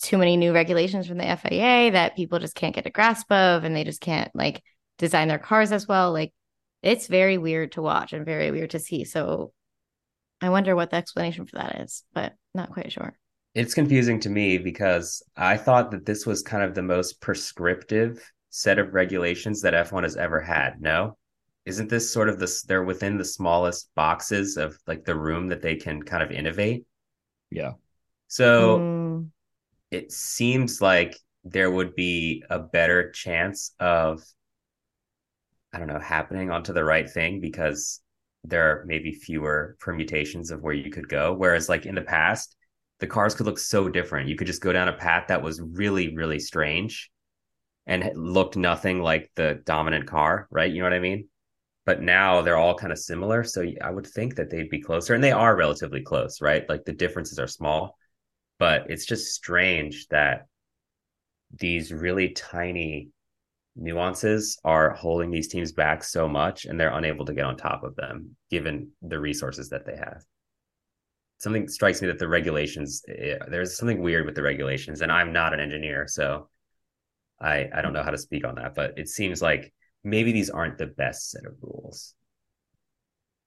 too 0.00 0.18
many 0.18 0.36
new 0.36 0.52
regulations 0.52 1.06
from 1.06 1.18
the 1.18 1.28
FIA 1.28 1.90
that 1.92 2.16
people 2.16 2.38
just 2.38 2.54
can't 2.54 2.74
get 2.74 2.86
a 2.86 2.90
grasp 2.90 3.30
of, 3.32 3.64
and 3.64 3.74
they 3.74 3.84
just 3.84 4.00
can't 4.00 4.30
like 4.34 4.62
design 4.98 5.28
their 5.28 5.38
cars 5.38 5.72
as 5.72 5.86
well. 5.88 6.12
Like, 6.12 6.32
it's 6.82 7.06
very 7.06 7.38
weird 7.38 7.72
to 7.72 7.82
watch 7.82 8.12
and 8.12 8.24
very 8.24 8.50
weird 8.50 8.70
to 8.70 8.78
see. 8.78 9.04
So, 9.04 9.52
I 10.40 10.50
wonder 10.50 10.76
what 10.76 10.90
the 10.90 10.96
explanation 10.96 11.46
for 11.46 11.56
that 11.56 11.80
is, 11.80 12.04
but 12.14 12.34
not 12.54 12.70
quite 12.72 12.92
sure. 12.92 13.18
It's 13.54 13.74
confusing 13.74 14.20
to 14.20 14.30
me 14.30 14.58
because 14.58 15.22
I 15.36 15.56
thought 15.56 15.90
that 15.90 16.06
this 16.06 16.26
was 16.26 16.42
kind 16.42 16.62
of 16.62 16.74
the 16.74 16.82
most 16.82 17.20
prescriptive 17.20 18.22
set 18.50 18.78
of 18.78 18.94
regulations 18.94 19.62
that 19.62 19.74
F1 19.74 20.04
has 20.04 20.16
ever 20.16 20.40
had. 20.40 20.80
No? 20.80 21.16
Isn't 21.64 21.90
this 21.90 22.10
sort 22.10 22.28
of 22.28 22.38
this 22.38 22.62
they're 22.62 22.84
within 22.84 23.18
the 23.18 23.24
smallest 23.24 23.90
boxes 23.94 24.56
of 24.56 24.78
like 24.86 25.04
the 25.04 25.16
room 25.16 25.48
that 25.48 25.60
they 25.60 25.76
can 25.76 26.02
kind 26.02 26.22
of 26.22 26.30
innovate? 26.30 26.84
Yeah. 27.50 27.72
So 28.28 28.78
Mm. 28.78 29.30
It 29.90 30.12
seems 30.12 30.80
like 30.80 31.16
there 31.44 31.70
would 31.70 31.94
be 31.94 32.42
a 32.50 32.58
better 32.58 33.10
chance 33.10 33.72
of 33.80 34.22
I 35.72 35.78
don't 35.78 35.88
know, 35.88 35.98
happening 35.98 36.50
onto 36.50 36.72
the 36.72 36.84
right 36.84 37.08
thing 37.08 37.40
because 37.40 38.00
there 38.44 38.70
are 38.70 38.84
maybe 38.86 39.12
fewer 39.12 39.76
permutations 39.80 40.50
of 40.50 40.62
where 40.62 40.72
you 40.72 40.90
could 40.90 41.08
go. 41.08 41.34
Whereas 41.34 41.68
like 41.68 41.86
in 41.86 41.94
the 41.94 42.02
past, 42.02 42.56
the 43.00 43.06
cars 43.06 43.34
could 43.34 43.46
look 43.46 43.58
so 43.58 43.88
different. 43.88 44.28
You 44.28 44.36
could 44.36 44.46
just 44.46 44.62
go 44.62 44.72
down 44.72 44.88
a 44.88 44.92
path 44.94 45.26
that 45.28 45.42
was 45.42 45.60
really, 45.60 46.14
really 46.16 46.38
strange 46.38 47.10
and 47.86 48.10
looked 48.14 48.56
nothing 48.56 49.00
like 49.00 49.30
the 49.34 49.60
dominant 49.64 50.06
car, 50.06 50.48
right? 50.50 50.70
You 50.70 50.78
know 50.78 50.86
what 50.86 50.94
I 50.94 51.00
mean? 51.00 51.28
But 51.84 52.02
now 52.02 52.42
they're 52.42 52.56
all 52.56 52.74
kind 52.74 52.92
of 52.92 52.98
similar. 52.98 53.44
So 53.44 53.64
I 53.82 53.90
would 53.90 54.06
think 54.06 54.36
that 54.36 54.50
they'd 54.50 54.70
be 54.70 54.82
closer 54.82 55.14
and 55.14 55.24
they 55.24 55.32
are 55.32 55.56
relatively 55.56 56.02
close, 56.02 56.40
right? 56.40 56.68
Like 56.68 56.84
the 56.84 56.92
differences 56.92 57.38
are 57.38 57.46
small, 57.46 57.96
but 58.58 58.90
it's 58.90 59.06
just 59.06 59.34
strange 59.34 60.06
that 60.08 60.46
these 61.58 61.92
really 61.92 62.30
tiny 62.30 63.08
nuances 63.76 64.58
are 64.64 64.90
holding 64.90 65.30
these 65.30 65.48
teams 65.48 65.72
back 65.72 66.02
so 66.02 66.28
much 66.28 66.64
and 66.64 66.78
they're 66.78 66.96
unable 66.96 67.24
to 67.24 67.32
get 67.32 67.44
on 67.44 67.56
top 67.56 67.84
of 67.84 67.94
them 67.96 68.36
given 68.50 68.90
the 69.02 69.18
resources 69.18 69.68
that 69.68 69.86
they 69.86 69.96
have 69.96 70.22
something 71.38 71.68
strikes 71.68 72.02
me 72.02 72.08
that 72.08 72.18
the 72.18 72.26
regulations 72.26 73.02
eh, 73.08 73.38
there's 73.48 73.76
something 73.76 74.02
weird 74.02 74.26
with 74.26 74.34
the 74.34 74.42
regulations 74.42 75.00
and 75.00 75.12
i'm 75.12 75.32
not 75.32 75.54
an 75.54 75.60
engineer 75.60 76.06
so 76.08 76.48
i 77.40 77.68
i 77.72 77.80
don't 77.80 77.92
know 77.92 78.02
how 78.02 78.10
to 78.10 78.18
speak 78.18 78.44
on 78.44 78.56
that 78.56 78.74
but 78.74 78.98
it 78.98 79.08
seems 79.08 79.40
like 79.40 79.72
maybe 80.04 80.32
these 80.32 80.50
aren't 80.50 80.78
the 80.78 80.86
best 80.86 81.30
set 81.30 81.44
of 81.46 81.54
rules. 81.60 82.14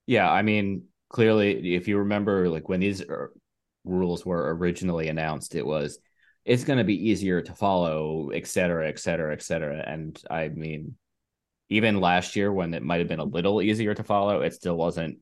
Yeah, 0.06 0.30
I 0.30 0.41
mean, 0.41 0.86
clearly, 1.10 1.76
if 1.76 1.88
you 1.88 2.00
remember, 2.00 2.50
like 2.50 2.69
when 2.69 2.80
these 2.80 3.02
er, 3.02 3.32
rules 3.83 4.25
were 4.25 4.55
originally 4.55 5.07
announced, 5.07 5.55
it 5.55 5.65
was 5.65 5.99
it's 6.43 6.63
going 6.63 6.79
to 6.79 6.83
be 6.83 7.09
easier 7.09 7.41
to 7.41 7.53
follow, 7.53 8.29
et 8.29 8.47
cetera, 8.47 8.87
et 8.87 8.99
cetera, 8.99 9.31
et 9.31 9.41
cetera. 9.41 9.83
And 9.85 10.19
I 10.29 10.49
mean, 10.49 10.95
even 11.69 12.01
last 12.01 12.35
year 12.35 12.51
when 12.51 12.73
it 12.73 12.83
might 12.83 12.99
have 12.99 13.07
been 13.07 13.19
a 13.19 13.23
little 13.23 13.61
easier 13.61 13.93
to 13.93 14.03
follow, 14.03 14.41
it 14.41 14.53
still 14.53 14.75
wasn't 14.75 15.19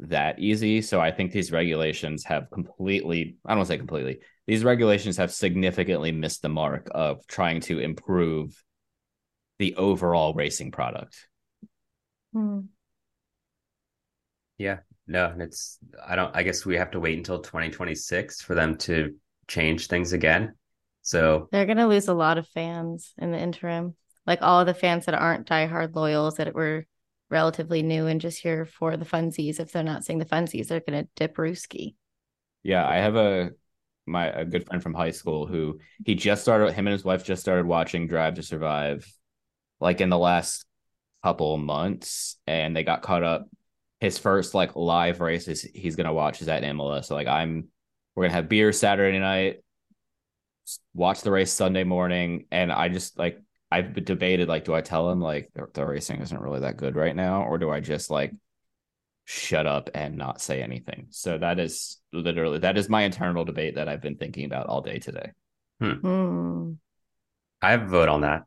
that 0.00 0.38
easy. 0.38 0.82
So 0.82 1.00
I 1.00 1.12
think 1.12 1.32
these 1.32 1.50
regulations 1.52 2.24
have 2.24 2.50
completely, 2.50 3.36
I 3.46 3.54
don't 3.54 3.64
say 3.64 3.78
completely, 3.78 4.18
these 4.46 4.64
regulations 4.64 5.16
have 5.16 5.32
significantly 5.32 6.12
missed 6.12 6.42
the 6.42 6.48
mark 6.48 6.88
of 6.90 7.26
trying 7.26 7.60
to 7.62 7.78
improve 7.78 8.62
the 9.58 9.76
overall 9.76 10.34
racing 10.34 10.72
product. 10.72 11.26
Hmm. 12.32 12.60
Yeah, 14.58 14.80
no, 15.06 15.26
and 15.26 15.42
it's 15.42 15.78
I 16.06 16.16
don't 16.16 16.34
I 16.34 16.42
guess 16.42 16.64
we 16.64 16.76
have 16.76 16.90
to 16.92 17.00
wait 17.00 17.18
until 17.18 17.40
2026 17.40 18.42
for 18.42 18.54
them 18.54 18.76
to 18.78 19.14
change 19.48 19.86
things 19.86 20.12
again. 20.12 20.54
So 21.02 21.48
They're 21.50 21.66
gonna 21.66 21.88
lose 21.88 22.08
a 22.08 22.14
lot 22.14 22.38
of 22.38 22.46
fans 22.48 23.12
in 23.18 23.32
the 23.32 23.38
interim. 23.38 23.96
Like 24.26 24.40
all 24.42 24.60
of 24.60 24.66
the 24.66 24.74
fans 24.74 25.06
that 25.06 25.14
aren't 25.14 25.48
diehard 25.48 25.94
loyals 25.94 26.36
that 26.36 26.54
were 26.54 26.86
relatively 27.28 27.82
new 27.82 28.06
and 28.06 28.20
just 28.20 28.40
here 28.40 28.64
for 28.64 28.96
the 28.96 29.04
funsies. 29.04 29.58
If 29.58 29.72
they're 29.72 29.82
not 29.82 30.04
seeing 30.04 30.18
the 30.18 30.24
funsies, 30.24 30.68
they're 30.68 30.80
gonna 30.80 31.08
dip 31.16 31.36
Ruski. 31.36 31.94
Yeah, 32.62 32.86
I 32.86 32.96
have 32.96 33.16
a 33.16 33.50
my 34.06 34.26
a 34.26 34.44
good 34.44 34.66
friend 34.66 34.82
from 34.82 34.94
high 34.94 35.10
school 35.10 35.46
who 35.46 35.78
he 36.04 36.14
just 36.14 36.42
started 36.42 36.72
him 36.72 36.86
and 36.86 36.92
his 36.92 37.04
wife 37.04 37.24
just 37.24 37.42
started 37.42 37.66
watching 37.66 38.06
Drive 38.06 38.34
to 38.34 38.42
Survive 38.42 39.06
like 39.80 40.00
in 40.00 40.08
the 40.10 40.18
last 40.18 40.64
couple 41.22 41.56
months 41.56 42.36
and 42.46 42.74
they 42.74 42.82
got 42.82 43.02
caught 43.02 43.22
up 43.22 43.48
his 44.02 44.18
first 44.18 44.52
like 44.52 44.74
live 44.74 45.20
races 45.20 45.62
he's 45.62 45.94
gonna 45.94 46.12
watch 46.12 46.42
is 46.42 46.48
at 46.48 46.64
Imola. 46.64 47.04
So 47.04 47.14
like 47.14 47.28
I'm 47.28 47.68
we're 48.16 48.24
gonna 48.24 48.34
have 48.34 48.48
beer 48.48 48.72
Saturday 48.72 49.20
night, 49.20 49.62
watch 50.92 51.20
the 51.20 51.30
race 51.30 51.52
Sunday 51.52 51.84
morning, 51.84 52.46
and 52.50 52.72
I 52.72 52.88
just 52.88 53.16
like 53.16 53.40
I've 53.70 53.94
debated 54.04 54.48
like 54.48 54.64
do 54.64 54.74
I 54.74 54.80
tell 54.80 55.08
him 55.08 55.20
like 55.20 55.50
the, 55.54 55.68
the 55.72 55.86
racing 55.86 56.20
isn't 56.20 56.40
really 56.40 56.58
that 56.62 56.76
good 56.76 56.96
right 56.96 57.14
now, 57.14 57.44
or 57.44 57.58
do 57.58 57.70
I 57.70 57.78
just 57.78 58.10
like 58.10 58.32
shut 59.24 59.68
up 59.68 59.88
and 59.94 60.16
not 60.16 60.40
say 60.40 60.62
anything? 60.62 61.06
So 61.10 61.38
that 61.38 61.60
is 61.60 62.00
literally 62.12 62.58
that 62.58 62.76
is 62.76 62.88
my 62.88 63.02
internal 63.02 63.44
debate 63.44 63.76
that 63.76 63.88
I've 63.88 64.02
been 64.02 64.16
thinking 64.16 64.46
about 64.46 64.66
all 64.66 64.80
day 64.80 64.98
today. 64.98 65.30
Hmm. 65.80 66.72
I 67.62 67.70
have 67.70 67.82
a 67.82 67.86
vote 67.86 68.08
on 68.08 68.22
that. 68.22 68.46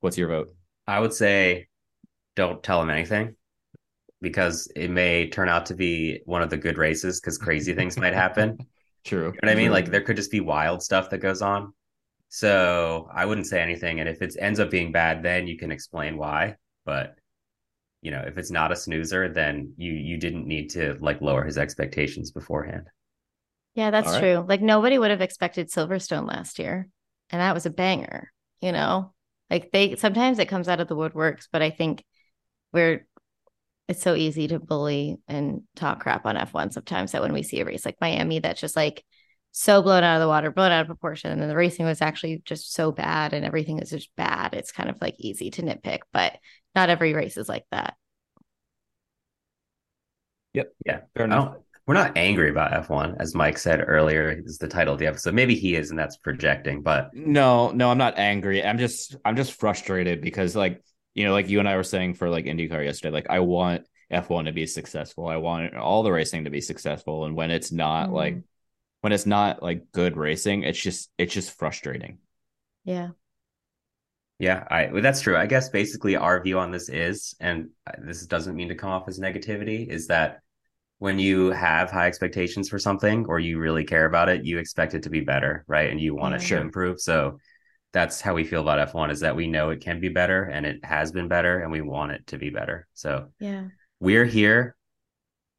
What's 0.00 0.18
your 0.18 0.26
vote? 0.26 0.52
I 0.84 0.98
would 0.98 1.12
say 1.12 1.68
don't 2.34 2.60
tell 2.60 2.82
him 2.82 2.90
anything 2.90 3.36
because 4.22 4.70
it 4.74 4.90
may 4.90 5.28
turn 5.28 5.50
out 5.50 5.66
to 5.66 5.74
be 5.74 6.22
one 6.24 6.40
of 6.42 6.48
the 6.48 6.56
good 6.56 6.78
races 6.78 7.20
because 7.20 7.36
crazy 7.36 7.74
things 7.76 7.98
might 7.98 8.14
happen. 8.14 8.56
True. 9.04 9.26
You 9.26 9.32
know 9.32 9.38
what 9.42 9.50
I 9.50 9.54
mean? 9.56 9.66
True. 9.66 9.74
Like 9.74 9.90
there 9.90 10.00
could 10.00 10.16
just 10.16 10.30
be 10.30 10.40
wild 10.40 10.82
stuff 10.82 11.10
that 11.10 11.18
goes 11.18 11.42
on. 11.42 11.74
So 12.30 13.10
I 13.12 13.26
wouldn't 13.26 13.48
say 13.48 13.60
anything. 13.60 14.00
And 14.00 14.08
if 14.08 14.22
it 14.22 14.34
ends 14.38 14.58
up 14.60 14.70
being 14.70 14.92
bad, 14.92 15.22
then 15.22 15.46
you 15.46 15.58
can 15.58 15.70
explain 15.70 16.16
why. 16.16 16.56
But 16.86 17.16
you 18.00 18.10
know, 18.10 18.24
if 18.26 18.38
it's 18.38 18.50
not 18.50 18.72
a 18.72 18.76
snoozer, 18.76 19.28
then 19.28 19.74
you 19.76 19.92
you 19.92 20.16
didn't 20.16 20.46
need 20.46 20.70
to 20.70 20.96
like 21.00 21.20
lower 21.20 21.44
his 21.44 21.58
expectations 21.58 22.30
beforehand. 22.30 22.88
Yeah, 23.74 23.90
that's 23.90 24.08
All 24.08 24.14
right. 24.14 24.20
true. 24.20 24.44
Like 24.48 24.60
nobody 24.60 24.98
would 24.98 25.10
have 25.10 25.20
expected 25.20 25.70
Silverstone 25.70 26.26
last 26.26 26.58
year, 26.58 26.88
and 27.30 27.40
that 27.40 27.54
was 27.54 27.66
a 27.66 27.70
banger. 27.70 28.32
You 28.60 28.72
know, 28.72 29.12
like 29.50 29.70
they 29.72 29.96
sometimes 29.96 30.38
it 30.38 30.48
comes 30.48 30.68
out 30.68 30.80
of 30.80 30.88
the 30.88 30.96
woodworks, 30.96 31.48
but 31.52 31.62
I 31.62 31.70
think 31.70 32.04
we're 32.72 33.06
it's 33.88 34.02
so 34.02 34.14
easy 34.14 34.48
to 34.48 34.58
bully 34.58 35.18
and 35.28 35.62
talk 35.76 36.00
crap 36.00 36.24
on 36.26 36.36
F1 36.36 36.72
sometimes 36.72 37.12
that 37.12 37.22
when 37.22 37.32
we 37.32 37.42
see 37.42 37.60
a 37.60 37.64
race 37.64 37.84
like 37.84 37.96
Miami 38.00 38.38
that's 38.38 38.60
just 38.60 38.76
like 38.76 39.04
so 39.52 39.82
blown 39.82 40.02
out 40.02 40.16
of 40.16 40.20
the 40.22 40.28
water, 40.28 40.50
blown 40.50 40.72
out 40.72 40.80
of 40.80 40.86
proportion, 40.86 41.30
and 41.30 41.40
then 41.40 41.48
the 41.48 41.56
racing 41.56 41.84
was 41.84 42.00
actually 42.00 42.42
just 42.44 42.72
so 42.72 42.90
bad 42.90 43.34
and 43.34 43.44
everything 43.44 43.78
is 43.78 43.90
just 43.90 44.10
bad. 44.16 44.54
It's 44.54 44.72
kind 44.72 44.88
of 44.88 44.96
like 45.00 45.14
easy 45.18 45.50
to 45.50 45.62
nitpick, 45.62 46.00
but 46.12 46.38
not 46.74 46.88
every 46.88 47.12
race 47.12 47.36
is 47.36 47.48
like 47.48 47.64
that. 47.70 47.94
Yep. 50.54 50.72
Yeah. 50.86 51.00
Fair 51.14 51.26
enough. 51.26 51.56
we're 51.86 51.94
not 51.94 52.16
angry 52.16 52.50
about 52.50 52.72
F1, 52.88 53.16
as 53.20 53.34
Mike 53.34 53.58
said 53.58 53.84
earlier, 53.86 54.42
is 54.44 54.58
the 54.58 54.68
title 54.68 54.94
of 54.94 55.00
the 55.00 55.06
episode. 55.06 55.34
Maybe 55.34 55.54
he 55.54 55.74
is, 55.74 55.90
and 55.90 55.98
that's 55.98 56.16
projecting, 56.16 56.82
but 56.82 57.10
No, 57.12 57.70
no, 57.72 57.90
I'm 57.90 57.98
not 57.98 58.18
angry. 58.18 58.64
I'm 58.64 58.78
just 58.78 59.16
I'm 59.24 59.36
just 59.36 59.58
frustrated 59.58 60.20
because 60.22 60.56
like, 60.56 60.82
you 61.14 61.24
know, 61.24 61.32
like 61.32 61.48
you 61.48 61.58
and 61.60 61.68
I 61.68 61.76
were 61.76 61.82
saying 61.82 62.14
for 62.14 62.28
like 62.30 62.46
IndyCar 62.46 62.84
yesterday, 62.84 63.12
like 63.12 63.30
I 63.30 63.40
want 63.40 63.86
F1 64.10 64.46
to 64.46 64.52
be 64.52 64.66
successful. 64.66 65.26
I 65.28 65.36
want 65.36 65.74
all 65.76 66.02
the 66.02 66.12
racing 66.12 66.44
to 66.44 66.50
be 66.50 66.60
successful. 66.60 67.24
And 67.24 67.36
when 67.36 67.50
it's 67.50 67.72
not 67.72 68.10
Mhm. 68.10 68.12
like 68.12 68.42
when 69.02 69.12
it's 69.12 69.26
not 69.26 69.62
like 69.62 69.92
good 69.92 70.16
racing, 70.16 70.64
it's 70.64 70.80
just 70.80 71.10
it's 71.18 71.34
just 71.34 71.52
frustrating. 71.58 72.18
Yeah. 72.84 73.12
Yeah, 74.38 74.66
I 74.70 74.86
well, 74.86 75.02
that's 75.02 75.20
true. 75.20 75.36
I 75.36 75.46
guess 75.46 75.68
basically 75.68 76.16
our 76.16 76.42
view 76.42 76.58
on 76.58 76.72
this 76.72 76.88
is, 76.88 77.34
and 77.40 77.70
this 77.98 78.26
doesn't 78.26 78.56
mean 78.56 78.68
to 78.68 78.74
come 78.74 78.90
off 78.90 79.06
as 79.08 79.20
negativity, 79.20 79.86
is 79.86 80.08
that 80.08 80.40
when 80.98 81.18
you 81.18 81.50
have 81.50 81.90
high 81.90 82.06
expectations 82.08 82.68
for 82.68 82.78
something 82.78 83.26
or 83.26 83.38
you 83.40 83.58
really 83.58 83.84
care 83.84 84.06
about 84.06 84.28
it, 84.28 84.44
you 84.44 84.58
expect 84.58 84.94
it 84.94 85.04
to 85.04 85.10
be 85.10 85.20
better, 85.20 85.64
right? 85.68 85.90
And 85.90 86.00
you 86.00 86.14
want 86.14 86.34
Yeah. 86.34 86.40
it 86.42 86.46
to 86.46 86.46
Sure. 86.46 86.60
improve. 86.60 87.00
So 87.00 87.38
that's 87.92 88.20
how 88.20 88.34
we 88.34 88.44
feel 88.44 88.62
about 88.62 88.78
F1 88.92 89.10
is 89.10 89.20
that 89.20 89.36
we 89.36 89.46
know 89.46 89.70
it 89.70 89.80
can 89.82 90.00
be 90.00 90.08
better 90.08 90.44
and 90.44 90.64
it 90.64 90.84
has 90.84 91.12
been 91.12 91.28
better 91.28 91.60
and 91.60 91.70
we 91.70 91.80
want 91.82 92.12
it 92.12 92.26
to 92.28 92.38
be 92.38 92.50
better. 92.50 92.86
So 92.94 93.28
Yeah. 93.38 93.64
we're 94.00 94.24
here 94.24 94.74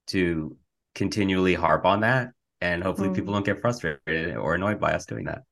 to 0.07 0.57
continually 0.95 1.53
harp 1.53 1.85
on 1.85 2.01
that 2.01 2.31
and 2.61 2.83
hopefully 2.83 3.09
Mm. 3.09 3.15
people 3.15 3.33
don't 3.33 3.45
get 3.45 3.61
frustrated 3.61 4.35
or 4.35 4.55
annoyed 4.55 4.79
by 4.79 4.93
us 4.93 5.05
doing 5.05 5.25
that. 5.25 5.43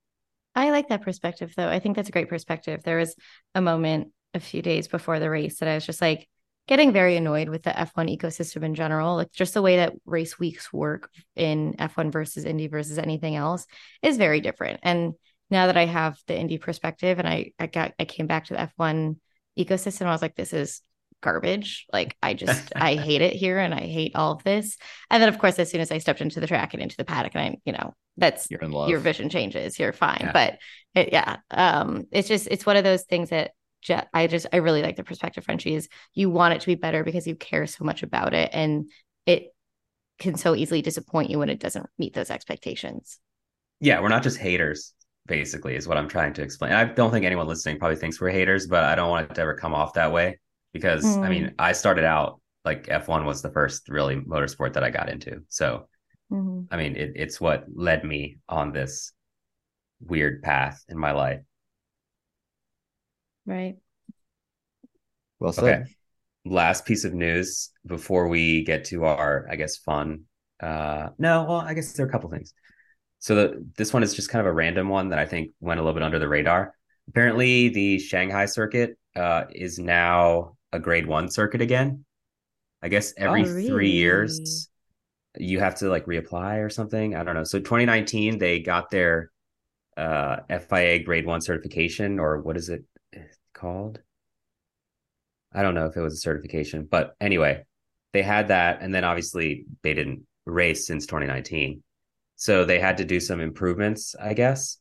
I 0.55 0.71
like 0.71 0.89
that 0.89 1.01
perspective 1.03 1.53
though. 1.55 1.69
I 1.69 1.79
think 1.79 1.95
that's 1.95 2.09
a 2.09 2.11
great 2.11 2.29
perspective. 2.29 2.81
There 2.83 2.97
was 2.97 3.15
a 3.55 3.61
moment 3.61 4.11
a 4.33 4.39
few 4.39 4.61
days 4.61 4.87
before 4.87 5.19
the 5.19 5.29
race 5.29 5.59
that 5.59 5.69
I 5.69 5.75
was 5.75 5.85
just 5.85 6.01
like 6.01 6.27
getting 6.67 6.91
very 6.91 7.15
annoyed 7.17 7.49
with 7.49 7.63
the 7.63 7.71
F1 7.71 8.07
ecosystem 8.15 8.63
in 8.63 8.75
general. 8.75 9.15
Like 9.15 9.31
just 9.31 9.53
the 9.53 9.61
way 9.61 9.77
that 9.77 9.93
race 10.05 10.37
weeks 10.39 10.71
work 10.73 11.09
in 11.35 11.75
F1 11.79 12.11
versus 12.11 12.45
Indy 12.45 12.67
versus 12.67 12.97
anything 12.97 13.35
else 13.35 13.65
is 14.01 14.17
very 14.17 14.41
different. 14.41 14.79
And 14.83 15.13
now 15.51 15.67
that 15.67 15.77
I 15.77 15.85
have 15.85 16.17
the 16.27 16.33
indie 16.33 16.59
perspective 16.59 17.19
and 17.19 17.27
I 17.27 17.51
I 17.59 17.67
got 17.67 17.93
I 17.99 18.05
came 18.05 18.27
back 18.27 18.45
to 18.45 18.53
the 18.53 18.61
F1 18.61 19.17
ecosystem, 19.59 20.05
I 20.07 20.11
was 20.11 20.21
like, 20.21 20.35
this 20.35 20.53
is 20.53 20.81
garbage. 21.21 21.85
Like 21.93 22.17
I 22.23 22.33
just 22.33 22.71
I 22.75 22.95
hate 23.07 23.21
it 23.21 23.33
here 23.33 23.59
and 23.59 23.73
I 23.73 23.81
hate 23.81 24.15
all 24.15 24.31
of 24.33 24.43
this. 24.43 24.77
And 25.09 25.21
then 25.21 25.29
of 25.29 25.37
course, 25.37 25.59
as 25.59 25.69
soon 25.69 25.81
as 25.81 25.91
I 25.91 25.99
stepped 25.99 26.21
into 26.21 26.39
the 26.39 26.47
track 26.47 26.73
and 26.73 26.81
into 26.81 26.97
the 26.97 27.05
paddock, 27.05 27.35
and 27.35 27.43
I, 27.43 27.57
you 27.65 27.73
know, 27.73 27.93
that's 28.17 28.49
You're 28.49 28.61
in 28.61 28.71
love. 28.71 28.89
your 28.89 28.99
vision 28.99 29.29
changes 29.29 29.79
you're 29.79 29.93
fine 29.93 30.17
Yeah. 30.21 30.31
but 30.33 30.57
it, 30.95 31.13
yeah 31.13 31.37
um 31.49 32.07
it's 32.11 32.27
just 32.27 32.47
it's 32.51 32.65
one 32.65 32.75
of 32.75 32.83
those 32.83 33.03
things 33.03 33.29
that 33.29 33.51
i 34.13 34.27
just 34.27 34.47
i 34.51 34.57
really 34.57 34.81
like 34.81 34.97
the 34.97 35.03
perspective 35.03 35.45
frenchy 35.45 35.73
is 35.75 35.87
you 36.13 36.29
want 36.29 36.53
it 36.53 36.59
to 36.59 36.67
be 36.67 36.75
better 36.75 37.05
because 37.05 37.25
you 37.25 37.35
care 37.37 37.65
so 37.65 37.85
much 37.85 38.03
about 38.03 38.33
it 38.33 38.49
and 38.53 38.91
it 39.25 39.53
can 40.19 40.35
so 40.35 40.53
easily 40.55 40.81
disappoint 40.81 41.29
you 41.29 41.39
when 41.39 41.49
it 41.49 41.59
doesn't 41.59 41.87
meet 41.97 42.13
those 42.13 42.29
expectations 42.29 43.17
Yeah, 43.79 44.01
we're 44.01 44.09
not 44.09 44.23
just 44.23 44.37
haters, 44.37 44.93
basically, 45.31 45.75
is 45.75 45.87
what 45.87 45.97
I'm 45.97 46.09
trying 46.09 46.33
to 46.33 46.41
explain. 46.43 46.73
I 46.73 46.85
don't 46.85 47.11
think 47.11 47.25
anyone 47.25 47.47
listening 47.47 47.79
probably 47.79 47.95
thinks 47.97 48.19
we're 48.19 48.29
haters, 48.31 48.67
but 48.67 48.83
I 48.83 48.95
don't 48.95 49.09
want 49.09 49.31
it 49.31 49.35
to 49.35 49.41
ever 49.41 49.55
come 49.55 49.73
off 49.73 49.93
that 49.93 50.11
way 50.11 50.39
because 50.73 51.17
I 51.23 51.29
Mm. 51.29 51.29
mean, 51.29 51.55
I 51.59 51.71
started 51.73 52.05
out 52.05 52.41
like 52.65 52.87
F1 52.89 53.25
was 53.25 53.41
the 53.41 53.51
first 53.51 53.89
really 53.89 54.17
motorsport 54.17 54.73
that 54.73 54.83
I 54.83 54.89
got 54.91 55.09
into. 55.09 55.43
So, 55.49 55.87
Mhm. 56.29 56.67
I 56.71 56.77
mean, 56.77 56.95
it, 56.95 57.13
it's 57.15 57.41
what 57.41 57.65
led 57.73 58.03
me 58.03 58.39
on 58.49 58.73
this 58.73 59.13
weird 60.01 60.43
path 60.43 60.83
in 60.89 60.97
my 60.97 61.11
life. 61.11 61.41
right 63.45 63.77
well 65.39 65.53
said. 65.53 65.83
Okay. 65.83 65.91
Last 66.45 66.85
piece 66.85 67.03
of 67.05 67.13
news 67.13 67.71
before 67.85 68.27
we 68.27 68.63
get 68.63 68.85
to 68.85 69.05
our, 69.05 69.47
I 69.49 69.55
guess, 69.55 69.77
fun. 69.77 70.21
Uh, 70.59 71.09
no, 71.19 71.43
well, 71.43 71.57
I 71.61 71.73
guess 71.73 71.93
there 71.93 72.05
are 72.05 72.09
a 72.09 72.11
couple 72.11 72.29
things. 72.31 72.53
So 73.21 73.35
the, 73.35 73.65
this 73.77 73.93
one 73.93 74.03
is 74.03 74.13
just 74.15 74.29
kind 74.29 74.41
of 74.41 74.47
a 74.47 74.53
random 74.53 74.89
one 74.89 75.09
that 75.09 75.19
I 75.19 75.25
think 75.25 75.51
went 75.61 75.79
a 75.79 75.83
little 75.83 75.93
bit 75.93 76.03
under 76.03 76.19
the 76.19 76.27
radar. 76.27 76.73
Apparently, 77.07 77.69
the 77.69 77.99
Shanghai 77.99 78.45
circuit 78.45 78.97
uh, 79.15 79.43
is 79.51 79.79
now 79.79 80.57
a 80.73 80.79
grade 80.79 81.07
one 81.07 81.29
circuit 81.31 81.61
again. 81.61 82.05
I 82.81 82.89
guess 82.89 83.13
every 83.17 83.43
Oh, 83.43 83.45
three 83.45 83.63
really? 83.63 83.91
years 83.91 84.69
you 85.37 85.59
have 85.59 85.75
to 85.75 85.89
like 85.89 86.05
reapply 86.05 86.65
or 86.65 86.69
something. 86.69 87.15
I 87.15 87.23
don't 87.23 87.35
know. 87.35 87.43
So 87.43 87.59
2019 87.59 88.39
they 88.39 88.59
got 88.59 88.89
their 88.91 89.31
uh, 89.97 90.37
FIA 90.49 90.99
grade 91.03 91.25
one 91.25 91.41
certification, 91.41 92.19
or 92.19 92.41
what 92.41 92.57
is 92.57 92.69
it 92.69 92.83
called? 93.53 93.99
I 95.53 95.61
don't 95.63 95.75
know 95.75 95.85
if 95.87 95.97
it 95.97 96.01
was 96.01 96.13
a 96.13 96.17
certification, 96.17 96.87
but 96.89 97.15
anyway, 97.19 97.65
they 98.13 98.21
had 98.21 98.49
that, 98.49 98.81
and 98.81 98.93
then 98.93 99.03
obviously 99.03 99.65
they 99.83 99.93
didn't 99.93 100.25
race 100.45 100.87
since 100.87 101.05
2019, 101.05 101.83
so 102.41 102.65
they 102.65 102.79
had 102.79 102.97
to 102.97 103.05
do 103.05 103.19
some 103.19 103.39
improvements, 103.39 104.15
I 104.19 104.33
guess. 104.33 104.79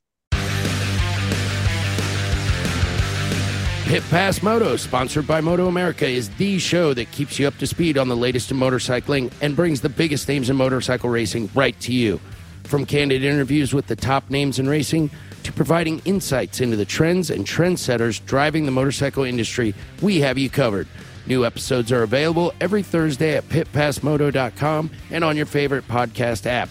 Pit 3.84 4.02
Pass 4.08 4.42
Moto, 4.42 4.76
sponsored 4.76 5.26
by 5.26 5.42
MotoAmerica, 5.42 6.08
is 6.08 6.30
the 6.30 6.58
show 6.58 6.94
that 6.94 7.11
keeps 7.11 7.38
you 7.38 7.46
up 7.46 7.58
to 7.58 7.66
speed 7.66 7.98
on 7.98 8.08
the 8.08 8.16
latest 8.16 8.50
in 8.50 8.56
motorcycling 8.56 9.30
and 9.42 9.54
brings 9.54 9.82
the 9.82 9.90
biggest 9.90 10.26
names 10.26 10.48
in 10.48 10.56
motorcycle 10.56 11.11
racing 11.11 11.50
right 11.54 11.78
to 11.80 11.92
you. 11.92 12.18
From 12.64 12.86
candid 12.86 13.24
interviews 13.24 13.74
with 13.74 13.88
the 13.88 13.96
top 13.96 14.30
names 14.30 14.58
in 14.58 14.66
racing 14.66 15.11
to 15.42 15.52
providing 15.52 15.98
insights 16.06 16.62
into 16.62 16.78
the 16.78 16.86
trends 16.86 17.28
and 17.28 17.44
trendsetters 17.44 18.24
driving 18.24 18.64
the 18.64 18.72
motorcycle 18.72 19.24
industry, 19.24 19.74
we 20.00 20.20
have 20.20 20.38
you 20.38 20.48
covered. 20.48 20.88
New 21.26 21.44
episodes 21.44 21.92
are 21.92 22.04
available 22.04 22.54
every 22.58 22.82
Thursday 22.82 23.36
at 23.36 23.46
pitpassmoto.com 23.50 24.90
and 25.11 25.22
on 25.22 25.36
your 25.36 25.44
favorite 25.44 25.86
podcast 25.88 26.46
app. 26.46 26.70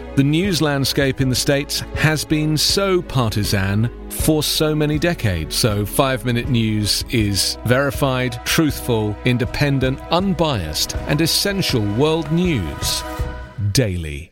the 0.21 0.25
news 0.25 0.61
landscape 0.61 1.19
in 1.19 1.29
the 1.29 1.35
States 1.35 1.79
has 1.95 2.23
been 2.23 2.55
so 2.55 3.01
partisan 3.01 3.89
for 4.11 4.43
so 4.43 4.75
many 4.75 4.99
decades. 4.99 5.55
So, 5.55 5.83
five 5.83 6.25
minute 6.25 6.47
news 6.47 7.03
is 7.09 7.57
verified, 7.65 8.39
truthful, 8.45 9.15
independent, 9.25 9.99
unbiased, 10.11 10.95
and 11.07 11.19
essential 11.21 11.81
world 11.95 12.31
news 12.31 13.01
daily. 13.71 14.31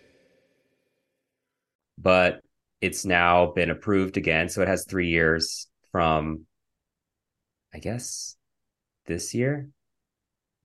But 1.97 2.41
it's 2.81 3.03
now 3.03 3.47
been 3.47 3.71
approved 3.71 4.15
again. 4.15 4.47
So 4.47 4.61
it 4.61 4.67
has 4.67 4.85
three 4.85 5.09
years 5.09 5.65
from, 5.91 6.45
I 7.73 7.79
guess, 7.79 8.37
this 9.07 9.33
year. 9.33 9.69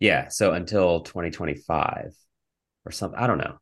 Yeah. 0.00 0.28
So 0.28 0.52
until 0.52 1.00
2025 1.00 2.12
or 2.84 2.92
something. 2.92 3.18
I 3.18 3.26
don't 3.26 3.38
know 3.38 3.56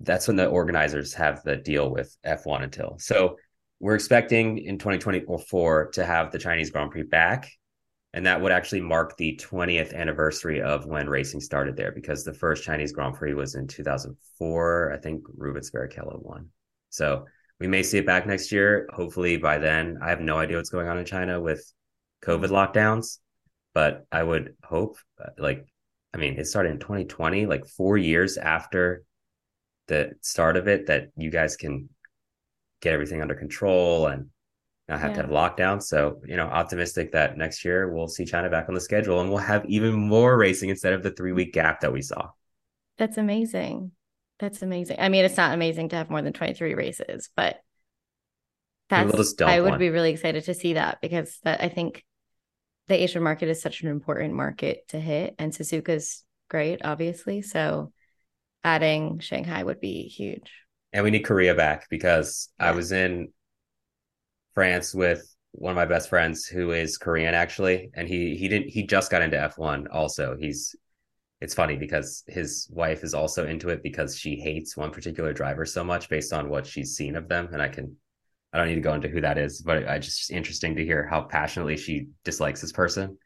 that's 0.00 0.26
when 0.26 0.36
the 0.36 0.46
organizers 0.46 1.14
have 1.14 1.42
the 1.42 1.56
deal 1.56 1.90
with 1.90 2.16
F1 2.24 2.62
until. 2.62 2.96
So 2.98 3.36
we're 3.80 3.94
expecting 3.94 4.58
in 4.58 4.78
2024 4.78 5.90
to 5.92 6.04
have 6.04 6.32
the 6.32 6.38
Chinese 6.38 6.70
Grand 6.70 6.90
Prix 6.90 7.02
back. 7.02 7.50
And 8.14 8.24
that 8.24 8.40
would 8.40 8.52
actually 8.52 8.80
mark 8.80 9.16
the 9.16 9.38
20th 9.42 9.94
anniversary 9.94 10.62
of 10.62 10.86
when 10.86 11.08
racing 11.08 11.40
started 11.40 11.76
there 11.76 11.92
because 11.92 12.24
the 12.24 12.32
first 12.32 12.64
Chinese 12.64 12.92
Grand 12.92 13.14
Prix 13.14 13.34
was 13.34 13.54
in 13.56 13.66
2004. 13.66 14.92
I 14.92 14.96
think 14.96 15.22
Rubens 15.36 15.70
Barrichello 15.70 16.22
won. 16.22 16.48
So 16.88 17.26
we 17.60 17.68
may 17.68 17.82
see 17.82 17.98
it 17.98 18.06
back 18.06 18.26
next 18.26 18.52
year. 18.52 18.88
Hopefully 18.92 19.36
by 19.36 19.58
then, 19.58 19.98
I 20.02 20.10
have 20.10 20.20
no 20.20 20.38
idea 20.38 20.56
what's 20.56 20.70
going 20.70 20.88
on 20.88 20.98
in 20.98 21.04
China 21.04 21.40
with 21.40 21.70
COVID 22.24 22.48
lockdowns, 22.48 23.18
but 23.74 24.06
I 24.10 24.22
would 24.22 24.54
hope, 24.64 24.96
uh, 25.22 25.30
like, 25.38 25.66
I 26.14 26.18
mean, 26.18 26.38
it 26.38 26.46
started 26.46 26.72
in 26.72 26.78
2020, 26.78 27.44
like 27.44 27.66
four 27.66 27.98
years 27.98 28.38
after 28.38 29.04
the 29.88 30.12
start 30.20 30.56
of 30.56 30.68
it 30.68 30.86
that 30.86 31.08
you 31.16 31.30
guys 31.30 31.56
can 31.56 31.88
get 32.80 32.92
everything 32.92 33.22
under 33.22 33.34
control 33.34 34.06
and 34.08 34.26
not 34.88 35.00
have 35.00 35.10
Yeah. 35.12 35.16
to 35.16 35.22
have 35.22 35.30
lockdown. 35.30 35.82
So, 35.82 36.20
you 36.24 36.36
know, 36.36 36.46
optimistic 36.46 37.12
that 37.12 37.36
next 37.36 37.64
year 37.64 37.92
we'll 37.92 38.08
see 38.08 38.24
China 38.24 38.50
back 38.50 38.68
on 38.68 38.74
the 38.74 38.80
schedule 38.80 39.20
and 39.20 39.28
we'll 39.30 39.38
have 39.38 39.64
even 39.66 39.94
more 39.94 40.36
racing 40.36 40.70
instead 40.70 40.92
of 40.92 41.02
the 41.02 41.10
three 41.10 41.32
week 41.32 41.52
gap 41.52 41.80
that 41.80 41.92
we 41.92 42.02
saw. 42.02 42.28
That's 42.98 43.18
amazing. 43.18 43.92
That's 44.38 44.62
amazing. 44.62 44.98
I 45.00 45.08
mean, 45.08 45.24
it's 45.24 45.36
not 45.36 45.54
amazing 45.54 45.88
to 45.90 45.96
have 45.96 46.10
more 46.10 46.22
than 46.22 46.32
23 46.32 46.74
races, 46.74 47.30
but 47.34 47.60
that's 48.88 49.40
I 49.42 49.60
would 49.60 49.70
one. 49.70 49.78
be 49.78 49.90
really 49.90 50.10
excited 50.10 50.44
to 50.44 50.54
see 50.54 50.74
that 50.74 51.00
because 51.00 51.38
that 51.42 51.62
I 51.62 51.68
think 51.68 52.04
the 52.88 53.02
Asian 53.02 53.22
market 53.22 53.48
is 53.48 53.60
such 53.60 53.82
an 53.82 53.88
important 53.88 54.34
market 54.34 54.86
to 54.88 55.00
hit 55.00 55.34
and 55.38 55.52
Suzuka's 55.52 56.22
great, 56.48 56.84
obviously. 56.84 57.42
So 57.42 57.92
adding 58.66 59.20
Shanghai 59.20 59.62
would 59.62 59.80
be 59.80 60.08
huge. 60.08 60.50
And 60.92 61.04
we 61.04 61.10
need 61.10 61.24
Korea 61.24 61.54
back 61.54 61.88
because 61.88 62.50
I 62.58 62.72
was 62.72 62.92
in 62.92 63.28
France 64.54 64.94
with 64.94 65.22
one 65.52 65.70
of 65.72 65.76
my 65.76 65.86
best 65.86 66.08
friends 66.08 66.46
who 66.46 66.72
is 66.72 66.98
Korean 66.98 67.34
actually, 67.34 67.90
and 67.94 68.08
he 68.08 68.36
he 68.36 68.48
didn't 68.48 68.68
he 68.68 68.82
just 68.86 69.10
got 69.10 69.22
into 69.22 69.38
F1 69.40 69.86
also. 69.88 70.36
He's 70.38 70.74
it's 71.40 71.54
funny 71.54 71.76
because 71.76 72.24
his 72.28 72.68
wife 72.72 73.04
is 73.04 73.14
also 73.14 73.46
into 73.46 73.70
it 73.70 73.82
because 73.82 74.18
she 74.18 74.36
hates 74.36 74.76
one 74.76 74.90
particular 74.90 75.32
driver 75.32 75.66
so 75.66 75.84
much 75.84 76.08
based 76.08 76.32
on 76.32 76.48
what 76.48 76.66
she's 76.66 76.96
seen 76.96 77.16
of 77.16 77.28
them. 77.28 77.48
And 77.52 77.62
I 77.62 77.68
can 77.68 77.96
I 78.52 78.58
don't 78.58 78.68
need 78.68 78.76
to 78.76 78.80
go 78.80 78.94
into 78.94 79.08
who 79.08 79.20
that 79.22 79.38
is, 79.38 79.62
but 79.62 79.88
I 79.88 79.98
just 79.98 80.30
interesting 80.30 80.76
to 80.76 80.84
hear 80.84 81.06
how 81.06 81.22
passionately 81.22 81.76
she 81.76 82.08
dislikes 82.24 82.60
this 82.62 82.72
person. 82.72 83.18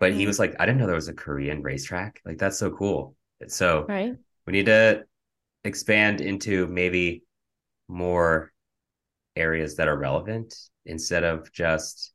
But 0.00 0.12
he 0.14 0.24
Mm. 0.24 0.26
was 0.28 0.38
like, 0.38 0.56
I 0.60 0.66
didn't 0.66 0.78
know 0.80 0.86
there 0.86 0.94
was 0.94 1.08
a 1.08 1.14
Korean 1.14 1.62
racetrack. 1.62 2.20
Like 2.24 2.38
that's 2.38 2.58
so 2.58 2.70
cool. 2.70 3.16
So 3.48 3.86
Right. 3.88 4.16
We 4.48 4.52
need 4.52 4.64
to 4.64 5.04
expand 5.64 6.22
into 6.22 6.66
maybe 6.68 7.22
more 7.86 8.50
areas 9.36 9.76
that 9.76 9.88
are 9.88 9.98
relevant 9.98 10.54
instead 10.86 11.22
of 11.22 11.52
just 11.52 12.14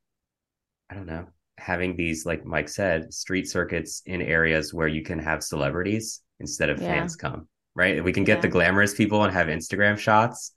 i 0.90 0.94
don't 0.96 1.06
know 1.06 1.26
having 1.58 1.94
these 1.94 2.26
like 2.26 2.44
mike 2.44 2.68
said 2.68 3.14
street 3.14 3.48
circuits 3.48 4.02
in 4.06 4.20
areas 4.20 4.74
where 4.74 4.88
you 4.88 5.00
can 5.00 5.20
have 5.20 5.44
celebrities 5.44 6.22
instead 6.40 6.70
of 6.70 6.82
Yeah. 6.82 6.88
fans 6.88 7.14
come 7.14 7.46
right 7.76 8.02
we 8.02 8.12
can 8.12 8.24
get 8.24 8.42
the 8.42 8.48
glamorous 8.48 8.94
people 8.94 9.22
and 9.22 9.32
have 9.32 9.46
instagram 9.46 9.96
shots 9.96 10.56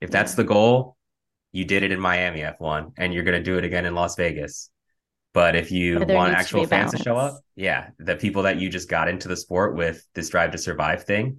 if 0.00 0.10
that's 0.10 0.32
Yeah. 0.32 0.36
the 0.36 0.44
goal 0.44 0.96
you 1.52 1.66
did 1.66 1.82
it 1.82 1.92
in 1.92 2.00
miami 2.00 2.40
f1 2.40 2.92
and 2.96 3.12
you're 3.12 3.24
going 3.24 3.36
to 3.36 3.50
do 3.50 3.58
it 3.58 3.64
again 3.64 3.84
in 3.84 3.94
las 3.94 4.16
vegas 4.16 4.70
but 5.34 5.54
if 5.56 5.70
you 5.70 6.04
want 6.04 6.32
actual 6.32 6.64
fans 6.64 6.90
to 6.92 6.96
show 6.96 7.16
up 7.16 7.40
yeah 7.56 7.90
the 7.98 8.16
people 8.16 8.42
that 8.42 8.58
you 8.58 8.68
just 8.68 8.88
got 8.88 9.08
into 9.08 9.28
the 9.28 9.36
sport 9.36 9.76
with 9.76 10.06
this 10.14 10.28
drive 10.30 10.50
to 10.52 10.58
survive 10.58 11.04
thing 11.04 11.38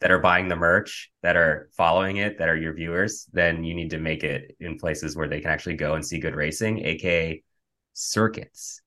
that 0.00 0.10
are 0.10 0.18
buying 0.18 0.48
the 0.48 0.56
merch 0.56 1.10
that 1.22 1.36
are 1.36 1.70
following 1.76 2.16
it 2.18 2.38
that 2.38 2.48
are 2.48 2.56
your 2.56 2.74
viewers 2.74 3.26
then 3.32 3.64
you 3.64 3.74
need 3.74 3.90
to 3.90 3.98
make 3.98 4.24
it 4.24 4.56
in 4.60 4.78
places 4.78 5.16
where 5.16 5.28
they 5.28 5.40
can 5.40 5.50
actually 5.50 5.76
go 5.76 5.94
and 5.94 6.04
see 6.04 6.18
good 6.18 6.34
racing 6.34 6.84
aka 6.84 7.42
circuits 7.94 8.80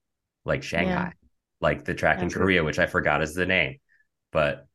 like 0.44 0.62
shanghai 0.62 1.12
like 1.60 1.84
the 1.84 1.94
track 1.94 2.22
in 2.22 2.28
Yeah. 2.28 2.36
korea 2.36 2.64
which 2.64 2.78
i 2.78 2.86
forgot 2.86 3.22
is 3.22 3.34
the 3.34 3.46
name 3.46 3.76
but 4.32 4.66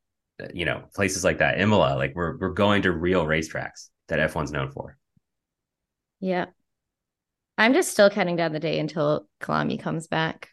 uh, 0.42 0.48
you 0.52 0.64
know 0.64 0.84
places 0.94 1.24
like 1.24 1.38
that 1.38 1.60
imola 1.60 1.96
like 1.96 2.12
we're, 2.14 2.36
we're 2.38 2.50
going 2.50 2.82
to 2.82 2.92
real 2.92 3.24
racetracks 3.26 3.90
that 4.08 4.18
f1's 4.18 4.52
known 4.52 4.70
for 4.70 4.96
Yeah. 6.20 6.46
I'm 7.58 7.74
just 7.74 7.90
still 7.90 8.10
counting 8.10 8.36
down 8.36 8.52
the 8.52 8.60
day 8.60 8.78
until 8.78 9.26
Kyalami 9.40 9.78
comes 9.80 10.06
back. 10.06 10.48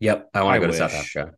yep 0.00 0.28
i 0.34 0.42
want 0.42 0.54
to 0.56 0.60
go 0.60 0.66
to 0.66 0.72
south 0.76 0.92
wish. 0.92 1.16
africa 1.16 1.36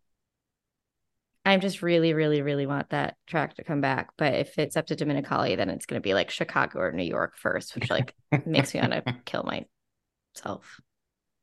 I'm 1.45 1.61
just 1.63 1.81
really, 1.81 2.13
really, 2.13 2.43
really 2.43 2.67
want 2.67 2.91
that 2.91 3.17
track 3.27 3.55
to 3.57 3.65
come 3.65 3.81
back. 3.81 4.11
But 4.19 4.35
if 4.35 4.59
it's 4.59 4.77
up 4.77 4.89
to 4.89 4.97
Domenicali, 4.97 5.57
then 5.57 5.71
it's 5.71 5.87
going 5.87 5.99
to 5.99 6.07
be 6.07 6.13
like 6.13 6.29
Chicago 6.29 6.81
or 6.81 6.93
New 6.93 7.05
York 7.05 7.39
first, 7.39 7.75
which 7.75 7.89
like 7.89 8.15
makes 8.45 8.75
me 8.75 8.81
want 8.81 8.93
to 8.93 9.03
kill 9.25 9.45
myself. 9.45 10.79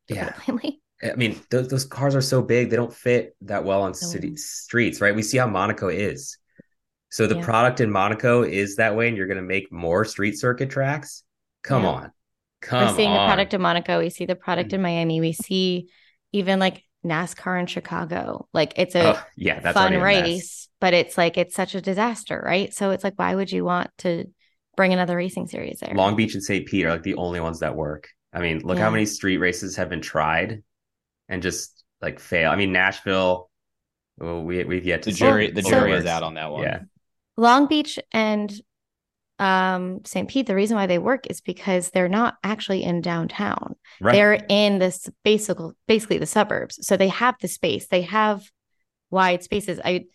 Yeah. 0.07 0.27
it 0.27 0.35
plainly. 0.35 0.79
I 1.01 1.15
mean, 1.15 1.39
those, 1.49 1.69
those 1.69 1.85
cars 1.85 2.13
are 2.13 2.21
so 2.21 2.43
big, 2.43 2.69
they 2.69 2.75
don't 2.75 2.93
fit 2.93 3.35
that 3.41 3.63
well 3.65 3.81
on 3.81 3.95
city 3.95 4.37
streets, 4.37 5.01
right? 5.01 5.15
We 5.15 5.23
see 5.23 5.39
how 5.39 5.47
Monaco 5.47 5.87
is. 5.87 6.37
So 7.09 7.25
the 7.25 7.37
Yeah. 7.37 7.45
product 7.45 7.79
in 7.81 7.89
Monaco 7.89 8.43
is 8.43 8.75
that 8.75 8.95
way, 8.95 9.07
and 9.07 9.17
you're 9.17 9.25
going 9.27 9.37
to 9.37 9.43
make 9.43 9.71
more 9.71 10.05
street 10.05 10.37
circuit 10.37 10.69
tracks. 10.69 11.23
Come 11.63 11.81
Yeah. 11.81 11.89
on. 11.89 12.11
Come 12.65 12.87
We're 12.87 12.95
seeing 12.95 13.09
on. 13.09 13.15
the 13.15 13.25
product 13.27 13.53
in 13.53 13.61
Monaco. 13.61 13.99
We 13.99 14.09
see 14.09 14.25
the 14.25 14.35
product 14.35 14.73
in 14.73 14.81
Miami. 14.81 15.19
We 15.21 15.33
see 15.33 15.89
even 16.31 16.59
like 16.59 16.83
NASCAR 17.05 17.59
in 17.59 17.67
Chicago. 17.67 18.47
Like 18.53 18.73
it's 18.77 18.95
a 18.95 19.15
Oh, 19.17 19.23
yeah, 19.35 19.59
that's 19.59 19.73
fun 19.73 19.93
already 19.93 19.95
a 19.95 19.99
mess. 19.99 20.21
race, 20.23 20.69
but 20.81 20.93
it's 20.93 21.17
like 21.17 21.37
it's 21.37 21.55
such 21.55 21.75
a 21.75 21.81
disaster, 21.81 22.41
right? 22.45 22.73
So 22.73 22.91
it's 22.91 23.03
like, 23.03 23.13
why 23.17 23.35
would 23.35 23.51
you 23.51 23.63
want 23.65 23.89
to 23.99 24.25
bring 24.75 24.93
another 24.93 25.15
racing 25.15 25.47
series 25.47 25.79
there? 25.79 25.93
Long 25.93 26.15
Beach 26.15 26.33
and 26.33 26.43
St. 26.43 26.65
Pete 26.65 26.85
are 26.85 26.91
like 26.91 27.03
the 27.03 27.15
only 27.15 27.39
ones 27.39 27.59
that 27.59 27.75
work. 27.75 28.07
I 28.33 28.41
mean, 28.41 28.59
look 28.59 28.77
how 28.77 28.89
many 28.89 29.05
street 29.05 29.37
races 29.37 29.77
have 29.77 29.89
been 29.89 30.01
tried 30.01 30.61
and 31.29 31.41
just 31.41 31.83
like 32.01 32.19
fail. 32.19 32.51
I 32.51 32.55
mean, 32.57 32.71
Nashville, 32.73 33.49
well, 34.17 34.43
we, 34.43 34.63
we've 34.65 34.85
yet 34.85 35.03
to 35.03 35.11
The 35.11 35.15
see 35.15 35.19
jury, 35.19 35.51
the 35.51 35.61
jury 35.61 35.91
works. 35.91 36.03
is 36.03 36.09
out 36.09 36.23
on 36.23 36.33
that 36.33 36.51
one. 36.51 36.63
Yeah. 36.63 36.79
Long 37.37 37.67
Beach 37.67 37.97
and 38.11 38.51
um 39.39 39.99
St. 40.05 40.29
Pete, 40.29 40.47
the 40.47 40.55
reason 40.55 40.77
why 40.77 40.87
they 40.87 40.97
work 40.97 41.27
is 41.27 41.41
because 41.41 41.89
they're 41.91 42.07
not 42.07 42.35
actually 42.43 42.83
in 42.83 43.01
downtown. 43.01 43.75
Right. 43.99 44.13
They're 44.13 44.45
in 44.49 44.79
this 44.79 45.09
basic 45.23 45.57
basically 45.87 46.17
the 46.19 46.25
suburbs. 46.25 46.85
So 46.87 46.95
they 46.97 47.09
have 47.09 47.35
the 47.41 47.47
space. 47.47 47.87
They 47.87 48.03
have 48.03 48.43
wide 49.09 49.43
spaces. 49.43 49.79
I 49.83 50.05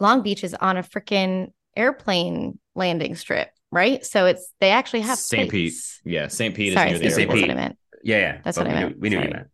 Long 0.00 0.22
Beach 0.22 0.42
is 0.44 0.54
on 0.54 0.76
a 0.76 0.82
freaking 0.82 1.52
airplane 1.76 2.58
landing 2.74 3.14
strip, 3.16 3.50
right? 3.70 4.04
So 4.04 4.26
it's 4.26 4.52
they 4.60 4.70
actually 4.70 5.02
have 5.02 5.18
St. 5.18 5.50
Pete. 5.50 5.74
Yeah, 6.04 6.28
St. 6.28 6.54
Pete 6.54 6.72
Sorry, 6.72 6.90
is 6.92 7.00
near 7.00 7.10
St. 7.10 7.10
the 7.10 7.10
St. 7.10 7.30
Pete, 7.30 7.48
airport. 7.48 7.48
that's 7.48 7.48
what 7.48 7.50
I 7.50 7.54
meant. 7.54 7.78
yeah. 8.02 8.18
Yeah. 8.18 8.40
That's 8.44 8.58
but 8.58 8.66
what 8.66 8.70
I 8.70 8.74
we 8.74 8.80
meant. 8.80 8.94
Knew, 8.96 9.00
we 9.00 9.08
knew 9.10 9.22
you 9.22 9.30
meant. 9.30 9.48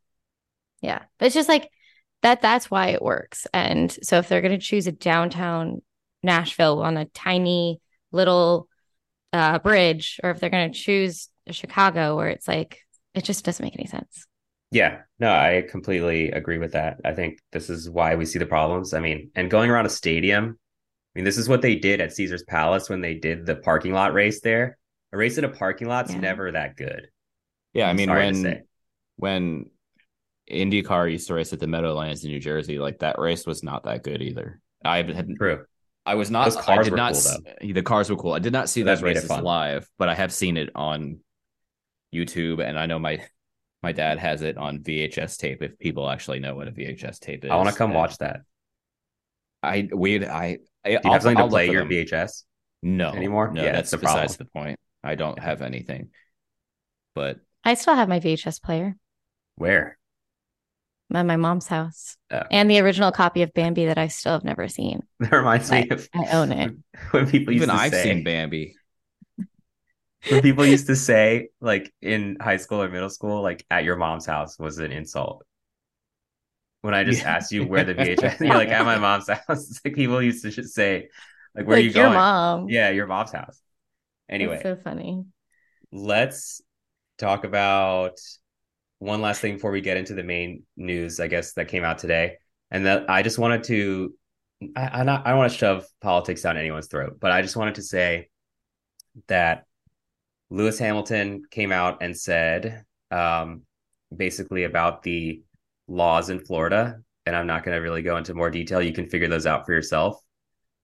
Yeah. 0.82 1.02
But 1.18 1.26
it's 1.26 1.34
just 1.34 1.48
like 1.48 1.68
that 2.22 2.42
that's 2.42 2.70
why 2.70 2.88
it 2.88 3.02
works. 3.02 3.46
And 3.52 3.90
so 4.02 4.18
if 4.18 4.28
they're 4.28 4.40
going 4.42 4.58
to 4.58 4.64
choose 4.64 4.86
a 4.86 4.92
downtown 4.92 5.82
Nashville 6.22 6.80
on 6.82 6.96
a 6.96 7.06
tiny 7.06 7.80
little 8.12 8.68
uh, 9.32 9.58
bridge, 9.58 10.18
or 10.22 10.30
if 10.30 10.40
they're 10.40 10.50
going 10.50 10.72
to 10.72 10.78
choose 10.78 11.28
Chicago 11.50 12.16
where 12.16 12.28
it's 12.28 12.48
like 12.48 12.80
it 13.14 13.24
just 13.24 13.44
doesn't 13.44 13.64
make 13.64 13.76
any 13.76 13.86
sense. 13.86 14.26
Yeah, 14.72 15.00
no, 15.18 15.30
I 15.32 15.64
completely 15.68 16.30
agree 16.30 16.58
with 16.58 16.72
that. 16.72 16.98
I 17.04 17.12
think 17.12 17.40
this 17.50 17.70
is 17.70 17.90
why 17.90 18.14
we 18.14 18.24
see 18.24 18.38
the 18.38 18.46
problems. 18.46 18.94
I 18.94 19.00
mean, 19.00 19.30
and 19.34 19.50
going 19.50 19.68
around 19.70 19.86
a 19.86 19.90
stadium, 19.90 20.58
I 21.14 21.18
mean, 21.18 21.24
this 21.24 21.38
is 21.38 21.48
what 21.48 21.60
they 21.62 21.74
did 21.74 22.00
at 22.00 22.12
Caesar's 22.12 22.44
Palace 22.44 22.88
when 22.88 23.00
they 23.00 23.14
did 23.14 23.46
the 23.46 23.56
parking 23.56 23.92
lot 23.92 24.14
race 24.14 24.40
there. 24.40 24.78
A 25.12 25.16
race 25.16 25.38
in 25.38 25.44
a 25.44 25.48
parking 25.48 25.88
lot's 25.88 26.12
Yeah. 26.12 26.20
never 26.20 26.52
that 26.52 26.76
good. 26.76 27.08
Yeah, 27.72 27.88
I 27.88 27.90
I'm 27.90 27.96
mean 27.96 28.10
when 28.10 28.62
when 29.16 29.70
IndyCar 30.50 31.10
used 31.10 31.28
to 31.28 31.34
race 31.34 31.52
at 31.52 31.60
the 31.60 31.66
Meadowlands 31.66 32.24
in 32.24 32.30
New 32.30 32.40
Jersey, 32.40 32.78
like 32.78 33.00
that 33.00 33.18
race 33.18 33.46
was 33.46 33.62
not 33.62 33.84
that 33.84 34.02
good 34.02 34.22
either. 34.22 34.60
I 34.84 35.02
had 35.02 35.36
True. 35.36 35.66
I 36.06 36.14
was 36.14 36.30
not. 36.30 36.46
Those 36.46 36.56
I 36.68 36.82
did 36.82 36.90
were 36.92 36.96
not. 36.96 37.12
cool, 37.12 37.18
s- 37.18 37.38
the 37.60 37.82
cars 37.82 38.10
were 38.10 38.16
cool. 38.16 38.32
I 38.32 38.38
did 38.38 38.52
not 38.52 38.68
see 38.68 38.82
That 38.82 38.96
those 38.96 39.02
made 39.02 39.16
races 39.16 39.30
live, 39.30 39.88
but 39.98 40.08
I 40.08 40.14
have 40.14 40.32
seen 40.32 40.56
it 40.56 40.70
on 40.74 41.18
YouTube, 42.14 42.62
and 42.66 42.78
I 42.78 42.86
know 42.86 42.98
my 42.98 43.22
my 43.82 43.92
dad 43.92 44.18
has 44.18 44.42
it 44.42 44.56
on 44.56 44.80
VHS 44.80 45.36
tape. 45.36 45.62
If 45.62 45.78
people 45.78 46.08
actually 46.08 46.40
know 46.40 46.54
what 46.54 46.68
a 46.68 46.72
VHS 46.72 47.18
tape 47.20 47.44
is, 47.44 47.50
I 47.50 47.56
want 47.56 47.68
to 47.68 47.74
come 47.74 47.90
And 47.90 47.98
watch 47.98 48.18
that. 48.18 48.40
I 49.62 49.88
we 49.94 50.26
I. 50.26 50.58
I 50.84 50.96
Do 50.96 51.00
you 51.04 51.12
have 51.12 51.22
something 51.22 51.36
to 51.44 51.48
play 51.48 51.70
your 51.70 51.84
VHS? 51.84 52.10
VHS? 52.10 52.44
No 52.82 53.12
anymore? 53.12 53.50
No, 53.52 53.62
Yeah, 53.62 53.72
that's 53.72 53.90
that's 53.90 53.90
the 53.90 53.98
besides 53.98 54.36
problem. 54.36 54.48
the 54.54 54.58
point. 54.58 54.80
I 55.04 55.14
don't 55.14 55.38
have 55.38 55.60
anything, 55.62 56.08
but 57.14 57.38
I 57.64 57.74
still 57.74 57.94
have 57.94 58.08
my 58.08 58.20
VHS 58.20 58.62
player 58.62 58.96
Where? 59.56 59.98
At 61.16 61.26
my 61.26 61.36
mom's 61.36 61.66
house 61.66 62.16
Oh. 62.32 62.42
and 62.50 62.70
the 62.70 62.78
original 62.80 63.10
copy 63.12 63.42
of 63.42 63.52
Bambi 63.54 63.86
that 63.86 63.98
I 63.98 64.08
still 64.08 64.32
have 64.32 64.44
never 64.44 64.68
seen. 64.68 65.02
That 65.20 65.32
reminds 65.32 65.70
me 65.70 65.78
I- 65.90 65.94
of 65.94 66.08
I 66.14 66.24
own 66.32 66.52
it. 66.52 66.74
when 67.10 67.28
people 67.28 67.52
used 67.52 67.64
even 67.64 67.74
to 67.74 67.80
I've 67.82 67.92
say 67.92 68.02
seen 68.04 68.24
Bambi. 68.24 68.76
when 70.28 70.42
people 70.42 70.64
used 70.66 70.86
to 70.86 70.96
say 70.96 71.48
like 71.60 71.92
in 72.02 72.36
high 72.40 72.58
school 72.58 72.82
or 72.82 72.88
middle 72.88 73.10
school, 73.10 73.42
like 73.42 73.64
at 73.70 73.84
your 73.84 73.96
mom's 73.96 74.26
house 74.26 74.58
was 74.58 74.78
an 74.78 74.92
insult. 74.92 75.44
When 76.82 76.94
I 76.94 77.04
just 77.04 77.22
Yeah. 77.22 77.36
asked 77.36 77.52
you 77.52 77.66
where 77.66 77.84
the 77.84 77.94
VHS, 77.94 78.40
you're 78.40 78.54
like 78.54 78.68
at 78.70 78.84
my 78.84 78.98
mom's 78.98 79.28
house. 79.28 79.42
It's 79.70 79.80
like 79.84 79.94
people 79.94 80.22
used 80.22 80.42
to 80.44 80.50
just 80.50 80.74
say, 80.74 81.08
like, 81.54 81.66
where 81.66 81.76
like 81.76 81.84
are 81.84 81.86
you 81.88 81.90
your 81.90 82.04
going? 82.04 82.14
mom. 82.14 82.68
Yeah, 82.70 82.90
your 82.90 83.06
mom's 83.06 83.32
house. 83.32 83.60
Anyway, 84.28 84.54
That's 84.62 84.62
so 84.62 84.76
funny. 84.76 85.24
let's 85.92 86.62
talk 87.18 87.44
about 87.44 88.18
one 89.00 89.22
last 89.22 89.40
thing 89.40 89.54
before 89.54 89.72
we 89.72 89.80
get 89.80 89.96
into 89.96 90.14
the 90.14 90.22
main 90.22 90.62
news, 90.76 91.18
I 91.20 91.26
guess, 91.26 91.54
that 91.54 91.68
came 91.68 91.84
out 91.84 91.98
today. 91.98 92.36
And 92.70 92.86
that 92.86 93.10
I 93.10 93.22
just 93.22 93.38
wanted 93.38 93.64
to, 93.64 94.14
I, 94.76 95.00
I 95.00 95.02
not, 95.02 95.26
I 95.26 95.30
don't 95.30 95.38
want 95.38 95.50
to 95.50 95.58
shove 95.58 95.86
politics 96.00 96.42
down 96.42 96.56
anyone's 96.56 96.86
throat, 96.86 97.16
but 97.18 97.32
I 97.32 97.42
just 97.42 97.56
wanted 97.56 97.76
to 97.76 97.82
say 97.82 98.28
that 99.26 99.64
Lewis 100.50 100.78
Hamilton 100.78 101.42
came 101.50 101.72
out 101.72 102.02
and 102.02 102.16
said, 102.16 102.84
um, 103.10 103.62
basically 104.14 104.64
about 104.64 105.02
the 105.02 105.42
laws 105.88 106.28
in 106.28 106.38
Florida. 106.38 107.00
And 107.24 107.34
I'm 107.34 107.46
not 107.46 107.64
going 107.64 107.76
to 107.76 107.82
really 107.82 108.02
go 108.02 108.18
into 108.18 108.34
more 108.34 108.50
detail. 108.50 108.82
You 108.82 108.92
can 108.92 109.08
figure 109.08 109.28
those 109.28 109.46
out 109.46 109.64
for 109.64 109.72
yourself. 109.72 110.20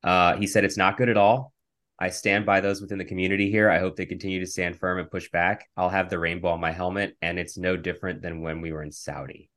Uh, 0.02 0.36
he 0.36 0.46
said 0.46 0.64
it's 0.64 0.76
not 0.76 0.96
good 0.96 1.08
at 1.08 1.16
all. 1.16 1.52
I 1.99 2.11
stand 2.11 2.44
by 2.44 2.61
those 2.61 2.80
within 2.80 2.99
the 2.99 3.05
community 3.05 3.51
here. 3.51 3.70
I 3.70 3.78
hope 3.78 3.97
they 3.97 4.07
continue 4.07 4.40
to 4.40 4.47
stand 4.47 4.76
firm 4.78 4.99
and 4.99 5.11
push 5.11 5.30
back. 5.30 5.68
I'll 5.76 5.88
have 5.88 6.11
the 6.11 6.18
rainbow 6.18 6.49
on 6.49 6.61
my 6.61 6.72
helmet, 6.72 7.16
and 7.22 7.38
it's 7.38 7.57
no 7.57 7.76
different 7.76 8.20
than 8.20 8.42
when 8.42 8.61
we 8.61 8.72
were 8.72 8.82
in 8.82 8.92
Saudi. 8.92 9.49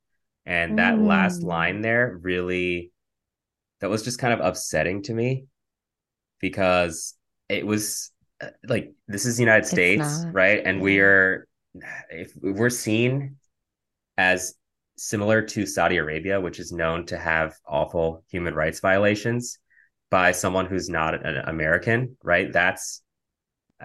And 0.46 0.78
that 0.78 0.98
last 0.98 1.42
Mm. 1.42 1.46
line 1.46 1.80
there 1.82 2.18
really, 2.22 2.92
that 3.80 3.90
was 3.90 4.02
just 4.02 4.18
kind 4.18 4.32
of 4.32 4.40
upsetting 4.40 5.02
to 5.02 5.14
me 5.14 5.44
because 6.40 7.14
it 7.48 7.66
was 7.66 8.10
uh, 8.40 8.48
like, 8.66 8.92
this 9.06 9.26
is 9.26 9.36
the 9.36 9.42
United 9.42 9.64
It's 9.64 9.72
States, 9.72 10.24
not. 10.24 10.34
right? 10.34 10.62
And 10.64 10.78
Yeah. 10.78 10.84
we're, 10.84 11.48
if 12.10 12.32
we're 12.40 12.70
seen 12.70 13.36
as 14.16 14.54
similar 14.96 15.42
to 15.42 15.66
Saudi 15.66 15.98
Arabia, 15.98 16.40
which 16.40 16.58
is 16.58 16.72
known 16.72 17.06
to 17.06 17.18
have 17.18 17.54
awful 17.66 18.24
human 18.30 18.54
rights 18.54 18.80
violations 18.80 19.58
by 20.10 20.32
someone 20.32 20.66
who's 20.66 20.88
not 20.88 21.14
an 21.26 21.36
American, 21.48 22.16
right? 22.22 22.52
That's 22.52 23.02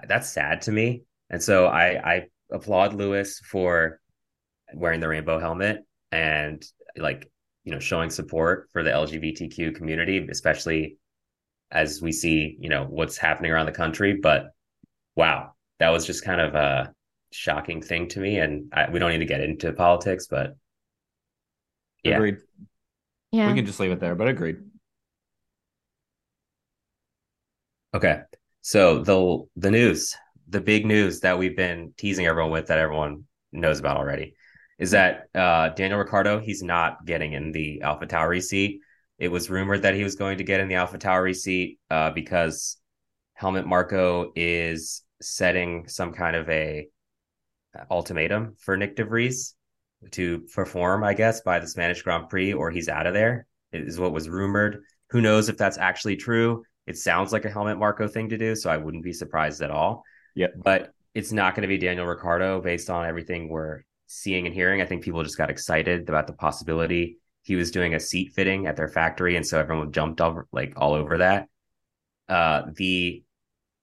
that's 0.08 0.28
sad 0.28 0.62
to 0.62 0.72
me. 0.72 1.02
And 1.30 1.42
so 1.42 1.66
I 1.66 2.14
I 2.14 2.22
applaud 2.50 2.94
Lewis 2.94 3.40
for 3.40 4.00
wearing 4.74 5.00
the 5.00 5.08
rainbow 5.08 5.38
helmet 5.38 5.84
and 6.10 6.64
like, 6.96 7.30
you 7.64 7.72
know, 7.72 7.78
showing 7.78 8.10
support 8.10 8.68
for 8.72 8.82
the 8.82 8.90
LGBTQ 8.90 9.74
community, 9.74 10.26
especially 10.30 10.98
as 11.70 12.00
we 12.00 12.12
see, 12.12 12.56
you 12.60 12.68
know, 12.68 12.84
what's 12.84 13.16
happening 13.16 13.50
around 13.50 13.66
the 13.66 13.72
country, 13.72 14.18
but 14.22 14.50
wow, 15.14 15.52
that 15.78 15.90
was 15.90 16.06
just 16.06 16.24
kind 16.24 16.40
of 16.40 16.54
a 16.54 16.92
shocking 17.32 17.82
thing 17.82 18.08
to 18.08 18.20
me 18.20 18.38
and 18.38 18.72
I, 18.72 18.88
we 18.90 18.98
don't 18.98 19.10
need 19.10 19.18
to 19.18 19.24
get 19.24 19.40
into 19.40 19.72
politics, 19.72 20.26
but 20.28 20.56
yeah. 22.02 22.16
Agreed. 22.16 22.38
Yeah. 23.32 23.48
We 23.48 23.56
can 23.56 23.66
just 23.66 23.80
leave 23.80 23.90
it 23.90 24.00
there, 24.00 24.14
but 24.14 24.28
agreed. 24.28 24.58
Okay. 27.96 28.20
So 28.60 29.02
the 29.02 29.46
the 29.56 29.70
news, 29.70 30.14
the 30.48 30.60
big 30.60 30.84
news 30.84 31.20
that 31.20 31.38
we've 31.38 31.56
been 31.56 31.94
teasing 31.96 32.26
everyone 32.26 32.52
with 32.52 32.66
that 32.66 32.78
everyone 32.78 33.24
knows 33.52 33.80
about 33.80 33.96
already 33.96 34.34
is 34.78 34.90
that 34.90 35.28
uh 35.34 35.70
Daniel 35.70 35.98
Ricciardo, 35.98 36.38
he's 36.38 36.62
not 36.62 37.06
getting 37.06 37.32
in 37.32 37.52
the 37.52 37.80
Alpha 37.80 38.06
Tauri 38.06 38.42
seat. 38.42 38.80
It 39.18 39.28
was 39.28 39.48
rumored 39.48 39.80
that 39.82 39.94
he 39.94 40.04
was 40.04 40.14
going 40.14 40.36
to 40.36 40.44
get 40.44 40.60
in 40.60 40.68
the 40.68 40.74
Alpha 40.74 40.98
Tauri 40.98 41.34
seat 41.34 41.78
uh 41.90 42.10
because 42.10 42.76
Helmut 43.32 43.66
Marko 43.66 44.30
is 44.36 45.02
setting 45.22 45.88
some 45.88 46.12
kind 46.12 46.36
of 46.36 46.50
a 46.50 46.88
ultimatum 47.90 48.56
for 48.58 48.76
Nyck 48.76 48.94
de 48.96 49.06
Vries 49.06 49.54
to 50.10 50.40
perform, 50.54 51.02
I 51.02 51.14
guess, 51.14 51.40
by 51.40 51.60
the 51.60 51.66
Spanish 51.66 52.02
Grand 52.02 52.28
Prix, 52.28 52.52
or 52.52 52.70
he's 52.70 52.90
out 52.90 53.06
of 53.06 53.14
there, 53.14 53.46
is 53.72 53.98
what 53.98 54.12
was 54.12 54.28
rumored. 54.28 54.82
Who 55.10 55.22
knows 55.22 55.48
if 55.48 55.56
that's 55.56 55.78
actually 55.78 56.16
true? 56.16 56.62
It 56.86 56.96
sounds 56.96 57.32
like 57.32 57.44
a 57.44 57.50
Helmut 57.50 57.78
Marko 57.78 58.06
thing 58.06 58.28
to 58.28 58.38
do, 58.38 58.54
so 58.54 58.70
I 58.70 58.76
wouldn't 58.76 59.04
be 59.04 59.12
surprised 59.12 59.62
at 59.62 59.70
all. 59.70 60.04
Yep. 60.34 60.54
But 60.62 60.92
it's 61.14 61.32
not 61.32 61.54
going 61.54 61.62
to 61.62 61.68
be 61.68 61.78
Daniel 61.78 62.06
Ricciardo 62.06 62.60
based 62.60 62.90
on 62.90 63.06
everything 63.06 63.48
we're 63.48 63.82
seeing 64.06 64.46
and 64.46 64.54
hearing. 64.54 64.82
I 64.82 64.86
think 64.86 65.02
people 65.02 65.22
just 65.22 65.38
got 65.38 65.50
excited 65.50 66.08
about 66.08 66.26
the 66.26 66.32
possibility. 66.32 67.18
He 67.42 67.56
was 67.56 67.70
doing 67.70 67.94
a 67.94 68.00
seat 68.00 68.32
fitting 68.34 68.66
at 68.66 68.76
their 68.76 68.88
factory, 68.88 69.36
and 69.36 69.46
so 69.46 69.58
everyone 69.58 69.92
jumped 69.92 70.20
over 70.20 70.46
like 70.52 70.74
all 70.76 70.94
over 70.94 71.18
that. 71.18 71.48
Uh, 72.28 72.62
the 72.74 73.22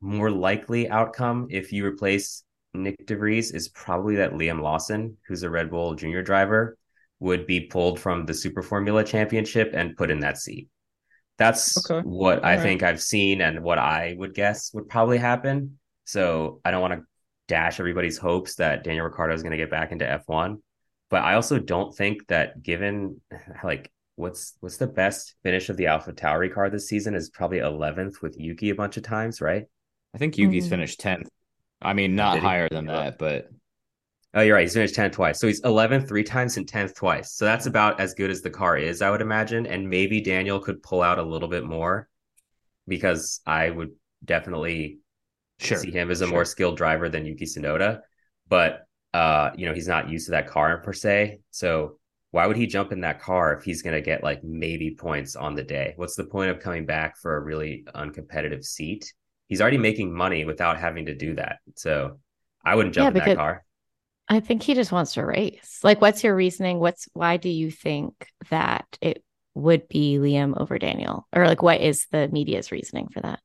more 0.02 0.30
likely 0.30 0.90
outcome 0.90 1.48
if 1.50 1.72
you 1.72 1.86
replace 1.86 2.44
Nyck 2.76 3.06
de 3.06 3.16
Vries 3.16 3.52
is 3.52 3.70
probably 3.70 4.18
that 4.18 4.34
Liam 4.34 4.62
Lawson, 4.62 5.18
who's 5.28 5.44
a 5.44 5.50
Red 5.50 5.70
Bull 5.70 5.96
junior 5.96 6.22
driver, 6.22 6.78
would 7.20 7.48
be 7.48 7.62
pulled 7.62 8.00
from 8.00 8.26
the 8.26 8.34
Super 8.34 8.62
Formula 8.62 9.04
Championship 9.04 9.72
and 9.74 9.96
put 9.96 10.12
in 10.12 10.20
that 10.20 10.38
seat. 10.38 10.68
That's 11.44 11.92
Okay. 11.92 12.08
what 12.08 12.44
I 12.46 12.52
All 12.52 12.58
right. 12.58 12.64
think 12.64 12.84
I've 12.84 13.02
seen 13.02 13.42
and 13.42 13.64
what 13.64 13.78
I 13.78 14.16
would 14.18 14.34
guess 14.34 14.74
would 14.74 14.88
probably 14.88 15.18
happen. 15.18 15.78
So 16.06 16.62
I 16.64 16.72
don't 16.72 16.82
want 16.82 16.94
to 16.94 17.04
dash 17.48 17.80
everybody's 17.80 18.18
hopes 18.18 18.56
that 18.56 18.84
Daniel 18.84 19.06
Ricciardo 19.06 19.34
is 19.34 19.44
going 19.44 19.52
to 19.52 19.58
get 19.58 19.70
back 19.70 19.92
into 19.92 20.10
F1, 20.10 20.62
but 21.10 21.24
I 21.24 21.36
also 21.36 21.60
don't 21.60 21.96
think 21.96 22.28
that 22.28 22.64
given 22.64 23.20
like 23.64 23.92
what's 24.16 24.54
what's 24.62 24.78
the 24.78 24.88
best 24.88 25.36
finish 25.44 25.70
of 25.70 25.78
the 25.78 25.88
Alpha 25.88 26.14
Tauri 26.14 26.54
car 26.54 26.70
this 26.70 26.88
season 26.88 27.16
is 27.16 27.30
probably 27.30 27.60
11th 27.60 28.22
with 28.22 28.40
Yuki 28.40 28.70
a 28.70 28.76
bunch 28.76 28.98
of 28.98 29.04
times, 29.04 29.42
right? 29.42 29.66
I 30.16 30.18
think 30.18 30.38
Yuki's 30.38 30.68
Mhm. 30.68 30.70
finished 30.70 31.00
tenth. 31.00 31.28
I 31.82 31.94
mean, 31.94 32.16
not 32.16 32.40
higher 32.40 32.70
than 32.70 32.86
that, 32.86 33.18
but 33.18 33.50
Oh, 34.36 34.42
you're 34.42 34.56
right. 34.56 34.64
He's 34.64 34.74
finished 34.74 34.96
10th 34.96 35.12
twice. 35.12 35.40
So 35.40 35.48
he's 35.48 35.62
11th 35.62 36.08
three 36.08 36.24
times 36.24 36.58
and 36.58 36.66
10th 36.66 36.96
twice. 36.96 37.34
So 37.34 37.46
that's 37.46 37.68
about 37.68 38.00
as 38.00 38.16
good 38.16 38.32
as 38.32 38.42
the 38.42 38.50
car 38.50 38.78
is, 38.78 39.02
I 39.02 39.12
would 39.12 39.22
imagine. 39.22 39.68
And 39.68 39.90
maybe 39.90 40.22
Daniel 40.22 40.60
could 40.60 40.82
pull 40.82 41.04
out 41.04 41.20
a 41.20 41.24
little 41.24 41.48
bit 41.48 41.64
more 41.64 42.10
because 42.88 43.42
I 43.46 43.70
would 43.70 43.92
definitely 44.26 45.00
sure. 45.60 45.78
see 45.78 45.92
him 45.92 46.10
as 46.10 46.22
a 46.22 46.26
sure. 46.26 46.34
more 46.34 46.46
skilled 46.46 46.78
driver 46.78 47.10
than 47.10 47.26
Yuki 47.26 47.46
Tsunoda. 47.46 48.02
But, 48.48 48.88
uh, 49.14 49.52
you 49.56 49.68
know, 49.68 49.74
he's 49.74 49.88
not 49.88 50.10
used 50.10 50.26
to 50.26 50.32
that 50.32 50.48
car 50.48 50.80
per 50.80 50.94
se. 50.94 51.40
So 51.52 52.00
why 52.32 52.48
would 52.48 52.58
he 52.58 52.66
jump 52.66 52.92
in 52.92 53.02
that 53.02 53.22
car 53.22 53.54
if 53.54 53.64
he's 53.64 53.84
going 53.84 53.96
to 53.96 54.02
get 54.02 54.24
like 54.24 54.44
maybe 54.44 54.96
points 54.96 55.36
on 55.36 55.54
the 55.54 55.64
day? 55.64 55.94
What's 55.98 56.16
the 56.16 56.24
point 56.24 56.50
of 56.50 56.60
coming 56.60 56.88
back 56.88 57.18
for 57.18 57.38
a 57.38 57.40
really 57.40 57.86
uncompetitive 57.94 58.64
seat? 58.64 59.14
He's 59.48 59.62
already 59.62 59.78
making 59.78 60.12
money 60.12 60.44
without 60.44 60.80
having 60.80 61.06
to 61.06 61.14
do 61.14 61.36
that. 61.36 61.58
So 61.76 62.20
I 62.66 62.74
wouldn't 62.74 62.96
jump 62.96 63.16
Yeah, 63.16 63.22
in 63.22 63.30
that 63.30 63.38
car. 63.38 63.64
I 64.30 64.40
think 64.40 64.64
he 64.64 64.74
just 64.74 64.92
wants 64.92 65.14
to 65.14 65.26
race. 65.26 65.80
Like, 65.84 66.02
what's 66.02 66.24
your 66.24 66.36
reasoning? 66.36 66.80
What's 66.80 67.08
why 67.14 67.38
do 67.38 67.50
you 67.50 67.70
think 67.72 68.14
that 68.50 68.86
it 69.02 69.24
would 69.54 69.88
be 69.88 70.18
Liam 70.18 70.60
over 70.60 70.80
Daniel? 70.80 71.28
Or 71.34 71.46
like 71.48 71.62
what 71.62 71.82
is 71.82 72.08
the 72.12 72.28
media's 72.30 72.72
reasoning 72.72 73.10
for 73.10 73.22
that? 73.22 73.40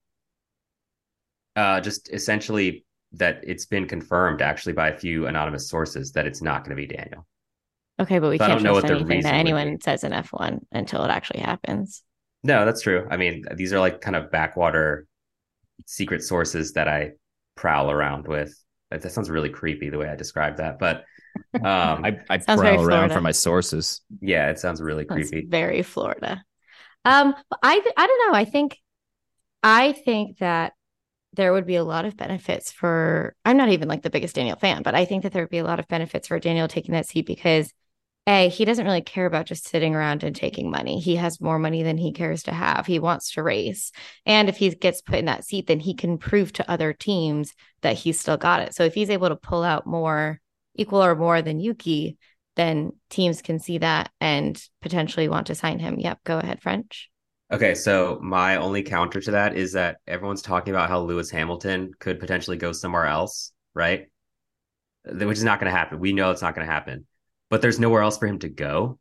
Uh, 1.57 1.81
just 1.81 2.13
essentially 2.13 2.85
that 3.13 3.41
it's 3.43 3.67
been 3.67 3.87
confirmed 3.87 4.43
actually 4.43 4.75
by 4.75 4.91
a 4.91 4.97
few 4.97 5.27
anonymous 5.27 5.69
sources 5.69 6.13
that 6.13 6.27
it's 6.27 6.43
not 6.43 6.65
going 6.65 6.77
to 6.77 6.81
be 6.81 6.87
Daniel. 6.87 7.27
Okay, 8.01 8.19
but 8.21 8.31
we 8.31 8.39
So 8.39 8.47
can't 8.47 8.59
don't 8.59 8.63
know 8.63 8.81
trust 8.81 8.85
what 8.85 8.87
the 8.87 8.95
anything 8.95 9.17
reason 9.17 9.31
that 9.33 9.35
anyone 9.35 9.81
says 9.81 10.05
in 10.05 10.13
F1 10.13 10.61
until 10.71 11.05
it 11.05 11.11
actually 11.11 11.41
happens. 11.41 12.03
No, 12.45 12.65
that's 12.65 12.83
true. 12.83 13.07
I 13.11 13.17
mean, 13.17 13.45
these 13.57 13.73
are 13.73 13.81
like 13.81 14.01
kind 14.01 14.15
of 14.15 14.31
backwater 14.31 15.07
secret 15.87 16.23
sources 16.23 16.75
that 16.75 16.87
I 16.87 17.13
prowl 17.57 17.91
around 17.91 18.29
with. 18.29 18.55
That, 18.91 19.03
that 19.03 19.11
sounds 19.13 19.31
really 19.31 19.51
creepy 19.51 19.91
the 19.91 19.99
way 19.99 20.09
I 20.09 20.17
described 20.17 20.59
that, 20.59 20.79
but 20.79 21.05
um, 21.65 22.05
I, 22.05 22.21
I 22.31 22.39
Sounds 22.39 22.63
prowl 22.63 22.83
around 22.83 23.11
Florida. 23.11 23.11
for 23.11 23.21
my 23.21 23.33
sources. 23.33 24.01
yeah, 24.21 24.51
it 24.51 24.59
sounds 24.59 24.81
really 24.83 25.05
That's 25.09 25.31
creepy. 25.31 25.43
very 25.43 25.83
Florida. 25.83 26.43
Um, 27.05 27.35
but 27.51 27.59
I 27.63 27.83
I 27.97 28.07
don't 28.07 28.33
know. 28.33 28.39
I 28.39 28.45
think 28.45 28.79
I 29.63 29.93
think 29.93 30.39
that 30.39 30.75
there 31.35 31.53
would 31.53 31.67
be 31.67 31.77
a 31.77 31.85
lot 31.85 32.05
of 32.07 32.17
benefits 32.17 32.73
for 32.73 33.37
I'm 33.45 33.57
not 33.57 33.71
even 33.71 33.89
like 33.89 34.03
the 34.03 34.11
biggest 34.11 34.37
Daniel 34.37 34.57
fan, 34.57 34.83
but 34.83 34.95
I 34.95 35.05
think 35.07 35.25
that 35.25 35.33
there 35.33 35.43
would 35.43 35.51
be 35.51 35.59
a 35.59 35.65
lot 35.65 35.81
of 35.81 35.89
benefits 35.89 36.29
for 36.29 36.41
Daniel 36.41 36.69
taking 36.69 36.95
that 36.95 37.07
seat 37.09 37.27
because 37.27 37.73
A, 38.29 38.51
he 38.51 38.67
doesn't 38.67 38.85
really 38.85 39.01
care 39.01 39.25
about 39.25 39.47
just 39.47 39.67
sitting 39.67 39.95
around 39.95 40.23
and 40.23 40.37
taking 40.37 40.71
money. 40.71 41.01
He 41.01 41.17
has 41.17 41.41
more 41.41 41.59
money 41.59 41.83
than 41.83 41.97
he 41.97 42.13
cares 42.13 42.43
to 42.45 42.53
have. 42.53 42.87
He 42.87 42.99
wants 42.99 43.33
to 43.33 43.43
race. 43.43 43.91
And 44.27 44.51
if 44.51 44.59
he 44.59 44.69
gets 44.71 45.01
put 45.01 45.19
in 45.19 45.25
that 45.25 45.45
seat, 45.45 45.67
then 45.67 45.81
he 45.81 45.95
can 45.95 46.19
prove 46.19 46.53
to 46.53 46.71
other 46.71 46.93
teams 46.93 47.55
that 47.81 47.97
he's 47.97 48.21
still 48.21 48.37
got 48.37 48.61
it. 48.61 48.75
So 48.75 48.85
if 48.85 48.93
he's 48.93 49.09
able 49.09 49.31
to 49.31 49.37
pull 49.37 49.65
out 49.65 49.87
more 49.87 50.41
equal 50.75 51.03
or 51.03 51.17
more 51.17 51.41
than 51.41 51.59
Yuki, 51.59 52.19
then 52.55 52.93
teams 53.09 53.41
can 53.41 53.59
see 53.59 53.79
that 53.79 54.11
and 54.21 54.63
potentially 54.83 55.29
want 55.29 55.47
to 55.47 55.55
sign 55.55 55.79
him. 55.79 55.99
Yep, 55.99 56.19
go 56.25 56.39
ahead, 56.39 56.61
French. 56.61 57.09
Okay, 57.51 57.75
so 57.75 58.19
my 58.21 58.57
only 58.57 58.83
counter 58.83 59.23
to 59.23 59.31
that 59.31 59.57
is 59.57 59.73
that 59.73 59.97
everyone's 60.07 60.43
talking 60.43 60.75
about 60.75 60.91
how 60.91 61.01
Lewis 61.01 61.31
Hamilton 61.31 61.93
could 61.99 62.21
potentially 62.21 62.59
go 62.59 62.73
somewhere 62.73 63.07
else, 63.07 63.53
right? 63.75 64.11
Which 65.05 65.39
is 65.39 65.45
not 65.45 65.61
going 65.61 65.73
to 65.73 65.79
happen. 65.79 65.99
We 65.99 66.13
know 66.13 66.31
it's 66.31 66.43
not 66.43 66.55
going 66.55 66.67
to 66.67 66.73
happen, 66.73 67.07
but 67.51 67.63
there's 67.63 67.81
nowhere 67.81 68.03
else 68.03 68.19
for 68.19 68.27
him 68.27 68.39
to 68.41 68.49
go. 68.49 68.99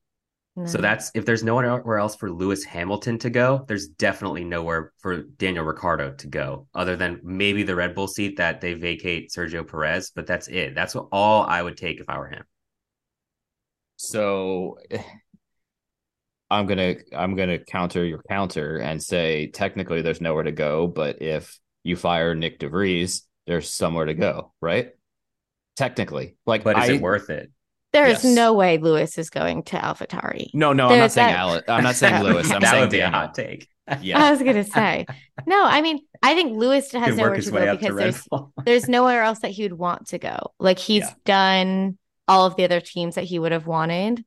So 0.65 0.79
mm. 0.79 0.81
that's 0.81 1.11
if 1.13 1.23
there's 1.23 1.43
nowhere 1.43 1.99
else 1.99 2.15
for 2.15 2.31
Lewis 2.31 2.63
Hamilton 2.63 3.19
to 3.19 3.29
go, 3.29 3.63
there's 3.67 3.89
definitely 3.89 4.43
nowhere 4.43 4.91
for 4.97 5.21
Daniel 5.21 5.63
Ricciardo 5.63 6.13
to 6.13 6.27
go, 6.27 6.67
other 6.73 6.95
than 6.95 7.19
maybe 7.23 7.61
the 7.61 7.75
Red 7.75 7.93
Bull 7.93 8.07
seat 8.07 8.37
that 8.37 8.59
they 8.59 8.73
vacate 8.73 9.29
Sergio 9.29 9.67
Perez. 9.67 10.09
But 10.09 10.25
that's 10.25 10.47
it. 10.47 10.73
That's 10.73 10.95
what, 10.95 11.09
all 11.11 11.43
I 11.43 11.61
would 11.61 11.77
take 11.77 11.99
if 11.99 12.09
I 12.09 12.17
were 12.17 12.29
him. 12.29 12.43
So 13.97 14.79
I'm 16.49 16.65
gonna 16.65 16.95
I'm 17.15 17.35
gonna 17.35 17.59
counter 17.59 18.03
your 18.03 18.23
counter 18.27 18.77
and 18.77 19.03
say 19.03 19.47
technically 19.47 20.01
there's 20.01 20.21
nowhere 20.21 20.43
to 20.43 20.51
go, 20.51 20.87
but 20.87 21.21
if 21.21 21.59
you 21.83 21.95
fire 21.95 22.35
Nyck 22.35 22.57
de 22.57 22.69
Vries, 22.69 23.27
there's 23.45 23.69
somewhere 23.69 24.05
to 24.05 24.15
go, 24.15 24.53
right? 24.59 24.89
Technically, 25.75 26.35
like 26.47 26.63
But 26.63 26.79
is 26.79 26.89
I, 26.89 26.93
it 26.93 27.01
worth 27.01 27.29
it? 27.29 27.51
There 27.97 28.07
is 28.07 28.23
Yes. 28.23 28.35
no 28.35 28.53
way 28.53 28.77
Lewis 28.77 29.17
is 29.17 29.29
going 29.29 29.63
to 29.63 29.77
AlphaTauri. 29.77 30.49
No, 30.53 30.71
no, 30.73 30.87
I'm 30.89 30.99
not 31.05 31.11
saying 31.11 31.29
that- 31.33 31.39
Alex. 31.39 31.69
I'm 31.69 31.83
not 31.83 31.95
saying 31.95 32.23
Lewis. 32.23 32.51
I'm 32.51 32.61
that 32.61 32.69
saying 32.71 32.81
would 32.81 32.89
be 32.91 32.97
a 32.97 33.01
Daniel. 33.01 33.19
hot 33.21 33.33
take. 33.33 33.67
Yeah. 34.01 34.21
I 34.23 34.31
was 34.31 34.41
gonna 34.43 34.63
say 34.79 35.05
no. 35.45 35.63
I 35.63 35.81
mean, 35.81 35.99
I 36.21 36.35
think 36.35 36.57
Lewis 36.57 36.91
has 36.91 37.05
Could 37.09 37.17
nowhere 37.17 37.39
to 37.41 37.51
go 37.51 37.57
up 37.57 37.79
to 37.79 37.87
because 37.87 37.95
there's 37.97 38.27
there's 38.65 38.87
nowhere 38.89 39.23
else 39.23 39.39
that 39.39 39.51
he 39.51 39.63
would 39.63 39.73
want 39.73 40.07
to 40.09 40.19
go. 40.19 40.37
Like 40.59 40.77
he's 40.77 41.03
Yeah. 41.03 41.13
done 41.25 41.97
all 42.27 42.45
of 42.45 42.55
the 42.57 42.65
other 42.65 42.81
teams 42.81 43.15
that 43.15 43.23
he 43.23 43.39
would 43.39 43.51
have 43.53 43.65
wanted. 43.67 44.23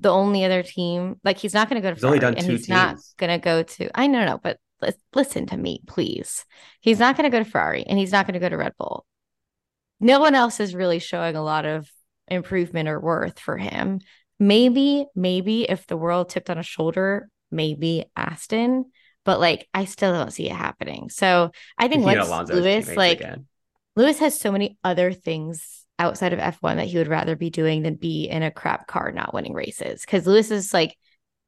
The 0.00 0.10
only 0.10 0.44
other 0.44 0.62
team, 0.64 1.20
like 1.24 1.38
he's 1.38 1.54
not 1.54 1.70
going 1.70 1.80
to 1.80 1.86
go 1.88 1.90
to 1.90 1.94
He's 1.94 2.04
only 2.04 2.18
Ferrari, 2.18 2.34
done 2.34 2.38
and 2.38 2.46
two 2.50 2.56
he's 2.56 2.68
not 2.68 2.96
going 3.16 3.30
to 3.30 3.38
go 3.42 3.62
to. 3.62 3.88
I 3.98 4.08
know, 4.08 4.24
no, 4.26 4.38
but 4.42 4.58
lis- 4.82 4.96
listen 5.14 5.46
to 5.46 5.56
me, 5.56 5.80
please. 5.86 6.44
He's 6.80 6.98
not 6.98 7.16
going 7.16 7.30
to 7.30 7.34
go 7.34 7.42
to 7.42 7.48
Ferrari, 7.48 7.84
and 7.84 7.96
he's 7.98 8.10
not 8.12 8.26
going 8.26 8.34
to 8.34 8.40
go 8.40 8.48
to 8.48 8.56
Red 8.56 8.72
Bull. 8.76 9.06
No 10.00 10.18
one 10.18 10.34
else 10.34 10.58
is 10.58 10.74
really 10.74 10.98
showing 10.98 11.36
a 11.36 11.42
lot 11.44 11.64
of 11.64 11.88
improvement 12.28 12.88
or 12.88 13.00
worth 13.00 13.38
for 13.38 13.56
him. 13.56 14.00
Maybe, 14.38 15.06
maybe 15.14 15.62
if 15.62 15.86
the 15.86 15.96
world 15.96 16.28
tipped 16.28 16.50
on 16.50 16.58
a 16.58 16.62
shoulder, 16.62 17.28
maybe 17.50 18.04
Aston, 18.16 18.86
but 19.24 19.40
like 19.40 19.68
I 19.72 19.84
still 19.84 20.12
don't 20.12 20.32
see 20.32 20.48
it 20.50 20.56
happening. 20.56 21.08
So 21.10 21.50
I 21.78 21.88
think 21.88 22.04
once 22.04 22.26
Alonso's 22.26 22.60
Lewis, 22.60 22.96
like 22.96 23.20
again. 23.20 23.46
Lewis 23.96 24.18
has 24.18 24.38
so 24.38 24.50
many 24.50 24.76
other 24.82 25.12
things 25.12 25.86
outside 25.98 26.32
of 26.32 26.40
F1 26.40 26.76
that 26.76 26.86
he 26.86 26.98
would 26.98 27.08
rather 27.08 27.36
be 27.36 27.50
doing 27.50 27.82
than 27.82 27.94
be 27.94 28.24
in 28.24 28.42
a 28.42 28.50
crap 28.50 28.86
car 28.86 29.12
not 29.12 29.32
winning 29.32 29.54
races. 29.54 30.00
Because 30.00 30.26
Lewis 30.26 30.50
is 30.50 30.74
like 30.74 30.96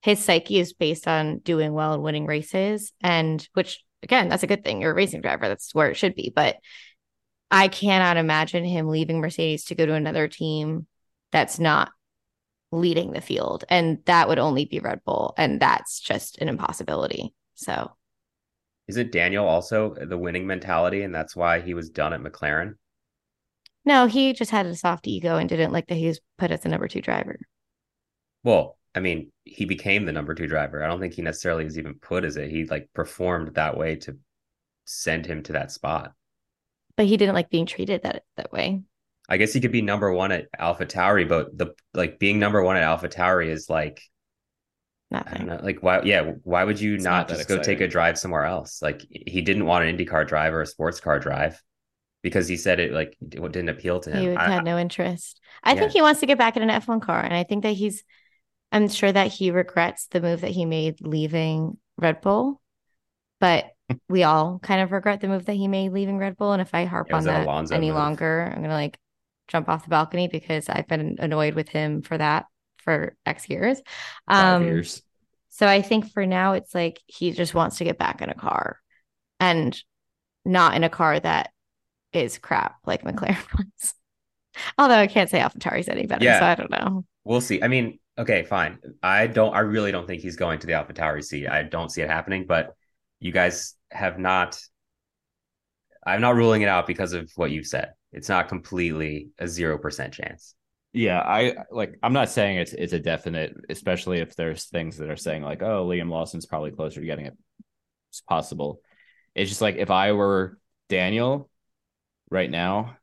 his 0.02 0.24
psyche 0.24 0.58
is 0.58 0.72
based 0.72 1.08
on 1.08 1.38
doing 1.38 1.72
well 1.72 1.92
and 1.92 2.02
winning 2.02 2.26
races. 2.26 2.92
And 3.02 3.46
which 3.54 3.84
again, 4.02 4.28
that's 4.28 4.44
a 4.44 4.46
good 4.46 4.64
thing. 4.64 4.80
You're 4.80 4.92
a 4.92 4.94
racing 4.94 5.20
driver. 5.20 5.48
That's 5.48 5.74
where 5.74 5.90
it 5.90 5.96
should 5.96 6.14
be. 6.14 6.32
But 6.34 6.56
I 7.50 7.68
cannot 7.68 8.16
imagine 8.16 8.64
him 8.64 8.88
leaving 8.88 9.20
Mercedes 9.20 9.64
to 9.66 9.74
go 9.74 9.86
to 9.86 9.94
another 9.94 10.28
team 10.28 10.86
that's 11.32 11.58
not 11.58 11.92
leading 12.72 13.12
the 13.12 13.20
field. 13.20 13.64
And 13.68 13.98
that 14.06 14.28
would 14.28 14.38
only 14.38 14.64
be 14.64 14.80
Red 14.80 15.04
Bull. 15.04 15.34
And 15.38 15.60
that's 15.60 16.00
just 16.00 16.38
an 16.38 16.48
impossibility. 16.48 17.34
So 17.54 17.92
is 18.88 18.96
it 18.96 19.12
Daniel 19.12 19.46
also 19.46 19.94
the 19.94 20.18
winning 20.18 20.46
mentality, 20.46 21.02
and 21.02 21.14
that's 21.14 21.34
why 21.34 21.60
he 21.60 21.74
was 21.74 21.90
done 21.90 22.12
at 22.12 22.20
McLaren? 22.20 22.74
no, 23.84 24.06
he 24.06 24.32
just 24.32 24.50
had 24.50 24.66
a 24.66 24.74
soft 24.74 25.06
ego 25.06 25.36
and 25.36 25.48
didn't 25.48 25.72
like 25.72 25.86
that 25.86 25.94
he 25.94 26.08
was 26.08 26.20
put 26.38 26.50
as 26.50 26.62
the 26.62 26.68
number 26.68 26.88
two 26.88 27.00
driver. 27.00 27.38
Well, 28.42 28.76
I 28.94 29.00
mean, 29.00 29.32
he 29.44 29.64
became 29.64 30.04
the 30.04 30.12
number 30.12 30.34
two 30.34 30.46
driver. 30.46 30.82
I 30.82 30.88
don't 30.88 31.00
think 31.00 31.14
he 31.14 31.22
necessarily 31.22 31.64
was 31.64 31.78
even 31.78 31.94
put 31.94 32.24
as 32.24 32.36
it. 32.36 32.50
He 32.50 32.64
like 32.64 32.88
performed 32.94 33.54
that 33.54 33.76
way 33.76 33.96
to 33.96 34.18
send 34.84 35.26
him 35.26 35.42
to 35.44 35.52
that 35.52 35.70
spot. 35.70 36.14
But 36.96 37.06
he 37.06 37.16
didn't 37.16 37.34
like 37.34 37.50
being 37.50 37.66
treated 37.66 38.02
that 38.02 38.24
that 38.36 38.52
way. 38.52 38.82
I 39.28 39.36
guess 39.38 39.52
he 39.52 39.60
could 39.60 39.72
be 39.72 39.82
number 39.82 40.12
one 40.12 40.32
at 40.32 40.46
Alpha 40.58 40.86
Tauri, 40.86 41.28
but 41.28 41.56
the 41.56 41.74
like 41.94 42.18
being 42.18 42.38
number 42.38 42.62
one 42.62 42.76
at 42.76 42.82
Alpha 42.82 43.08
Tauri 43.08 43.48
is 43.48 43.68
like 43.68 44.00
I 45.24 45.34
don't 45.34 45.46
Nothing. 45.46 45.46
know, 45.46 45.60
like 45.62 45.82
why? 45.82 46.02
Yeah, 46.02 46.32
why 46.42 46.64
would 46.64 46.80
you 46.80 46.98
not, 46.98 47.28
not 47.28 47.28
just 47.28 47.48
go 47.48 47.58
take 47.62 47.80
a 47.80 47.88
drive 47.88 48.18
somewhere 48.18 48.44
else? 48.44 48.82
Like 48.82 49.02
he 49.08 49.40
didn't 49.42 49.66
want 49.66 49.84
an 49.84 49.96
IndyCar 49.96 50.26
drive 50.26 50.52
or 50.52 50.62
a 50.62 50.66
sports 50.66 51.00
car 51.00 51.18
drive 51.18 51.62
because 52.22 52.48
he 52.48 52.56
said 52.56 52.80
it 52.80 52.92
like 52.92 53.16
it 53.20 53.40
didn't 53.52 53.68
appeal 53.68 54.00
to 54.00 54.16
He 54.16 54.24
him. 54.26 54.38
I- 54.38 54.50
had 54.50 54.64
no 54.64 54.78
interest. 54.78 55.40
I 55.62 55.74
Yeah. 55.74 55.80
think 55.80 55.92
he 55.92 56.02
wants 56.02 56.20
to 56.20 56.26
get 56.26 56.38
back 56.38 56.56
in 56.56 56.62
an 56.62 56.70
F1 56.70 57.00
car, 57.00 57.20
and 57.20 57.34
I 57.34 57.44
think 57.44 57.62
that 57.62 57.72
he's. 57.74 58.02
I'm 58.72 58.88
sure 58.88 59.12
that 59.12 59.28
he 59.32 59.52
regrets 59.52 60.08
the 60.08 60.20
move 60.20 60.40
that 60.40 60.50
he 60.50 60.64
made 60.64 61.00
leaving 61.00 61.78
Red 61.96 62.20
Bull, 62.20 62.60
but 63.38 63.70
we 64.08 64.22
all 64.24 64.58
kind 64.60 64.80
of 64.80 64.92
regret 64.92 65.20
the 65.20 65.28
move 65.28 65.46
that 65.46 65.54
he 65.54 65.68
made 65.68 65.92
leaving 65.92 66.18
Red 66.18 66.36
Bull. 66.36 66.52
And 66.52 66.62
if 66.62 66.74
I 66.74 66.84
harp 66.84 67.12
was 67.12 67.26
on 67.26 67.34
that 67.34 67.46
Alonso 67.46 67.74
any 67.74 67.88
move. 67.88 67.96
longer, 67.96 68.52
I'm 68.54 68.62
gonna 68.62 68.74
like 68.74 68.98
jump 69.48 69.68
off 69.68 69.84
the 69.84 69.90
balcony 69.90 70.28
because 70.28 70.68
I've 70.68 70.88
been 70.88 71.16
annoyed 71.18 71.54
with 71.54 71.68
him 71.68 72.02
for 72.02 72.18
that 72.18 72.46
for 72.78 73.16
X 73.24 73.48
years. 73.48 73.80
Um, 74.28 74.64
years. 74.64 75.02
So 75.50 75.66
I 75.66 75.82
think 75.82 76.12
for 76.12 76.26
now, 76.26 76.52
it's 76.52 76.74
like 76.74 77.00
he 77.06 77.32
just 77.32 77.54
wants 77.54 77.78
to 77.78 77.84
get 77.84 77.98
back 77.98 78.20
in 78.22 78.28
a 78.28 78.34
car 78.34 78.80
and 79.40 79.80
not 80.44 80.74
in 80.74 80.84
a 80.84 80.90
car 80.90 81.18
that 81.18 81.50
is 82.12 82.38
crap 82.38 82.76
like 82.84 83.02
McLaren 83.02 83.36
was. 83.58 83.94
Although 84.78 84.94
I 84.94 85.06
can't 85.06 85.30
say 85.30 85.38
AlphaTauri's 85.38 85.88
any 85.88 86.06
better, 86.06 86.24
Yeah. 86.24 86.40
so 86.40 86.46
I 86.46 86.54
don't 86.54 86.70
know. 86.70 87.04
We'll 87.24 87.40
see. 87.40 87.62
I 87.62 87.68
mean, 87.68 87.98
okay, 88.18 88.42
fine. 88.42 88.78
I 89.02 89.26
don't. 89.26 89.54
I 89.54 89.60
really 89.60 89.92
don't 89.92 90.06
think 90.06 90.22
he's 90.22 90.36
going 90.36 90.58
to 90.60 90.66
the 90.66 90.72
Alpha 90.74 90.92
Tauri 90.92 91.22
seat. 91.24 91.46
I 91.48 91.62
don't 91.62 91.90
see 91.90 92.02
it 92.02 92.08
happening. 92.10 92.46
But 92.46 92.74
you 93.20 93.32
guys 93.32 93.75
have 93.90 94.18
not. 94.18 94.58
I'm 96.06 96.20
not 96.20 96.36
ruling 96.36 96.62
it 96.62 96.68
out 96.68 96.86
because 96.86 97.12
of 97.12 97.30
what 97.34 97.50
you've 97.50 97.66
said. 97.66 97.92
It's 98.12 98.28
not 98.28 98.48
completely 98.48 99.30
a 99.38 99.48
zero 99.48 99.78
percent 99.78 100.14
chance. 100.14 100.54
Yeah, 100.92 101.20
I 101.20 101.54
like. 101.70 101.98
I'm 102.02 102.12
not 102.12 102.30
saying 102.30 102.58
it's 102.58 102.72
it's 102.72 102.92
a 102.92 103.00
definite, 103.00 103.54
especially 103.68 104.20
if 104.20 104.34
there's 104.36 104.64
things 104.66 104.96
that 104.98 105.10
are 105.10 105.16
saying 105.16 105.42
like, 105.42 105.62
oh, 105.62 105.86
Liam 105.86 106.10
Lawson's 106.10 106.46
probably 106.46 106.70
closer 106.70 107.00
to 107.00 107.06
getting 107.06 107.26
it. 107.26 107.36
It's 108.10 108.20
possible. 108.22 108.80
It's 109.34 109.50
just 109.50 109.60
like 109.60 109.76
if 109.76 109.90
I 109.90 110.12
were 110.12 110.58
Daniel 110.88 111.50
right 112.30 112.50
now, 112.50 112.96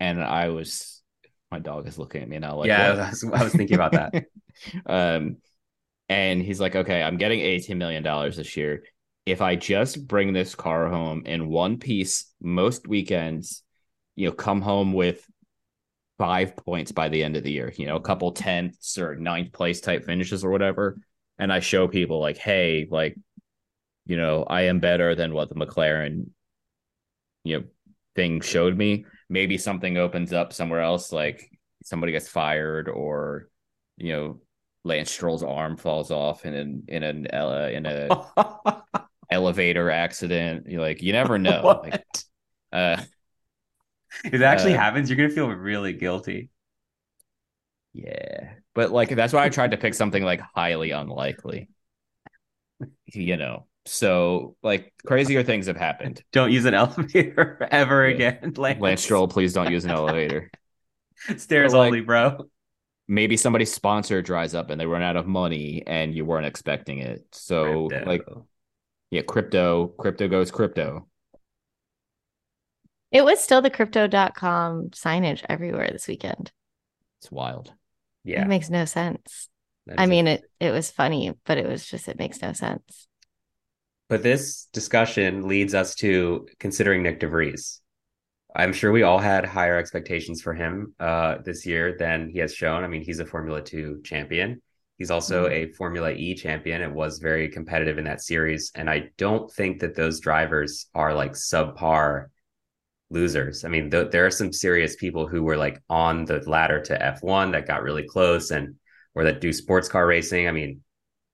and 0.00 0.22
I 0.22 0.48
was, 0.48 1.02
my 1.50 1.58
dog 1.58 1.86
is 1.86 1.98
looking 1.98 2.22
at 2.22 2.28
me 2.28 2.38
now. 2.38 2.56
Like, 2.56 2.68
yeah. 2.68 2.92
I 2.92 3.10
was, 3.10 3.24
I 3.24 3.44
was 3.44 3.52
thinking 3.52 3.76
about 3.76 3.92
that. 3.92 4.24
um, 4.86 5.36
and 6.08 6.42
he's 6.42 6.60
like, 6.60 6.74
okay, 6.74 7.02
I'm 7.02 7.16
getting 7.16 7.40
18 7.40 7.78
million 7.78 8.02
dollars 8.02 8.36
this 8.36 8.56
year. 8.56 8.82
If 9.28 9.42
I 9.42 9.56
just 9.56 10.06
bring 10.06 10.32
this 10.32 10.54
car 10.54 10.88
home 10.88 11.24
in 11.26 11.48
one 11.48 11.78
piece 11.78 12.32
most 12.40 12.88
weekends, 12.88 13.62
you 14.16 14.26
know, 14.26 14.32
come 14.32 14.62
home 14.62 14.94
with 14.94 15.22
five 16.16 16.56
points 16.56 16.92
by 16.92 17.10
the 17.10 17.22
end 17.22 17.36
of 17.36 17.44
the 17.44 17.52
year, 17.52 17.72
you 17.76 17.84
know, 17.84 17.96
a 17.96 18.00
couple 18.00 18.32
tenths 18.32 18.96
or 18.96 19.16
ninth 19.16 19.52
place 19.52 19.82
type 19.82 20.06
finishes 20.06 20.44
or 20.44 20.50
whatever. 20.50 20.98
And 21.38 21.52
I 21.52 21.60
show 21.60 21.88
people 21.88 22.20
like, 22.20 22.38
hey, 22.38 22.88
like, 22.90 23.16
you 24.06 24.16
know, 24.16 24.44
I 24.44 24.62
am 24.62 24.80
better 24.80 25.14
than 25.14 25.34
what 25.34 25.50
the 25.50 25.54
McLaren, 25.54 26.30
you 27.44 27.58
know, 27.58 27.64
thing 28.16 28.40
showed 28.40 28.78
me. 28.78 29.04
Maybe 29.28 29.58
something 29.58 29.98
opens 29.98 30.32
up 30.32 30.54
somewhere 30.54 30.80
else, 30.80 31.12
like 31.12 31.50
somebody 31.84 32.12
gets 32.12 32.28
fired 32.28 32.88
or, 32.88 33.50
you 33.98 34.14
know, 34.14 34.40
Lance 34.84 35.10
Stroll's 35.10 35.42
arm 35.42 35.76
falls 35.76 36.10
off 36.10 36.46
in 36.46 36.54
an 36.54 36.84
in 36.88 37.02
an 37.02 37.26
uh, 37.32 37.68
in 37.70 37.84
a 37.84 38.08
elevator 39.30 39.90
accident. 39.90 40.66
You 40.68 40.80
like 40.80 41.02
you 41.02 41.12
never 41.12 41.38
know. 41.38 41.62
What? 41.62 41.82
Like, 41.84 42.04
uh, 42.72 43.02
if 44.24 44.34
it 44.34 44.42
actually 44.42 44.74
Uh, 44.74 44.78
happens, 44.78 45.08
you're 45.10 45.16
gonna 45.16 45.30
feel 45.30 45.48
really 45.48 45.92
guilty. 45.92 46.50
Yeah. 47.92 48.54
But 48.74 48.90
like 48.92 49.10
that's 49.10 49.32
why 49.32 49.44
I 49.44 49.48
tried 49.48 49.72
to 49.72 49.76
pick 49.76 49.94
something 49.94 50.22
like 50.22 50.40
highly 50.54 50.90
unlikely. 50.92 51.68
You 53.06 53.36
know. 53.36 53.66
So 53.86 54.56
like 54.62 54.92
crazier 55.06 55.42
things 55.42 55.66
have 55.66 55.76
happened. 55.76 56.22
Don't 56.32 56.52
use 56.52 56.64
an 56.66 56.74
elevator 56.74 57.66
ever 57.70 58.08
Yeah. 58.08 58.14
again. 58.14 58.52
Lance, 58.56 58.80
Lance 58.80 59.02
Stroll, 59.02 59.28
please 59.28 59.52
don't 59.54 59.70
use 59.70 59.84
an 59.84 59.90
elevator. 59.90 60.50
Stairs 61.36 61.72
like- 61.72 61.86
only, 61.86 62.00
bro. 62.02 62.48
Maybe 63.10 63.38
somebody's 63.38 63.72
sponsor 63.72 64.20
dries 64.20 64.54
up 64.54 64.68
and 64.68 64.78
they 64.78 64.84
run 64.84 65.00
out 65.00 65.16
of 65.16 65.26
money 65.26 65.82
and 65.86 66.14
you 66.14 66.26
weren't 66.26 66.44
expecting 66.44 66.98
it. 66.98 67.24
So 67.32 67.88
Crypto. 67.88 68.06
like 68.06 68.22
yeah, 69.10 69.22
crypto, 69.22 69.88
crypto 69.98 70.28
goes 70.28 70.50
crypto. 70.50 71.06
It 73.10 73.24
was 73.24 73.40
still 73.40 73.62
the 73.62 73.70
crypto.com 73.70 74.90
signage 74.90 75.42
everywhere 75.48 75.88
this 75.90 76.06
weekend. 76.06 76.52
It's 77.20 77.30
wild. 77.32 77.72
yeah. 78.24 78.42
It 78.42 78.48
makes 78.48 78.68
no 78.68 78.84
sense. 78.84 79.48
that 79.86 79.98
I 79.98 80.06
mean, 80.06 80.26
it 80.26 80.44
it 80.60 80.70
was 80.70 80.90
funny, 80.90 81.32
but 81.46 81.58
it 81.58 81.66
was 81.66 81.86
just 81.86 82.08
it 82.08 82.18
makes 82.18 82.42
no 82.42 82.52
sense. 82.52 83.08
But 84.08 84.22
this 84.22 84.68
discussion 84.72 85.48
leads 85.48 85.74
us 85.74 85.94
to 85.96 86.46
considering 86.60 87.02
Nyck 87.02 87.20
de 87.20 87.28
Vries. 87.28 87.80
I'm 88.56 88.72
sure 88.72 88.90
we 88.90 89.02
all 89.02 89.18
had 89.18 89.44
higher 89.44 89.76
expectations 89.76 90.40
for 90.40 90.54
him 90.54 90.94
uh, 90.98 91.36
this 91.44 91.66
year 91.66 91.96
than 91.98 92.30
he 92.30 92.38
has 92.38 92.54
shown. 92.54 92.84
I 92.84 92.88
mean, 92.88 93.02
he's 93.02 93.20
a 93.20 93.26
Formula 93.26 93.62
Two 93.62 94.00
champion. 94.04 94.62
He's 94.98 95.10
also 95.12 95.48
a 95.48 95.70
Formula 95.72 96.10
E 96.10 96.34
champion. 96.34 96.82
It 96.82 96.92
was 96.92 97.20
very 97.20 97.48
competitive 97.48 97.98
in 97.98 98.04
that 98.04 98.20
series. 98.20 98.72
And 98.74 98.90
I 98.90 99.10
don't 99.16 99.50
think 99.52 99.80
that 99.80 99.94
those 99.94 100.18
drivers 100.18 100.86
are 100.94 101.14
like 101.14 101.32
subpar 101.32 102.26
losers. 103.08 103.64
I 103.64 103.68
mean, 103.68 103.90
th- 103.90 104.10
there 104.10 104.26
are 104.26 104.30
some 104.30 104.52
serious 104.52 104.96
people 104.96 105.28
who 105.28 105.44
were 105.44 105.56
like 105.56 105.80
on 105.88 106.24
the 106.24 106.42
ladder 106.48 106.80
to 106.82 107.00
F1 107.00 107.52
that 107.52 107.66
got 107.66 107.82
really 107.82 108.02
close 108.02 108.50
and 108.50 108.74
or 109.14 109.24
that 109.24 109.40
do 109.40 109.52
sports 109.52 109.88
car 109.88 110.06
racing. 110.06 110.48
I 110.48 110.52
mean, 110.52 110.82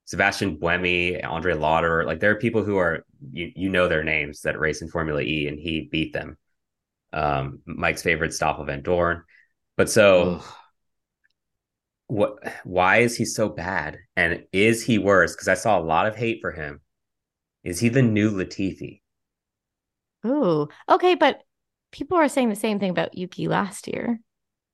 Sebastian 0.04 0.58
Buemi, 0.58 1.24
Andre 1.24 1.54
Lotterer, 1.54 2.04
like 2.04 2.20
there 2.20 2.30
are 2.30 2.36
people 2.36 2.62
who 2.62 2.76
are 2.76 3.04
you 3.32 3.50
you 3.56 3.68
know 3.70 3.88
their 3.88 4.04
names 4.04 4.42
that 4.42 4.58
race 4.58 4.82
in 4.82 4.88
Formula 4.88 5.22
E 5.22 5.48
and 5.48 5.58
he 5.58 5.88
beat 5.90 6.12
them. 6.12 6.36
Um, 7.14 7.60
Mike's 7.64 8.02
favorite 8.02 8.34
Stoffel 8.34 8.66
Vandoorne. 8.66 9.22
But 9.76 9.88
so 9.90 10.22
Ugh. 10.36 10.44
What 12.06 12.36
why 12.64 12.98
is 12.98 13.16
he 13.16 13.24
so 13.24 13.48
bad? 13.48 13.98
And 14.16 14.44
is 14.52 14.84
he 14.84 14.98
worse? 14.98 15.34
Because 15.34 15.48
I 15.48 15.54
saw 15.54 15.78
a 15.78 15.82
lot 15.82 16.06
of 16.06 16.16
hate 16.16 16.40
for 16.40 16.52
him. 16.52 16.80
Is 17.62 17.80
he 17.80 17.88
the 17.88 18.02
new 18.02 18.30
Latifi? 18.30 19.00
Ooh, 20.26 20.68
okay, 20.88 21.14
but 21.14 21.42
people 21.92 22.18
are 22.18 22.28
saying 22.28 22.48
the 22.48 22.56
same 22.56 22.78
thing 22.78 22.90
about 22.90 23.16
Yuki 23.16 23.48
last 23.48 23.88
year. 23.88 24.20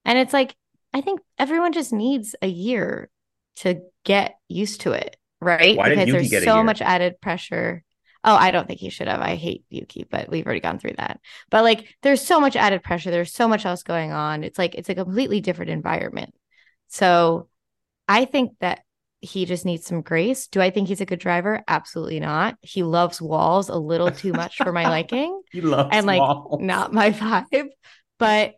And 0.04 0.18
it's 0.18 0.32
like, 0.32 0.56
I 0.92 1.00
think 1.00 1.20
everyone 1.38 1.72
just 1.72 1.92
needs 1.92 2.34
a 2.42 2.48
year 2.48 3.10
to 3.56 3.80
get 4.04 4.36
used 4.48 4.82
to 4.82 4.92
it, 4.92 5.16
right? 5.40 5.76
Why 5.76 5.90
because 5.90 6.10
there's 6.10 6.44
so 6.44 6.62
much 6.64 6.80
added 6.80 7.20
pressure. 7.20 7.84
Oh, 8.24 8.34
I 8.34 8.50
don't 8.50 8.66
think 8.66 8.80
he 8.80 8.90
should 8.90 9.08
have. 9.08 9.20
I 9.20 9.36
hate 9.36 9.64
Yuki, 9.70 10.06
but 10.10 10.28
we've 10.28 10.44
already 10.44 10.60
gone 10.60 10.78
through 10.78 10.94
that. 10.98 11.20
But 11.50 11.64
like, 11.64 11.94
there's 12.02 12.20
so 12.20 12.40
much 12.40 12.56
added 12.56 12.82
pressure. 12.82 13.10
There's 13.10 13.32
so 13.32 13.48
much 13.48 13.64
else 13.64 13.82
going 13.82 14.12
on. 14.12 14.44
It's 14.44 14.58
like, 14.58 14.74
it's 14.74 14.88
a 14.88 14.94
completely 14.94 15.40
different 15.40 15.70
environment. 15.70 16.34
So 16.90 17.48
I 18.08 18.24
think 18.24 18.52
that 18.60 18.80
he 19.20 19.44
just 19.44 19.64
needs 19.64 19.86
some 19.86 20.00
grace. 20.02 20.46
Do 20.46 20.60
I 20.60 20.70
think 20.70 20.88
he's 20.88 21.00
a 21.00 21.06
good 21.06 21.18
driver? 21.18 21.62
Absolutely 21.68 22.20
not. 22.20 22.56
He 22.62 22.82
loves 22.82 23.20
walls 23.20 23.68
a 23.68 23.76
little 23.76 24.10
too 24.10 24.32
much 24.32 24.56
for 24.56 24.72
my 24.72 24.88
liking 24.88 25.40
He 25.52 25.60
loves 25.60 25.88
and 25.92 26.06
like 26.06 26.20
walls. 26.20 26.60
not 26.62 26.92
my 26.92 27.10
vibe. 27.10 27.68
But 28.18 28.54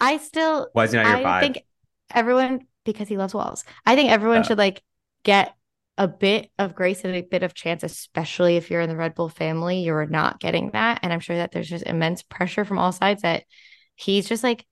I 0.00 0.18
still 0.18 0.68
Why 0.72 0.84
is 0.84 0.92
he 0.92 0.98
not 0.98 1.06
your 1.06 1.16
I 1.18 1.22
vibe? 1.24 1.40
think 1.40 1.64
everyone 2.12 2.66
because 2.84 3.08
he 3.08 3.16
loves 3.16 3.34
walls. 3.34 3.64
I 3.86 3.96
think 3.96 4.10
everyone 4.10 4.42
should 4.42 4.58
like 4.58 4.82
get 5.24 5.54
a 5.96 6.08
bit 6.08 6.50
of 6.58 6.74
grace 6.74 7.04
and 7.04 7.14
a 7.14 7.22
bit 7.22 7.42
of 7.42 7.54
chance, 7.54 7.82
especially 7.82 8.56
if 8.56 8.70
you're 8.70 8.80
in 8.80 8.88
the 8.88 8.96
Red 8.96 9.14
Bull 9.14 9.28
family. 9.28 9.80
You're 9.80 10.06
not 10.06 10.40
getting 10.40 10.70
that, 10.72 11.00
and 11.02 11.12
I'm 11.12 11.20
sure 11.20 11.36
that 11.36 11.52
there's 11.52 11.68
just 11.68 11.86
immense 11.86 12.22
pressure 12.22 12.64
from 12.64 12.78
all 12.78 12.92
sides. 12.92 13.22
That 13.22 13.44
he's 13.94 14.28
just 14.28 14.42
like 14.42 14.66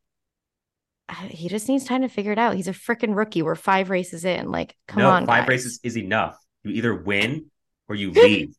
he 1.29 1.49
just 1.49 1.69
needs 1.69 1.85
time 1.85 2.03
to 2.03 2.09
figure 2.09 2.33
it 2.33 2.39
out. 2.39 2.55
He's 2.55 2.69
a 2.69 2.73
freaking 2.73 3.15
rookie. 3.17 3.43
We're 3.43 3.55
five 3.55 3.91
races 3.91 4.25
in. 4.25 4.51
Like, 4.51 4.77
come 4.89 5.03
no, 5.03 5.11
on, 5.11 5.27
five 5.27 5.43
guys. 5.43 5.49
races 5.49 5.81
is 5.83 5.97
enough. 5.99 6.37
You 6.65 6.73
either 6.73 6.95
win 6.95 7.51
or 7.89 7.95
you 7.95 8.11
leave. 8.13 8.55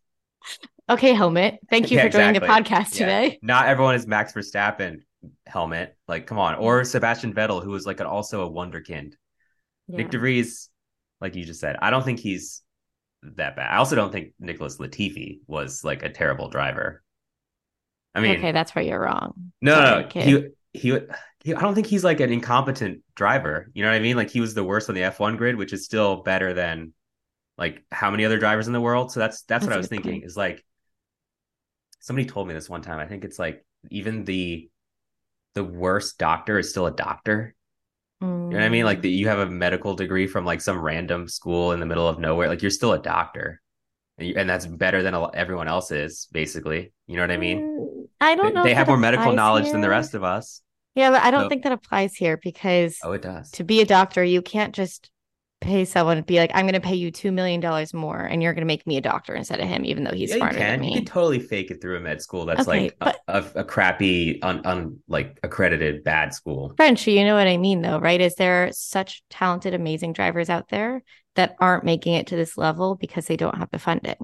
Okay, 0.89 1.14
Helmut. 1.14 1.60
Thank 1.70 1.89
you 1.91 1.98
Yeah, 1.98 2.04
for 2.04 2.10
joining 2.10 2.34
the 2.39 2.46
podcast 2.46 3.00
Yeah. 3.00 3.06
today. 3.06 3.39
Not 3.41 3.68
everyone 3.68 3.96
is 3.96 4.06
Max 4.06 4.34
Verstappen 4.34 5.00
Helmut. 5.48 5.96
Like, 6.08 6.28
come 6.28 6.38
on. 6.38 6.56
Or 6.56 6.84
Sebastian 6.84 7.34
Vettel, 7.34 7.64
who 7.64 7.70
was 7.72 7.86
like 7.86 8.00
an, 8.02 8.06
also 8.06 8.46
a 8.46 8.52
wonderkind. 8.52 9.14
Nick 9.88 10.06
Yeah. 10.08 10.12
de 10.12 10.20
Vries, 10.20 10.70
like 11.22 11.36
you 11.36 11.46
just 11.46 11.60
said, 11.62 11.78
I 11.82 11.89
don't 11.89 12.04
think 12.04 12.20
he's 12.20 12.62
that 13.24 13.56
bad. 13.56 13.72
I 13.72 13.78
also 13.78 13.96
don't 13.96 14.12
think 14.12 14.34
Nicholas 14.39 14.78
Latifi 14.78 15.39
was 15.48 15.84
like 15.84 16.04
a 16.04 16.10
terrible 16.10 16.50
driver. 16.50 17.02
I 18.14 18.20
mean, 18.20 18.38
okay, 18.38 18.52
that's 18.52 18.76
where 18.76 18.84
you're 18.84 19.00
wrong. 19.00 19.54
no, 19.62 19.74
Sorry, 19.74 20.04
no, 20.04 20.08
no. 20.08 20.22
He, 20.22 20.32
he, 20.80 20.89
he, 20.91 21.00
I 21.46 21.52
don't 21.60 21.76
think 21.76 21.88
he's 21.88 22.04
like 22.04 22.20
an 22.22 22.32
incompetent 22.32 23.02
driver. 23.16 23.70
You 23.74 23.84
know 23.84 23.89
what 23.89 23.96
I 23.96 24.00
mean? 24.00 24.16
Like 24.16 24.30
he 24.30 24.39
was 24.39 24.54
the 24.54 24.64
worst 24.64 24.88
on 24.89 24.96
the 24.96 25.02
F1 25.02 25.38
grid, 25.38 25.56
which 25.58 25.74
is 25.74 25.84
still 25.86 26.18
better 26.24 26.54
than 26.54 26.94
like 27.58 27.84
how 27.91 28.10
many 28.12 28.26
other 28.26 28.39
drivers 28.39 28.68
in 28.68 28.74
the 28.74 28.82
world. 28.82 29.12
So 29.12 29.20
that's 29.20 29.41
that's, 29.44 29.66
That's 29.66 29.66
what 29.66 29.74
I 29.74 29.78
was 29.78 29.88
thinking. 29.88 30.12
point. 30.14 30.26
Is 30.26 30.38
like 30.38 30.64
somebody 32.00 32.28
told 32.28 32.48
me 32.48 32.54
this 32.54 32.70
one 32.70 32.82
time. 32.82 33.00
I 33.00 33.08
think 33.08 33.24
it's 33.26 33.39
like 33.39 33.66
even 33.91 34.24
the 34.24 34.70
the 35.54 35.64
worst 35.64 36.18
doctor 36.18 36.58
is 36.60 36.70
still 36.70 36.88
a 36.88 36.91
doctor. 36.91 37.54
You 38.22 38.28
know 38.30 38.48
what 38.52 38.62
I 38.64 38.70
mean? 38.70 38.84
Mm. 38.84 38.86
Like 38.86 39.02
that 39.02 39.10
you 39.10 39.28
have 39.28 39.39
a 39.39 39.50
medical 39.50 39.96
degree 39.96 40.28
from 40.28 40.46
like 40.46 40.62
some 40.62 40.80
random 40.80 41.28
school 41.28 41.74
in 41.74 41.82
the 41.82 41.86
middle 41.86 42.08
of 42.08 42.20
nowhere. 42.20 42.48
Like 42.48 42.62
you're 42.62 42.72
still 42.72 42.94
a 42.94 43.02
doctor, 43.02 43.62
and, 44.18 44.28
you, 44.30 44.36
and 44.38 44.50
that's 44.50 44.66
better 44.66 45.04
than 45.04 45.14
a, 45.14 45.30
everyone 45.32 45.68
else 45.68 45.91
is. 45.91 46.30
Basically, 46.32 46.94
you 47.06 47.18
know 47.18 47.24
what 47.24 47.32
I 47.32 47.38
mean? 47.38 47.60
Mm, 47.62 48.08
I 48.22 48.36
They, 48.41 48.41
don't 48.41 48.54
know. 48.54 48.64
they 48.64 48.72
if 48.72 48.78
have 48.78 48.88
more 48.88 48.98
medical 48.98 49.34
knowledge 49.34 49.70
than 49.72 49.82
the 49.82 49.89
rest 49.89 50.14
of 50.14 50.24
us. 50.24 50.62
Yeah, 50.96 51.12
but 51.12 51.22
I 51.24 51.32
don't 51.32 51.44
So- 51.46 51.50
think 51.50 51.64
that 51.64 51.72
applies 51.72 52.16
here 52.16 52.38
because 52.41 52.98
Oh, 53.04 53.14
it 53.14 53.22
does. 53.22 53.52
to 53.52 53.64
be 53.64 53.82
a 53.82 53.86
doctor, 53.86 54.24
you 54.24 54.41
can't 54.41 54.74
just 54.76 55.10
pay 55.60 55.86
someone 55.86 56.18
to 56.18 56.24
be 56.24 56.38
like, 56.38 56.52
I'm 56.54 56.66
going 56.66 56.74
to 56.74 56.82
pay 56.82 56.96
you 56.96 57.10
$2 57.10 57.32
million 57.34 57.62
more 57.94 58.20
and 58.20 58.44
you're 58.44 58.54
going 58.54 58.64
to 58.64 58.68
make 58.68 58.86
me 58.86 58.98
a 58.98 59.02
doctor 59.02 59.34
instead 59.34 59.62
of 59.62 59.68
him, 59.68 59.86
even 59.86 60.04
though 60.04 60.12
he's 60.12 60.30
yeah, 60.32 60.36
smarter 60.36 60.60
than 60.60 60.82
can. 60.82 60.89
You 60.89 60.96
can 60.98 61.06
totally 61.06 61.39
fake 61.39 61.72
it 61.72 61.80
through 61.82 61.96
a 61.96 62.02
med 62.02 62.22
school 62.22 62.46
that's 62.46 62.68
Okay, 62.68 62.82
like 62.84 62.98
a- 63.00 63.06
but- 63.06 63.20
a, 63.56 63.60
a, 63.62 63.64
crappy, 63.64 64.41
un, 64.41 64.62
un 64.66 65.00
like 65.08 65.39
accredited 65.41 66.04
bad 66.04 66.34
school. 66.34 66.74
French, 66.76 67.08
you 67.08 67.24
know 67.24 67.36
what 67.36 67.48
I 67.48 67.56
mean, 67.58 67.82
though, 67.82 67.98
right? 67.98 68.20
Is 68.20 68.36
there 68.36 68.70
such 68.74 69.24
talented, 69.30 69.74
amazing 69.74 70.12
drivers 70.14 70.50
out 70.50 70.68
there 70.68 71.02
that 71.36 71.56
aren't 71.62 71.86
making 71.86 72.16
it 72.16 72.28
to 72.28 72.36
this 72.36 72.58
level 72.58 72.96
because 72.96 73.26
they 73.28 73.38
don't 73.38 73.58
have 73.58 73.72
the 73.72 73.80
funding? 73.80 74.18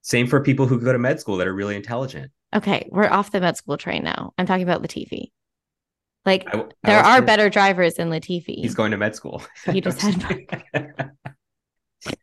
Same 0.00 0.26
for 0.26 0.40
people 0.42 0.66
who 0.66 0.80
go 0.80 0.92
to 0.94 0.98
med 0.98 1.20
school 1.20 1.36
that 1.36 1.46
are 1.46 1.54
really 1.54 1.76
intelligent. 1.76 2.32
Okay, 2.56 2.88
we're 2.90 3.06
off 3.10 3.30
the 3.32 3.40
med 3.42 3.58
school 3.58 3.76
train 3.76 4.02
now. 4.02 4.32
I'm 4.38 4.46
talking 4.46 4.62
about 4.62 4.82
Latifi. 4.82 5.30
Like, 6.26 6.46
I, 6.54 6.60
I 6.60 6.64
there 6.84 7.00
are 7.00 7.20
too. 7.20 7.26
better 7.26 7.48
drivers 7.48 7.94
than 7.94 8.10
Latifi. 8.10 8.56
He's 8.60 8.74
going 8.74 8.90
to 8.90 8.96
med 8.96 9.14
school. 9.14 9.42
He 9.70 9.80
just 9.80 10.00
had- 10.00 10.46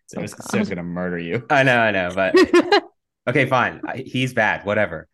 Sarah's, 0.08 0.34
God. 0.34 0.50
Sarah's 0.50 0.70
gonna 0.70 0.84
murder 0.84 1.20
you. 1.20 1.46
I 1.50 1.64
know, 1.64 1.78
I 1.78 1.92
know, 1.92 2.12
but 2.16 2.34
okay, 3.30 3.46
fine. 3.46 3.82
He's 3.96 4.34
bad. 4.34 4.66
Whatever. 4.66 5.08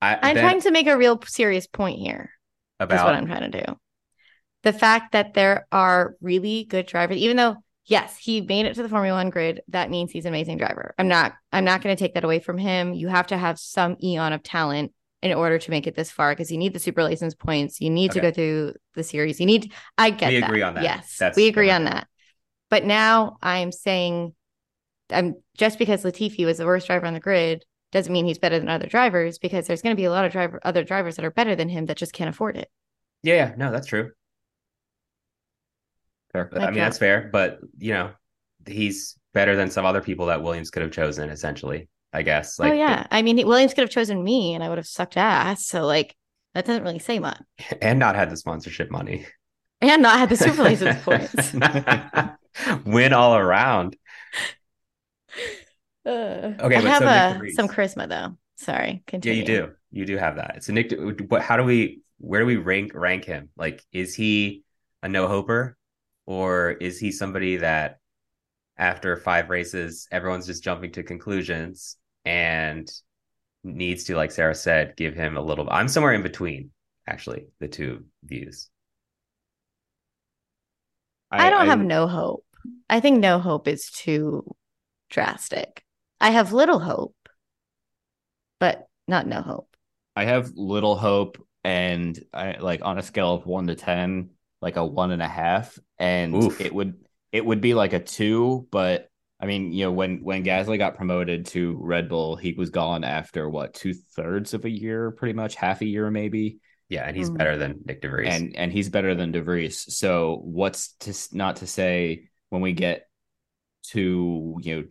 I, 0.00 0.18
I'm 0.22 0.34
then 0.34 0.44
trying 0.44 0.60
to 0.62 0.70
make 0.70 0.86
a 0.86 0.96
real 0.96 1.20
serious 1.26 1.66
point 1.66 1.98
here. 1.98 2.30
That's 2.78 2.92
about 2.92 3.06
what 3.06 3.14
I'm 3.14 3.26
trying 3.26 3.50
to 3.50 3.64
do. 3.64 3.78
The 4.62 4.72
fact 4.72 5.12
that 5.12 5.34
there 5.34 5.66
are 5.72 6.16
really 6.20 6.64
good 6.64 6.86
drivers, 6.86 7.18
even 7.18 7.36
though 7.36 7.56
yes, 7.86 8.16
he 8.16 8.40
made 8.40 8.66
it 8.66 8.74
to 8.74 8.82
the 8.82 8.88
Formula 8.88 9.16
One 9.16 9.30
grid, 9.30 9.62
that 9.68 9.90
means 9.90 10.10
he's 10.10 10.24
an 10.24 10.32
amazing 10.32 10.58
driver. 10.58 10.94
I'm 10.98 11.08
not 11.08 11.34
I'm 11.52 11.64
not 11.64 11.82
going 11.82 11.96
to 11.96 12.00
take 12.00 12.14
that 12.14 12.24
away 12.24 12.38
from 12.38 12.58
him. 12.58 12.94
You 12.94 13.08
have 13.08 13.28
to 13.28 13.36
have 13.36 13.58
some 13.58 13.96
eon 14.02 14.32
of 14.32 14.42
talent 14.42 14.92
in 15.22 15.32
order 15.32 15.58
to 15.58 15.70
make 15.70 15.86
it 15.86 15.94
this 15.94 16.10
far 16.10 16.32
because 16.32 16.50
you 16.50 16.58
need 16.58 16.72
the 16.72 16.78
super 16.78 17.02
license 17.02 17.34
points. 17.34 17.80
You 17.80 17.90
need 17.90 18.12
to 18.12 18.20
go 18.20 18.30
through 18.30 18.74
the 18.94 19.02
series. 19.02 19.40
You 19.40 19.46
need 19.46 19.72
I 19.98 20.10
get 20.10 20.32
We 20.32 20.40
that. 20.40 20.48
agree 20.48 20.62
on 20.62 20.74
that. 20.74 20.84
Yes. 20.84 21.16
That's- 21.18 21.36
we 21.36 21.48
agree 21.48 21.70
on 21.70 21.84
that. 21.84 22.06
But 22.68 22.84
now 22.84 23.36
I'm 23.42 23.72
saying 23.72 24.34
I'm 25.10 25.36
just 25.56 25.78
because 25.78 26.02
Latifi 26.02 26.44
was 26.44 26.58
the 26.58 26.66
worst 26.66 26.86
driver 26.86 27.06
on 27.06 27.14
the 27.14 27.20
grid 27.20 27.64
doesn't 27.92 28.12
mean 28.12 28.26
he's 28.26 28.38
better 28.38 28.58
than 28.58 28.68
other 28.68 28.88
drivers 28.88 29.38
because 29.38 29.66
there's 29.66 29.80
going 29.80 29.94
to 29.94 30.00
be 30.00 30.04
a 30.04 30.10
lot 30.10 30.24
of 30.24 30.32
driver 30.32 30.60
other 30.64 30.82
drivers 30.84 31.16
that 31.16 31.24
are 31.24 31.30
better 31.30 31.54
than 31.54 31.68
him 31.68 31.86
that 31.86 31.96
just 31.96 32.12
can't 32.12 32.28
afford 32.28 32.56
it. 32.56 32.68
yeah, 33.22 33.34
yeah, 33.34 33.54
no, 33.56 33.70
that's 33.70 33.86
true. 33.86 34.10
Fair. 36.32 36.50
I 36.54 36.66
mean, 36.66 36.74
yeah. 36.74 36.84
that's 36.84 36.98
fair, 36.98 37.30
but 37.32 37.60
you 37.78 37.92
know, 37.92 38.10
he's 38.66 39.16
better 39.32 39.54
than 39.56 39.70
some 39.70 39.86
other 39.86 40.00
people 40.00 40.26
that 40.26 40.42
Williams 40.42 40.70
could 40.70 40.82
have 40.82 40.90
chosen. 40.90 41.30
Essentially, 41.30 41.88
I 42.12 42.22
guess. 42.22 42.58
Like, 42.58 42.72
oh 42.72 42.76
yeah, 42.76 43.06
I 43.10 43.22
mean 43.22 43.36
Williams 43.46 43.74
could 43.74 43.82
have 43.82 43.90
chosen 43.90 44.22
me 44.22 44.54
and 44.54 44.62
I 44.64 44.68
would 44.68 44.78
have 44.78 44.86
sucked 44.86 45.16
ass. 45.16 45.66
So 45.66 45.84
like 45.86 46.16
that 46.54 46.64
doesn't 46.64 46.82
really 46.82 46.98
say 46.98 47.18
much. 47.18 47.40
and 47.82 47.98
not 47.98 48.14
had 48.16 48.30
the 48.30 48.36
sponsorship 48.36 48.90
money. 48.90 49.26
And 49.80 50.02
not 50.02 50.18
had 50.18 50.28
the 50.30 50.36
super 50.36 50.62
license 50.64 51.02
points. 51.02 51.52
Win 52.86 53.12
all 53.12 53.36
around. 53.36 53.96
Uh, 56.04 56.54
Okay, 56.60 56.76
I 56.76 56.80
have 56.80 56.98
so 57.02 57.06
Nick 57.42 57.52
uh, 57.52 57.56
some 57.56 57.68
charisma 57.68 58.08
though. 58.08 58.36
Sorry, 58.56 59.02
continue. 59.06 59.42
Yeah, 59.42 59.48
you 59.48 59.66
do. 59.66 59.72
You 59.90 60.06
do 60.06 60.16
have 60.16 60.36
that. 60.36 60.64
So 60.64 60.72
Nick, 60.72 60.92
what? 61.28 61.42
How 61.42 61.56
do 61.56 61.64
we? 61.64 62.00
Where 62.18 62.40
do 62.40 62.46
we 62.46 62.56
rank 62.56 62.92
rank 62.94 63.24
him? 63.24 63.50
Like, 63.56 63.84
is 63.92 64.14
he 64.14 64.62
a 65.02 65.08
no 65.08 65.26
hoper? 65.28 65.76
Or 66.24 66.72
is 66.72 66.98
he 66.98 67.12
somebody 67.12 67.58
that 67.58 67.98
after 68.78 69.16
five 69.16 69.50
races, 69.50 70.06
everyone's 70.10 70.46
just 70.46 70.62
jumping 70.62 70.92
to 70.92 71.02
conclusions 71.02 71.96
and 72.24 72.90
needs 73.64 74.04
to, 74.04 74.16
like 74.16 74.30
Sarah 74.30 74.54
said, 74.54 74.96
give 74.96 75.14
him 75.14 75.36
a 75.36 75.42
little. 75.42 75.68
I'm 75.70 75.88
somewhere 75.88 76.12
in 76.12 76.22
between, 76.22 76.70
actually, 77.06 77.46
the 77.58 77.68
two 77.68 78.04
views. 78.24 78.68
I, 81.30 81.50
don't 81.50 81.66
have 81.66 81.80
no 81.80 82.06
hope. 82.06 82.44
I 82.88 83.00
think 83.00 83.18
no 83.18 83.38
hope 83.38 83.66
is 83.66 83.90
too 83.90 84.44
drastic. 85.10 85.84
I 86.20 86.30
have 86.30 86.52
little 86.52 86.78
hope, 86.78 87.16
but 88.60 88.86
not 89.08 89.26
no 89.26 89.42
hope. 89.42 89.68
I 90.14 90.24
have 90.24 90.52
little 90.54 90.96
hope, 90.96 91.44
and 91.64 92.18
I 92.32 92.56
like 92.58 92.80
on 92.82 92.98
a 92.98 93.02
scale 93.02 93.34
of 93.34 93.46
one 93.46 93.66
to 93.66 93.74
ten, 93.74 94.30
like 94.62 94.76
a 94.76 94.84
one 94.84 95.10
and 95.10 95.20
a 95.20 95.28
half, 95.28 95.78
and 95.98 96.34
Oof. 96.34 96.60
it 96.60 96.74
would 96.74 96.94
it 97.32 97.44
would 97.44 97.60
be 97.60 97.74
like 97.74 97.92
a 97.92 98.00
two. 98.00 98.66
But 98.70 99.08
I 99.40 99.46
mean, 99.46 99.72
you 99.72 99.84
know, 99.84 99.92
when 99.92 100.22
when 100.22 100.44
Gasly 100.44 100.78
got 100.78 100.96
promoted 100.96 101.46
to 101.46 101.76
Red 101.80 102.08
Bull, 102.08 102.36
he 102.36 102.52
was 102.52 102.70
gone 102.70 103.04
after 103.04 103.48
what 103.48 103.74
two 103.74 103.94
thirds 103.94 104.54
of 104.54 104.64
a 104.64 104.70
year, 104.70 105.10
pretty 105.10 105.34
much 105.34 105.54
half 105.54 105.82
a 105.82 105.86
year, 105.86 106.10
maybe. 106.10 106.58
Yeah, 106.88 107.02
and 107.04 107.16
he's 107.16 107.30
Mhm. 107.30 107.38
better 107.38 107.56
than 107.56 107.74
Nyck 107.80 108.00
de 108.00 108.08
Vries. 108.08 108.28
and 108.28 108.56
and 108.56 108.72
he's 108.72 108.88
better 108.88 109.14
than 109.14 109.32
de 109.32 109.42
Vries. 109.42 109.94
So 109.94 110.40
what's 110.44 110.92
to 111.00 111.14
not 111.36 111.56
to 111.56 111.66
say 111.66 112.28
when 112.50 112.62
we 112.62 112.72
get 112.72 113.08
to 113.88 114.56
you 114.62 114.74
know 114.76 114.84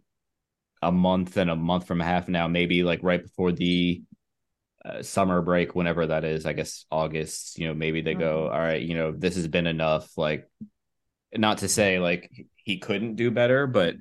a 0.82 0.92
month 0.92 1.38
and 1.38 1.50
a 1.50 1.56
month 1.56 1.88
from 1.88 2.02
a 2.02 2.04
half 2.06 2.28
now, 2.28 2.48
maybe 2.48 2.84
like 2.84 3.02
right 3.02 3.24
before 3.24 3.52
the 3.52 4.04
uh, 4.84 5.02
summer 5.02 5.42
break, 5.42 5.74
whenever 5.74 6.06
that 6.08 6.24
is, 6.24 6.46
I 6.46 6.54
guess 6.54 6.86
August. 6.92 7.58
You 7.58 7.68
know, 7.68 7.74
maybe 7.74 8.02
they 8.02 8.14
go, 8.14 8.48
all 8.50 8.60
right, 8.60 8.82
you 8.82 8.94
know, 8.96 9.12
this 9.12 9.36
has 9.36 9.48
been 9.48 9.66
enough. 9.68 10.16
Like, 10.18 10.48
not 11.38 11.60
to 11.60 11.68
say 11.68 12.00
like 12.00 12.32
he 12.56 12.78
couldn't 12.78 13.16
do 13.16 13.32
better, 13.32 13.68
but 13.68 13.96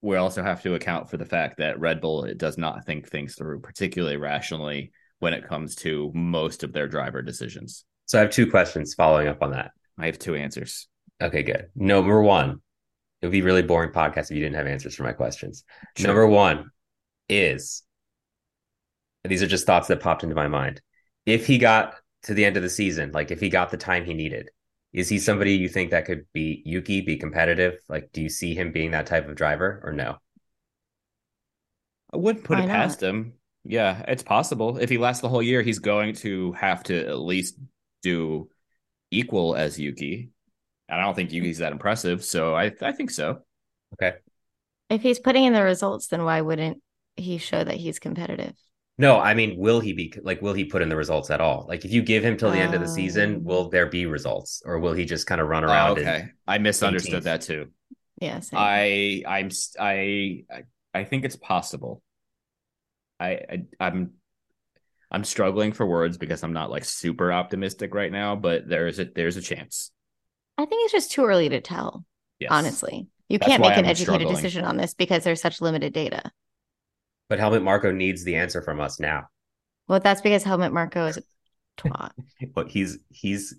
we 0.00 0.16
also 0.16 0.42
have 0.42 0.62
to 0.62 0.74
account 0.74 1.10
for 1.10 1.16
the 1.16 1.24
fact 1.24 1.58
that 1.58 1.78
Red 1.78 2.00
Bull 2.00 2.24
it 2.24 2.38
does 2.38 2.58
not 2.58 2.84
think 2.84 3.08
things 3.08 3.36
through 3.36 3.60
particularly 3.60 4.16
rationally 4.16 4.92
when 5.20 5.34
it 5.34 5.48
comes 5.48 5.76
to 5.76 6.10
most 6.14 6.64
of 6.64 6.72
their 6.72 6.88
driver 6.88 7.22
decisions. 7.22 7.84
so 8.06 8.18
I 8.18 8.22
have 8.22 8.30
two 8.30 8.50
questions 8.50 8.94
following 8.94 9.28
up 9.28 9.42
on 9.42 9.52
that. 9.52 9.70
I 9.96 10.06
have 10.06 10.18
two 10.18 10.34
answers. 10.34 10.88
Okay, 11.22 11.44
good. 11.44 11.68
Number 11.76 12.20
one, 12.20 12.60
it 13.20 13.26
would 13.26 13.32
be 13.32 13.40
a 13.40 13.44
really 13.44 13.62
boring 13.62 13.92
podcast 13.92 14.24
if 14.24 14.32
you 14.32 14.40
didn't 14.40 14.56
have 14.56 14.66
answers 14.66 14.96
for 14.96 15.04
my 15.04 15.12
questions. 15.12 15.62
Sure. 15.96 16.08
Number 16.08 16.26
one 16.26 16.70
is 17.28 17.84
these 19.24 19.42
are 19.42 19.46
just 19.46 19.66
thoughts 19.66 19.86
that 19.88 20.00
popped 20.00 20.24
into 20.24 20.34
my 20.34 20.48
mind. 20.48 20.80
If 21.24 21.46
he 21.46 21.58
got 21.58 21.94
to 22.24 22.34
the 22.34 22.44
end 22.44 22.56
of 22.56 22.64
the 22.64 22.68
season, 22.68 23.12
like 23.12 23.30
if 23.30 23.38
he 23.38 23.48
got 23.48 23.70
the 23.70 23.76
time 23.76 24.04
he 24.04 24.14
needed, 24.14 24.50
is 24.92 25.08
he 25.08 25.18
somebody 25.18 25.54
you 25.54 25.68
think 25.68 25.90
that 25.90 26.04
could 26.04 26.26
be 26.32 26.62
Yuki, 26.64 27.00
be 27.00 27.16
competitive? 27.16 27.80
Like, 27.88 28.10
do 28.12 28.20
you 28.22 28.28
see 28.28 28.54
him 28.54 28.72
being 28.72 28.90
that 28.92 29.06
type 29.06 29.28
of 29.28 29.36
driver 29.36 29.80
or 29.84 29.92
no? 29.92 30.18
I 32.12 32.18
wouldn't 32.18 32.44
put 32.44 32.58
Why 32.58 32.64
it 32.64 32.66
not? 32.66 32.76
past 32.76 33.02
him. 33.02 33.34
Yeah, 33.64 34.04
it's 34.08 34.22
possible. 34.22 34.76
If 34.78 34.90
he 34.90 34.98
lasts 34.98 35.22
the 35.22 35.28
whole 35.28 35.42
year, 35.42 35.62
he's 35.62 35.78
going 35.78 36.14
to 36.16 36.52
have 36.52 36.82
to 36.84 37.06
at 37.06 37.18
least 37.18 37.56
do 38.02 38.50
equal 39.10 39.54
as 39.54 39.78
Yuki. 39.78 40.30
And 40.88 41.00
I 41.00 41.04
don't 41.04 41.14
think 41.14 41.32
Yuki's 41.32 41.58
that 41.58 41.72
impressive, 41.72 42.24
so 42.24 42.54
I 42.54 42.72
I 42.82 42.92
think 42.92 43.10
so. 43.10 43.42
Okay. 43.94 44.16
If 44.90 45.02
he's 45.02 45.18
putting 45.18 45.44
in 45.44 45.52
the 45.54 45.62
results, 45.62 46.08
then 46.08 46.24
why 46.24 46.40
wouldn't 46.42 46.82
he 47.16 47.38
show 47.38 47.62
that 47.62 47.76
he's 47.76 47.98
competitive? 47.98 48.54
No, 49.02 49.18
I 49.20 49.34
mean, 49.34 49.58
will 49.58 49.80
he 49.80 49.92
be 49.92 50.14
like, 50.22 50.40
will 50.40 50.52
he 50.54 50.64
put 50.64 50.80
in 50.80 50.88
the 50.88 50.96
results 50.96 51.28
at 51.30 51.40
all? 51.40 51.66
Like, 51.68 51.84
if 51.84 51.90
you 51.92 52.02
give 52.02 52.22
him 52.24 52.36
till 52.36 52.52
the 52.52 52.58
end 52.60 52.72
of 52.74 52.80
the 52.80 52.86
season, 52.88 53.34
Um, 53.36 53.44
will 53.44 53.68
there 53.68 53.86
be 53.86 54.06
results 54.06 54.62
or 54.64 54.78
will 54.78 54.92
he 54.92 55.04
just 55.04 55.26
kind 55.26 55.40
of 55.40 55.48
run 55.48 55.64
Oh, 55.64 55.68
around? 55.68 55.98
and- 55.98 56.06
okay, 56.08 56.24
I 56.46 56.58
misunderstood 56.58 57.22
18th. 57.22 57.24
that 57.24 57.40
too. 57.42 57.66
Yeah. 58.20 58.40
I 58.52 59.24
I'm 59.26 59.50
I, 59.80 60.44
I 60.94 61.02
think 61.04 61.24
it's 61.24 61.34
possible. 61.34 62.00
I, 63.18 63.30
I 63.52 63.64
I'm 63.80 64.12
I'm 65.10 65.24
struggling 65.24 65.72
for 65.72 65.84
words 65.84 66.16
because 66.16 66.44
I'm 66.44 66.52
not 66.52 66.70
like 66.70 66.84
super 66.84 67.32
optimistic 67.32 67.94
right 67.94 68.12
now, 68.12 68.36
but 68.36 68.68
there's 68.68 69.00
a 69.00 69.04
there's 69.06 69.36
a 69.36 69.42
chance. 69.42 69.90
I 70.56 70.64
think 70.66 70.84
it's 70.84 70.92
just 70.92 71.10
too 71.10 71.24
early 71.24 71.48
to 71.48 71.60
tell, 71.60 72.04
Yes. 72.38 72.50
honestly. 72.52 73.08
You 73.28 73.38
That's 73.38 73.48
can't 73.50 73.62
make 73.62 73.72
an 73.72 73.84
I'm 73.84 73.90
educated 73.90 74.20
struggling. 74.20 74.34
decision 74.36 74.64
on 74.64 74.76
this 74.76 74.94
because 74.94 75.24
there's 75.24 75.40
such 75.40 75.60
limited 75.60 75.92
data. 75.92 76.30
But 77.28 77.38
Helmut 77.38 77.62
Marko 77.62 77.92
needs 77.92 78.24
the 78.24 78.36
answer 78.36 78.62
from 78.62 78.80
us 78.80 79.00
now. 79.00 79.28
Well, 79.88 80.00
that's 80.00 80.20
because 80.20 80.42
Helmut 80.42 80.72
Marko 80.72 81.06
is 81.06 81.18
a 81.18 81.22
twat. 81.76 82.12
But 82.54 82.70
he's 82.70 82.98
he's 83.10 83.54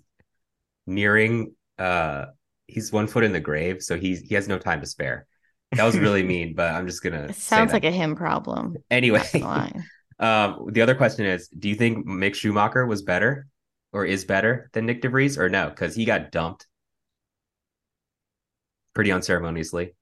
nearing 0.86 1.54
uh 1.78 2.26
he's 2.66 2.92
one 2.92 3.06
foot 3.06 3.24
in 3.24 3.32
the 3.32 3.40
grave, 3.40 3.82
so 3.82 3.98
he's 3.98 4.20
he 4.20 4.34
has 4.34 4.48
no 4.48 4.58
time 4.58 4.80
to 4.80 4.86
spare. 4.86 5.26
That 5.72 5.84
was 5.84 5.98
really 5.98 6.22
mean, 6.34 6.54
but 6.54 6.72
I'm 6.74 6.86
just 6.86 7.02
gonna 7.02 7.24
It 7.24 7.34
sounds 7.36 7.72
like 7.72 7.84
a 7.84 7.90
him 7.90 8.14
problem. 8.16 8.76
anyway. 8.90 9.22
Um, 10.20 10.68
the 10.70 10.80
other 10.80 10.94
question 10.94 11.26
is, 11.26 11.48
do 11.48 11.68
you 11.68 11.74
think 11.74 12.06
Mick 12.06 12.36
Schumacher 12.36 12.86
was 12.86 13.02
better 13.02 13.48
or 13.92 14.04
is 14.06 14.24
better 14.24 14.70
than 14.72 14.86
Nyck 14.86 15.00
de 15.00 15.08
Vries 15.08 15.36
or 15.36 15.48
no? 15.48 15.70
Because 15.70 15.96
he 15.96 16.04
got 16.04 16.30
dumped 16.30 16.68
pretty 18.94 19.10
unceremoniously. 19.10 19.94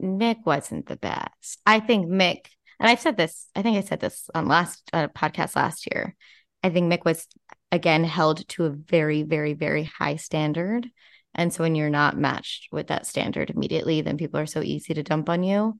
Mick 0.00 0.44
wasn't 0.44 0.86
the 0.86 0.96
best. 0.96 1.58
I 1.66 1.80
think 1.80 2.06
Mick, 2.06 2.46
and 2.78 2.88
I've 2.88 3.00
said 3.00 3.16
this, 3.16 3.48
I 3.54 3.62
think 3.62 3.76
I 3.76 3.82
said 3.82 4.00
this 4.00 4.28
on 4.34 4.48
last 4.48 4.82
uh, 4.92 5.08
podcast 5.08 5.56
last 5.56 5.88
year. 5.92 6.16
I 6.62 6.70
think 6.70 6.92
Mick 6.92 7.04
was 7.04 7.26
again 7.72 8.04
held 8.04 8.46
to 8.50 8.64
a 8.64 8.70
very, 8.70 9.22
very, 9.22 9.54
very 9.54 9.84
high 9.84 10.16
standard. 10.16 10.88
And 11.34 11.52
so 11.52 11.62
when 11.62 11.74
you're 11.74 11.90
not 11.90 12.18
matched 12.18 12.68
with 12.72 12.88
that 12.88 13.06
standard 13.06 13.50
immediately, 13.50 14.00
then 14.00 14.16
people 14.16 14.40
are 14.40 14.46
so 14.46 14.62
easy 14.62 14.94
to 14.94 15.02
dump 15.02 15.28
on 15.28 15.42
you. 15.42 15.78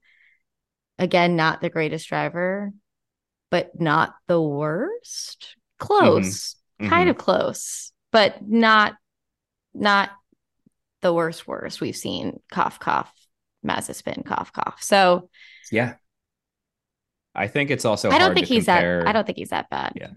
Again, 0.97 1.35
not 1.35 1.61
the 1.61 1.69
greatest 1.69 2.07
driver, 2.07 2.71
but 3.49 3.79
not 3.79 4.13
the 4.27 4.41
worst. 4.41 5.55
Close, 5.77 6.55
kind 6.79 7.09
of 7.09 7.17
close, 7.17 7.91
but 8.11 8.47
not 8.47 8.93
not 9.73 10.11
the 11.01 11.13
worst 11.13 11.47
worst 11.47 11.81
we've 11.81 11.95
seen. 11.95 12.39
Cough 12.51 12.79
cough, 12.79 13.11
Mazepin 13.65 14.25
cough 14.25 14.51
cough. 14.53 14.81
So 14.81 15.29
Yeah. 15.71 15.95
I 17.33 17.47
think 17.47 17.71
it's 17.71 17.85
also 17.85 18.09
I 18.09 18.17
don't 18.17 18.33
think 18.33 18.47
he's 18.47 18.65
compare, 18.65 18.99
that. 18.99 19.07
I 19.07 19.13
don't 19.13 19.25
think 19.25 19.37
he's 19.37 19.49
that 19.49 19.69
bad. 19.69 19.93
Yeah. 19.95 20.11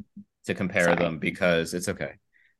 to 0.47 0.55
compare 0.55 0.85
Sorry. 0.85 0.97
them 0.97 1.19
because 1.19 1.73
it's 1.75 1.89
okay. 1.89 2.13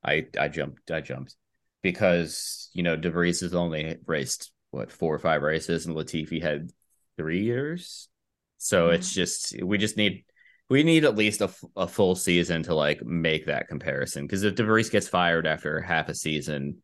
I 0.03 0.27
I 0.39 0.47
jumped 0.47 0.89
I 0.91 1.01
jumped 1.01 1.35
because 1.81 2.69
you 2.73 2.83
know 2.83 2.95
de 2.95 3.09
Vries 3.11 3.41
has 3.41 3.53
only 3.53 3.97
raced 4.05 4.51
what 4.71 4.91
four 4.91 5.13
or 5.13 5.19
five 5.19 5.41
races 5.41 5.85
and 5.85 5.95
Latifi 5.95 6.41
had 6.41 6.71
three 7.17 7.43
years, 7.43 8.07
so 8.57 8.89
Yeah. 8.89 8.95
it's 8.95 9.13
just 9.13 9.61
we 9.61 9.77
just 9.77 9.97
need 9.97 10.25
we 10.69 10.83
need 10.83 11.05
at 11.05 11.15
least 11.15 11.41
a, 11.41 11.45
f- 11.45 11.63
a 11.75 11.87
full 11.87 12.15
season 12.15 12.63
to 12.63 12.73
like 12.73 13.03
make 13.03 13.45
that 13.45 13.67
comparison 13.67 14.23
because 14.25 14.43
if 14.43 14.55
de 14.55 14.63
Vries 14.63 14.89
gets 14.89 15.07
fired 15.07 15.45
after 15.45 15.79
half 15.81 16.09
a 16.09 16.15
season, 16.15 16.81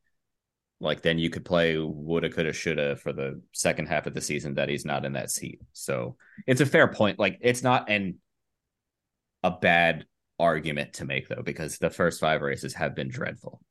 like 0.81 1.01
then 1.01 1.19
you 1.19 1.29
could 1.29 1.45
play 1.45 1.77
woulda 1.77 2.29
coulda 2.29 2.51
shoulda 2.51 2.95
for 2.95 3.13
the 3.13 3.39
second 3.53 3.87
half 3.87 4.07
of 4.07 4.13
the 4.13 4.21
season 4.21 4.55
that 4.55 4.67
he's 4.67 4.85
not 4.85 5.05
in 5.05 5.13
that 5.13 5.31
seat. 5.31 5.61
So 5.73 6.17
it's 6.47 6.61
a 6.61 6.65
fair 6.65 6.87
point. 6.87 7.19
Like 7.19 7.37
it's 7.41 7.63
not 7.63 7.89
an 7.89 8.17
a 9.43 9.51
bad 9.51 10.05
argument 10.39 10.93
to 10.93 11.05
make 11.05 11.29
though 11.29 11.43
because 11.43 11.77
the 11.77 11.89
first 11.89 12.19
five 12.19 12.41
races 12.41 12.73
have 12.73 12.95
been 12.95 13.09
dreadful. 13.09 13.61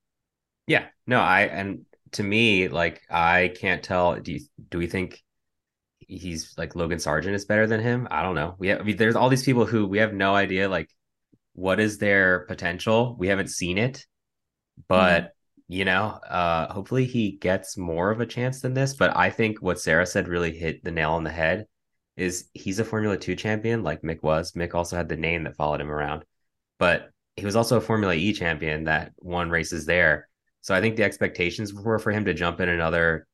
Yeah. 0.66 0.86
No, 1.06 1.20
I 1.20 1.42
and 1.42 1.84
to 2.12 2.22
me, 2.22 2.68
like 2.68 3.02
I 3.11 3.52
can't 3.61 3.82
tell. 3.82 4.18
Do 4.20 4.32
you 4.32 4.40
do 4.68 4.78
we 4.78 4.86
think 4.86 5.20
he's 5.98 6.54
like 6.56 6.76
Logan 6.76 6.98
Sargeant 6.98 7.34
is 7.34 7.44
better 7.44 7.66
than 7.66 7.80
him? 7.80 8.06
I 8.11 8.22
don't 8.22 8.36
know. 8.36 8.54
We 8.58 8.68
have 8.68 8.80
I 8.80 8.84
mean, 8.84 8.96
there's 8.96 9.16
all 9.16 9.28
these 9.28 9.44
people 9.44 9.66
who 9.66 9.86
we 9.86 9.98
have 9.98 10.14
no 10.14 10.34
idea 10.34 10.68
like 10.68 10.88
what 11.54 11.80
is 11.80 11.98
their 11.98 12.46
potential. 12.46 13.16
We 13.18 13.28
haven't 13.28 13.50
seen 13.50 13.78
it, 13.78 14.06
but 14.88 15.22
mm-hmm. 15.22 15.39
You 15.71 15.85
know, 15.85 16.18
uh, 16.29 16.73
hopefully 16.73 17.05
he 17.05 17.31
gets 17.31 17.79
more 17.79 18.11
of 18.11 18.21
a 18.21 18.27
chance 18.27 18.61
than 18.61 18.75
this. 18.75 18.95
But 18.95 19.16
I 19.16 19.31
think 19.31 19.62
what 19.62 19.81
Sarah 19.81 20.05
said 20.05 20.27
really 20.27 20.51
hit 20.51 20.83
the 20.83 20.91
nail 20.91 21.12
on 21.12 21.23
the 21.23 21.31
head. 21.31 21.66
Is 22.16 22.51
he's 22.55 22.81
a 22.81 22.85
Formula 22.85 23.16
Two 23.16 23.37
champion 23.37 23.85
like 23.85 24.03
Mick 24.03 24.21
was? 24.21 24.53
Mick 24.53 24.75
also 24.75 24.97
had 24.97 25.09
the 25.09 25.16
name 25.16 25.45
that 25.45 25.55
followed 25.55 25.81
him 25.81 25.91
around, 25.91 26.25
but 26.81 27.11
he 27.37 27.47
was 27.47 27.55
also 27.55 27.77
a 27.77 27.81
Formula 27.81 28.14
E 28.14 28.33
champion 28.33 28.85
that 28.85 29.12
won 29.21 29.49
races 29.49 29.87
there. 29.87 30.29
So 30.61 30.75
I 30.75 30.81
think 30.81 30.97
the 30.97 31.05
expectations 31.05 31.73
were 31.73 32.01
for 32.01 32.11
him 32.11 32.25
to 32.25 32.35
jump 32.35 32.61
in 32.61 32.68
another 32.68 33.29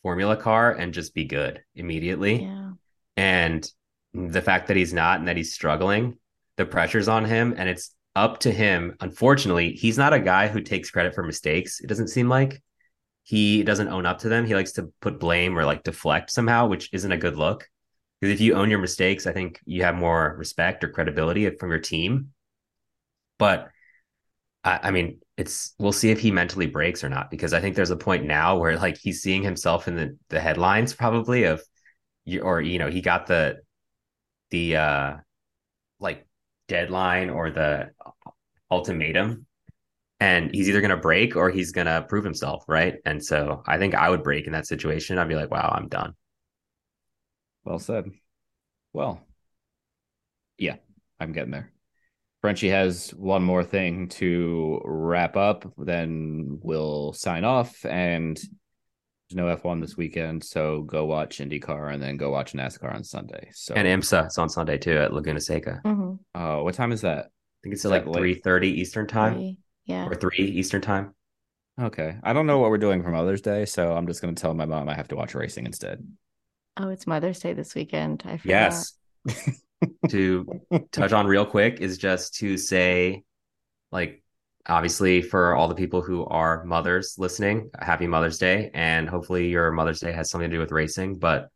formula 0.00 0.36
car 0.36 0.72
and 0.72 0.94
just 0.94 1.12
be 1.12 1.24
good 1.24 1.60
immediately. 1.74 2.44
Yeah. 2.44 2.70
And 3.16 3.68
the 4.14 4.40
fact 4.40 4.68
that 4.68 4.76
he's 4.76 4.94
not 4.94 5.18
and 5.18 5.28
that 5.28 5.36
he's 5.36 5.52
struggling, 5.52 6.18
the 6.56 6.66
pressure's 6.66 7.08
on 7.08 7.24
him 7.24 7.52
and 7.58 7.68
it's 7.68 7.94
up 8.16 8.40
to 8.40 8.50
him. 8.50 8.96
Unfortunately, 9.00 9.72
he's 9.72 9.98
not 9.98 10.12
a 10.12 10.20
guy 10.20 10.48
who 10.48 10.60
takes 10.60 10.90
credit 10.90 11.14
for 11.14 11.22
mistakes. 11.22 11.80
It 11.80 11.86
doesn't 11.86 12.08
seem 12.08 12.28
like 12.28 12.62
he 13.24 13.62
doesn't 13.62 13.88
own 13.88 14.06
up 14.06 14.18
to 14.20 14.28
them. 14.28 14.46
He 14.46 14.54
likes 14.54 14.72
to 14.72 14.92
put 15.00 15.20
blame 15.20 15.58
or 15.58 15.64
like 15.64 15.82
deflect 15.82 16.30
somehow, 16.30 16.66
which 16.66 16.88
isn't 16.92 17.12
a 17.12 17.18
good 17.18 17.36
look. 17.36 17.68
Because 18.20 18.34
if 18.34 18.40
you 18.40 18.54
own 18.54 18.70
your 18.70 18.80
mistakes, 18.80 19.26
I 19.26 19.32
think 19.32 19.60
you 19.64 19.82
have 19.84 19.94
more 19.94 20.34
respect 20.36 20.84
or 20.84 20.88
credibility 20.88 21.48
from 21.50 21.70
your 21.70 21.78
team. 21.78 22.32
But 23.38 23.70
I, 24.64 24.80
I 24.84 24.90
mean, 24.90 25.20
it's 25.36 25.74
we'll 25.78 25.92
see 25.92 26.10
if 26.10 26.20
he 26.20 26.30
mentally 26.30 26.66
breaks 26.66 27.02
or 27.02 27.08
not 27.08 27.30
because 27.30 27.54
I 27.54 27.60
think 27.60 27.76
there's 27.76 27.90
a 27.90 27.96
point 27.96 28.26
now 28.26 28.58
where 28.58 28.76
like 28.76 28.98
he's 28.98 29.22
seeing 29.22 29.42
himself 29.42 29.88
in 29.88 29.96
the 29.96 30.18
the 30.28 30.40
headlines 30.40 30.92
probably 30.92 31.44
of 31.44 31.62
you 32.26 32.42
or 32.42 32.60
you 32.60 32.78
know 32.78 32.90
he 32.90 33.00
got 33.00 33.26
the 33.26 33.60
the 34.50 34.76
uh 34.76 35.16
like 35.98 36.26
deadline 36.68 37.30
or 37.30 37.50
the 37.50 37.90
ultimatum 38.70 39.46
and 40.20 40.50
he's 40.54 40.68
either 40.68 40.80
going 40.80 40.90
to 40.90 40.96
break 40.96 41.34
or 41.36 41.50
he's 41.50 41.72
going 41.72 41.86
to 41.86 42.04
prove 42.08 42.24
himself 42.24 42.64
right 42.68 42.96
and 43.04 43.24
so 43.24 43.62
I 43.66 43.78
think 43.78 43.94
I 43.94 44.10
would 44.10 44.22
break 44.22 44.46
in 44.46 44.52
that 44.52 44.66
situation 44.66 45.18
I'd 45.18 45.28
be 45.28 45.34
like 45.34 45.50
wow 45.50 45.72
I'm 45.74 45.88
done 45.88 46.14
Well 47.64 47.78
said. 47.78 48.10
Well, 48.92 49.20
yeah, 50.58 50.76
I'm 51.20 51.32
getting 51.32 51.52
there. 51.52 51.72
Frenchy 52.40 52.68
has 52.70 53.10
one 53.10 53.42
more 53.42 53.62
thing 53.62 54.08
to 54.08 54.80
wrap 54.84 55.36
up, 55.36 55.72
then 55.78 56.58
we'll 56.62 57.12
sign 57.12 57.44
off. 57.44 57.84
And 57.84 58.36
there's 58.36 59.36
no 59.36 59.44
F1 59.56 59.80
this 59.80 59.96
weekend, 59.96 60.42
so 60.42 60.82
go 60.82 61.04
watch 61.04 61.38
IndyCar 61.38 61.92
and 61.94 62.02
then 62.02 62.16
go 62.16 62.30
watch 62.30 62.52
NASCAR 62.52 62.94
on 62.94 63.04
Sunday. 63.04 63.50
So, 63.52 63.74
and 63.74 63.86
IMSA 63.86 64.26
it's 64.26 64.38
on 64.38 64.48
Sunday 64.48 64.76
too 64.78 64.96
at 64.98 65.12
Laguna 65.12 65.40
Seca 65.40 65.80
I 65.84 65.88
Mhm. 65.88 66.18
uh, 66.34 66.62
what 66.62 66.74
time 66.74 66.92
is 66.92 67.02
that? 67.02 67.30
Think 67.62 67.74
it's 67.74 67.84
at 67.84 67.90
like 67.90 68.06
late? 68.06 68.42
3:30 68.42 68.64
Eastern 68.66 69.06
time 69.06 69.34
Three. 69.34 69.58
Yeah. 69.84 70.06
or 70.06 70.14
3 70.14 70.36
Eastern 70.36 70.80
time 70.80 71.14
Okay, 71.80 72.16
I 72.22 72.34
don't 72.34 72.46
know 72.46 72.58
what 72.58 72.70
we're 72.70 72.78
doing 72.78 73.02
for 73.02 73.10
Mother's 73.10 73.40
Day, 73.40 73.64
so 73.64 73.94
I'm 73.94 74.06
just 74.06 74.20
going 74.20 74.34
to 74.34 74.40
tell 74.40 74.52
my 74.52 74.66
mom 74.66 74.88
I 74.88 74.94
have 74.94 75.08
to 75.08 75.16
watch 75.16 75.34
racing 75.34 75.64
instead. 75.64 76.06
Oh, 76.76 76.90
it's 76.90 77.06
Mother's 77.06 77.40
Day 77.40 77.54
this 77.54 77.74
weekend. 77.74 78.22
I 78.26 78.36
forgot. 78.36 78.46
Yes. 78.46 78.92
to 80.10 80.46
touch 80.92 81.12
on 81.12 81.26
real 81.26 81.46
quick 81.46 81.80
is 81.80 81.96
just 81.96 82.34
to 82.34 82.58
say, 82.58 83.22
like, 83.90 84.22
obviously, 84.66 85.22
for 85.22 85.54
all 85.54 85.68
the 85.68 85.74
people 85.74 86.02
who 86.02 86.26
are 86.26 86.64
mothers 86.64 87.14
listening, 87.16 87.70
happy 87.80 88.06
Mother's 88.06 88.38
Day. 88.38 88.70
And 88.74 89.08
hopefully, 89.08 89.48
your 89.48 89.70
Mother's 89.70 90.00
Day 90.00 90.12
has 90.12 90.30
something 90.30 90.50
to 90.50 90.56
do 90.56 90.60
with 90.60 90.72
racing. 90.72 91.18
But 91.18 91.48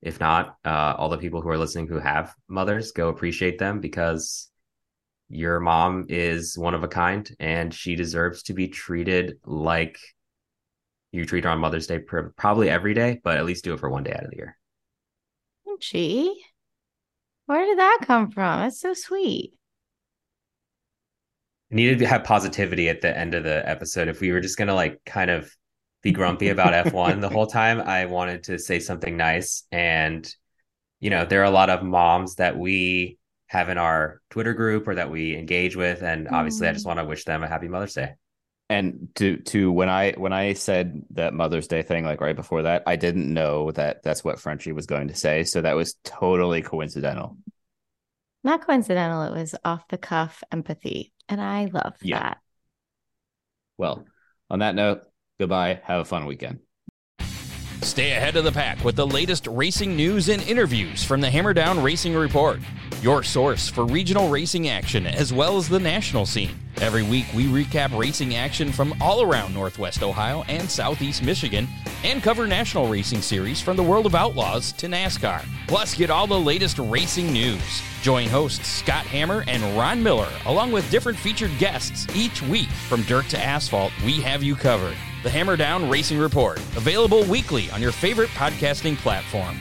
if 0.00 0.20
not, 0.20 0.58
uh, 0.64 0.94
all 0.96 1.08
the 1.08 1.18
people 1.18 1.42
who 1.42 1.48
are 1.48 1.58
listening 1.58 1.88
who 1.88 1.98
have 1.98 2.32
mothers, 2.46 2.92
go 2.92 3.08
appreciate 3.08 3.58
them 3.58 3.80
because 3.80 4.48
your 5.28 5.60
mom 5.60 6.06
is 6.08 6.56
one 6.58 6.74
of 6.74 6.84
a 6.84 6.88
kind 6.88 7.28
and 7.40 7.72
she 7.72 7.96
deserves 7.96 8.42
to 8.44 8.52
be 8.52 8.68
treated 8.68 9.38
like 9.44 9.98
you 11.12 11.24
treat 11.24 11.44
her 11.44 11.50
on 11.50 11.60
Mother's 11.60 11.86
Day, 11.86 12.00
pr- 12.00 12.32
probably 12.36 12.68
every 12.68 12.92
day, 12.92 13.20
but 13.22 13.36
at 13.36 13.44
least 13.44 13.64
do 13.64 13.72
it 13.72 13.80
for 13.80 13.88
one 13.88 14.02
day 14.02 14.12
out 14.12 14.24
of 14.24 14.30
the 14.30 14.36
year. 14.36 14.58
Gee, 15.80 16.44
where 17.46 17.64
did 17.64 17.78
that 17.78 18.00
come 18.02 18.30
from? 18.30 18.60
That's 18.60 18.80
so 18.80 18.94
sweet. 18.94 19.54
I 21.70 21.76
needed 21.76 21.98
to 22.00 22.06
have 22.06 22.24
positivity 22.24 22.88
at 22.88 23.00
the 23.00 23.16
end 23.16 23.34
of 23.34 23.44
the 23.44 23.68
episode. 23.68 24.08
If 24.08 24.20
we 24.20 24.32
were 24.32 24.40
just 24.40 24.56
gonna 24.56 24.74
like 24.74 25.00
kind 25.04 25.30
of 25.30 25.54
be 26.02 26.12
grumpy 26.12 26.48
about 26.50 26.74
F1 26.74 27.20
the 27.20 27.28
whole 27.28 27.46
time, 27.46 27.80
I 27.80 28.06
wanted 28.06 28.44
to 28.44 28.58
say 28.58 28.78
something 28.78 29.16
nice. 29.16 29.64
And 29.72 30.28
you 31.00 31.10
know, 31.10 31.24
there 31.24 31.40
are 31.40 31.44
a 31.44 31.50
lot 31.50 31.70
of 31.70 31.82
moms 31.82 32.36
that 32.36 32.56
we 32.56 33.18
have 33.54 33.68
in 33.70 33.78
our 33.78 34.20
Twitter 34.30 34.52
group 34.52 34.86
or 34.86 34.96
that 34.96 35.10
we 35.10 35.36
engage 35.36 35.76
with, 35.76 36.02
and 36.02 36.28
obviously, 36.28 36.68
I 36.68 36.72
just 36.72 36.84
mm. 36.84 36.88
want 36.88 36.98
to 36.98 37.04
wish 37.04 37.24
them 37.24 37.42
a 37.42 37.48
happy 37.48 37.68
Mother's 37.68 37.94
Day. 37.94 38.14
And 38.68 39.08
to 39.16 39.36
to 39.38 39.70
when 39.72 39.88
I 39.88 40.12
when 40.12 40.32
I 40.32 40.54
said 40.54 41.02
that 41.10 41.34
Mother's 41.34 41.68
Day 41.68 41.82
thing, 41.82 42.04
like 42.04 42.20
right 42.20 42.36
before 42.36 42.62
that, 42.62 42.82
I 42.86 42.96
didn't 42.96 43.32
know 43.32 43.70
that 43.72 44.02
that's 44.02 44.24
what 44.24 44.40
Frenchy 44.40 44.72
was 44.72 44.86
going 44.86 45.08
to 45.08 45.14
say, 45.14 45.44
so 45.44 45.62
that 45.62 45.76
was 45.76 45.94
totally 46.04 46.62
coincidental. 46.62 47.36
Not 48.42 48.66
coincidental. 48.66 49.22
It 49.22 49.32
was 49.32 49.54
off 49.64 49.88
the 49.88 49.98
cuff 49.98 50.42
empathy. 50.52 51.12
And 51.28 51.40
I 51.40 51.64
love 51.66 51.94
Yeah. 52.02 52.18
that. 52.20 52.38
Well, 53.78 54.04
on 54.50 54.58
that 54.58 54.74
note, 54.74 55.02
goodbye. 55.40 55.80
Have 55.84 56.00
a 56.00 56.04
fun 56.04 56.26
weekend. 56.26 56.60
Stay 57.82 58.12
ahead 58.12 58.36
of 58.36 58.44
the 58.44 58.52
pack 58.52 58.84
with 58.84 58.96
the 58.96 59.06
latest 59.06 59.46
racing 59.46 59.96
news 59.96 60.28
and 60.28 60.42
interviews 60.42 61.04
from 61.04 61.20
the 61.20 61.30
Hammer 61.30 61.52
Down 61.52 61.82
Racing 61.82 62.14
Report, 62.14 62.60
your 63.02 63.22
source 63.22 63.68
for 63.68 63.84
regional 63.84 64.28
racing 64.28 64.68
action 64.68 65.06
as 65.06 65.32
well 65.32 65.56
as 65.56 65.68
the 65.68 65.80
national 65.80 66.26
scene. 66.26 66.63
Every 66.80 67.02
week, 67.02 67.26
we 67.34 67.46
recap 67.46 67.96
racing 67.96 68.34
action 68.34 68.72
from 68.72 68.94
all 69.00 69.22
around 69.22 69.54
Northwest 69.54 70.02
Ohio 70.02 70.42
and 70.48 70.68
Southeast 70.68 71.22
Michigan 71.22 71.68
and 72.02 72.22
cover 72.22 72.46
national 72.46 72.88
racing 72.88 73.22
series 73.22 73.60
from 73.60 73.76
the 73.76 73.82
World 73.82 74.06
of 74.06 74.14
Outlaws 74.14 74.72
to 74.72 74.86
NASCAR. 74.86 75.44
Plus, 75.68 75.94
get 75.94 76.10
all 76.10 76.26
the 76.26 76.38
latest 76.38 76.78
racing 76.78 77.32
news. 77.32 77.82
Join 78.02 78.28
hosts 78.28 78.66
Scott 78.68 79.06
Hammer 79.06 79.44
and 79.46 79.62
Ron 79.76 80.02
Miller, 80.02 80.28
along 80.46 80.72
with 80.72 80.90
different 80.90 81.18
featured 81.18 81.56
guests 81.58 82.06
each 82.14 82.42
week. 82.42 82.68
From 82.88 83.02
dirt 83.02 83.28
to 83.30 83.42
asphalt, 83.42 83.92
we 84.04 84.20
have 84.20 84.42
you 84.42 84.54
covered. 84.54 84.96
The 85.22 85.30
Hammer 85.30 85.56
Down 85.56 85.88
Racing 85.88 86.18
Report, 86.18 86.58
available 86.76 87.24
weekly 87.24 87.70
on 87.70 87.80
your 87.80 87.92
favorite 87.92 88.30
podcasting 88.30 88.96
platform. 88.98 89.56